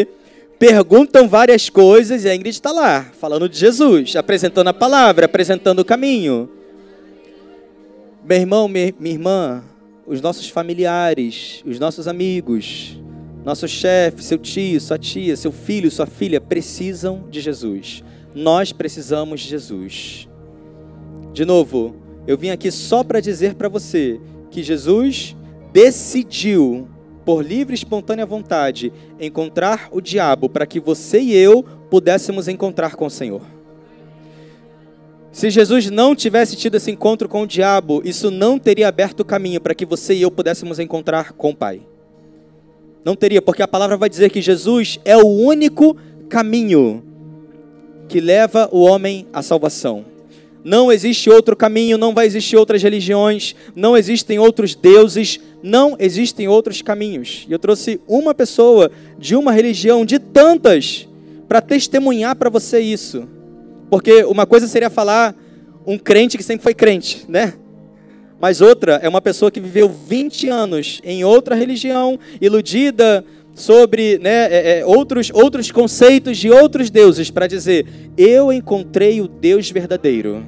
perguntam 0.57 1.27
várias 1.27 1.69
coisas 1.69 2.23
e 2.23 2.29
a 2.29 2.35
Ingrid 2.35 2.55
está 2.55 2.71
lá, 2.71 3.05
falando 3.19 3.49
de 3.49 3.57
Jesus, 3.57 4.15
apresentando 4.15 4.67
a 4.69 4.73
palavra, 4.73 5.25
apresentando 5.25 5.79
o 5.79 5.85
caminho. 5.85 6.49
Meu 8.29 8.37
irmão, 8.37 8.67
minha 8.67 8.93
irmã, 9.05 9.63
os 10.05 10.21
nossos 10.21 10.47
familiares, 10.49 11.63
os 11.65 11.79
nossos 11.79 12.07
amigos, 12.07 12.95
nosso 13.43 13.67
chefe, 13.67 14.23
seu 14.23 14.37
tio, 14.37 14.79
sua 14.79 14.99
tia, 14.99 15.35
seu 15.35 15.51
filho, 15.51 15.89
sua 15.89 16.05
filha 16.05 16.39
precisam 16.39 17.23
de 17.31 17.41
Jesus. 17.41 18.03
Nós 18.35 18.71
precisamos 18.71 19.41
de 19.41 19.49
Jesus. 19.49 20.29
De 21.33 21.43
novo, 21.43 21.95
eu 22.27 22.37
vim 22.37 22.51
aqui 22.51 22.69
só 22.69 23.03
para 23.03 23.19
dizer 23.19 23.55
para 23.55 23.67
você 23.67 24.21
que 24.51 24.61
Jesus 24.61 25.35
decidiu, 25.73 26.87
por 27.25 27.43
livre 27.43 27.73
e 27.73 27.77
espontânea 27.77 28.27
vontade, 28.27 28.93
encontrar 29.19 29.89
o 29.91 29.99
diabo 29.99 30.47
para 30.47 30.67
que 30.67 30.79
você 30.79 31.19
e 31.19 31.35
eu 31.35 31.63
pudéssemos 31.89 32.47
encontrar 32.47 32.95
com 32.95 33.07
o 33.07 33.09
Senhor. 33.09 33.41
Se 35.31 35.49
Jesus 35.49 35.89
não 35.89 36.15
tivesse 36.15 36.55
tido 36.55 36.75
esse 36.75 36.89
encontro 36.89 37.29
com 37.29 37.43
o 37.43 37.47
diabo, 37.47 38.01
isso 38.03 38.31
não 38.31 38.57
teria 38.57 38.87
aberto 38.87 39.19
o 39.19 39.25
caminho 39.25 39.61
para 39.61 39.75
que 39.75 39.85
você 39.85 40.15
e 40.15 40.21
eu 40.23 40.31
pudéssemos 40.31 40.79
encontrar 40.79 41.33
com 41.33 41.51
o 41.51 41.55
Pai. 41.55 41.81
Não 43.05 43.15
teria, 43.15 43.41
porque 43.41 43.61
a 43.61 43.67
palavra 43.67 43.95
vai 43.95 44.09
dizer 44.09 44.29
que 44.29 44.41
Jesus 44.41 44.99
é 45.05 45.15
o 45.15 45.25
único 45.25 45.95
caminho 46.27 47.03
que 48.07 48.19
leva 48.19 48.67
o 48.71 48.81
homem 48.81 49.27
à 49.31 49.41
salvação. 49.41 50.03
Não 50.63 50.91
existe 50.91 51.29
outro 51.29 51.55
caminho, 51.55 51.97
não 51.97 52.13
vai 52.13 52.25
existir 52.25 52.57
outras 52.57 52.83
religiões, 52.83 53.55
não 53.75 53.95
existem 53.95 54.39
outros 54.39 54.75
deuses, 54.75 55.39
não 55.63 55.95
existem 55.97 56.47
outros 56.47 56.81
caminhos. 56.81 57.45
E 57.47 57.51
eu 57.53 57.59
trouxe 57.59 58.01
uma 58.07 58.33
pessoa 58.33 58.91
de 59.17 59.35
uma 59.35 59.53
religião, 59.53 60.03
de 60.03 60.19
tantas, 60.19 61.07
para 61.47 61.61
testemunhar 61.61 62.35
para 62.35 62.49
você 62.49 62.79
isso. 62.79 63.27
Porque 63.89 64.23
uma 64.23 64.45
coisa 64.45 64.67
seria 64.67 64.89
falar 64.89 65.35
um 65.85 65.97
crente 65.97 66.37
que 66.37 66.43
sempre 66.43 66.63
foi 66.63 66.73
crente, 66.73 67.25
né? 67.27 67.53
Mas 68.39 68.61
outra 68.61 68.99
é 69.03 69.09
uma 69.09 69.21
pessoa 69.21 69.51
que 69.51 69.59
viveu 69.59 69.89
20 69.89 70.47
anos 70.47 71.01
em 71.03 71.23
outra 71.23 71.55
religião, 71.55 72.17
iludida 72.39 73.25
sobre 73.53 74.17
né, 74.19 74.47
é, 74.49 74.79
é, 74.79 74.85
outros, 74.85 75.29
outros 75.33 75.71
conceitos 75.71 76.37
de 76.37 76.49
outros 76.49 76.89
deuses, 76.89 77.29
para 77.29 77.47
dizer: 77.47 77.85
Eu 78.17 78.53
encontrei 78.53 79.19
o 79.19 79.27
Deus 79.27 79.69
verdadeiro. 79.69 80.45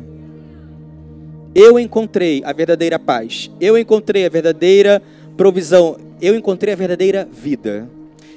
Eu 1.54 1.78
encontrei 1.78 2.42
a 2.46 2.54
verdadeira 2.54 2.98
paz. 2.98 3.52
Eu 3.60 3.78
encontrei 3.78 4.26
a 4.26 4.30
verdadeira 4.30 5.02
provisão. 5.36 5.98
Eu 6.22 6.34
encontrei 6.36 6.74
a 6.74 6.78
verdadeira 6.78 7.28
vida. 7.30 7.90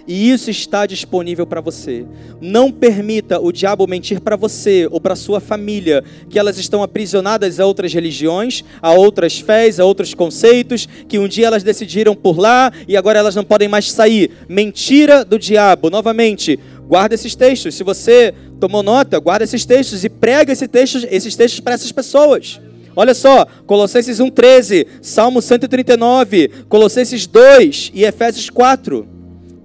E 0.06 0.30
isso 0.30 0.50
está 0.50 0.84
disponível 0.84 1.46
para 1.46 1.60
você. 1.60 2.04
Não 2.40 2.70
permita 2.70 3.40
o 3.40 3.50
diabo 3.50 3.86
mentir 3.86 4.20
para 4.20 4.36
você 4.36 4.86
ou 4.90 5.00
para 5.00 5.16
sua 5.16 5.40
família 5.40 6.04
que 6.28 6.38
elas 6.38 6.58
estão 6.58 6.82
aprisionadas 6.82 7.58
a 7.58 7.66
outras 7.66 7.92
religiões, 7.92 8.62
a 8.82 8.92
outras 8.92 9.38
fés, 9.38 9.80
a 9.80 9.84
outros 9.84 10.12
conceitos, 10.12 10.86
que 11.08 11.18
um 11.18 11.26
dia 11.26 11.46
elas 11.46 11.62
decidiram 11.62 12.14
por 12.14 12.38
lá 12.38 12.70
e 12.86 12.96
agora 12.96 13.18
elas 13.18 13.34
não 13.34 13.44
podem 13.44 13.68
mais 13.68 13.90
sair. 13.90 14.30
Mentira 14.46 15.24
do 15.24 15.38
diabo. 15.38 15.88
Novamente, 15.88 16.58
guarda 16.86 17.14
esses 17.14 17.34
textos. 17.34 17.74
Se 17.74 17.82
você 17.82 18.34
tomou 18.60 18.82
nota, 18.82 19.18
guarda 19.18 19.44
esses 19.44 19.64
textos 19.64 20.04
e 20.04 20.10
prega 20.10 20.52
esses 20.52 20.68
textos, 20.68 21.06
esses 21.10 21.34
textos 21.34 21.60
para 21.60 21.74
essas 21.74 21.92
pessoas. 21.92 22.60
Olha 22.96 23.14
só, 23.14 23.46
Colossenses 23.66 24.18
1,13, 24.20 24.86
Salmo 25.00 25.42
139, 25.42 26.48
Colossenses 26.68 27.26
2 27.26 27.90
e 27.92 28.04
Efésios 28.04 28.50
4 28.50 29.13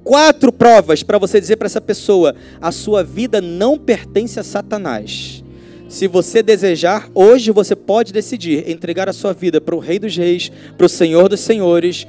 quatro 0.10 0.52
provas 0.52 1.04
para 1.04 1.20
você 1.20 1.40
dizer 1.40 1.58
para 1.58 1.68
essa 1.68 1.80
pessoa: 1.80 2.34
a 2.60 2.72
sua 2.72 3.04
vida 3.04 3.40
não 3.40 3.78
pertence 3.78 4.40
a 4.40 4.44
Satanás. 4.44 5.44
Se 5.88 6.08
você 6.08 6.42
desejar, 6.42 7.08
hoje 7.14 7.52
você 7.52 7.76
pode 7.76 8.12
decidir 8.12 8.68
entregar 8.68 9.08
a 9.08 9.14
sua 9.14 9.34
vida 9.34 9.62
para 9.62 9.76
o 9.76 9.80
Rei 9.80 10.00
dos 10.00 10.18
Reis, 10.18 10.52
para 10.76 10.86
o 10.88 10.90
Senhor 10.90 11.30
dos 11.30 11.42
Senhores. 11.42 12.08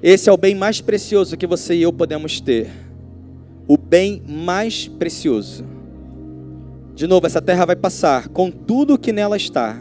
Esse 0.00 0.30
é 0.30 0.32
o 0.32 0.36
bem 0.36 0.54
mais 0.54 0.80
precioso 0.80 1.36
que 1.36 1.46
você 1.46 1.74
e 1.74 1.82
eu 1.82 1.92
podemos 1.92 2.40
ter. 2.40 2.70
O 3.66 3.76
bem 3.76 4.22
mais 4.24 4.86
precioso. 4.86 5.64
De 6.94 7.08
novo, 7.08 7.26
essa 7.26 7.42
terra 7.42 7.64
vai 7.64 7.76
passar 7.76 8.28
com 8.28 8.52
tudo 8.52 8.98
que 8.98 9.12
nela 9.12 9.36
está, 9.36 9.80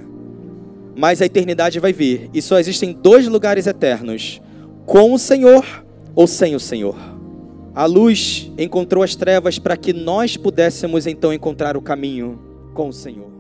mas 0.96 1.22
a 1.22 1.28
eternidade 1.28 1.80
vai 1.80 1.94
vir. 1.94 2.28
E 2.34 2.42
só 2.42 2.58
existem 2.60 2.92
dois 2.92 3.28
lugares 3.28 3.68
eternos: 3.68 4.42
com 4.84 5.14
o 5.14 5.20
Senhor 5.20 5.64
ou 6.16 6.26
sem 6.26 6.56
o 6.56 6.60
Senhor. 6.60 7.11
A 7.74 7.86
luz 7.86 8.52
encontrou 8.58 9.04
as 9.04 9.16
trevas 9.16 9.58
para 9.58 9.78
que 9.78 9.94
nós 9.94 10.36
pudéssemos 10.36 11.08
então 11.08 11.32
encontrar 11.32 11.78
o 11.78 11.82
caminho 11.82 12.38
com 12.74 12.90
o 12.90 12.94
Senhor. 12.94 13.31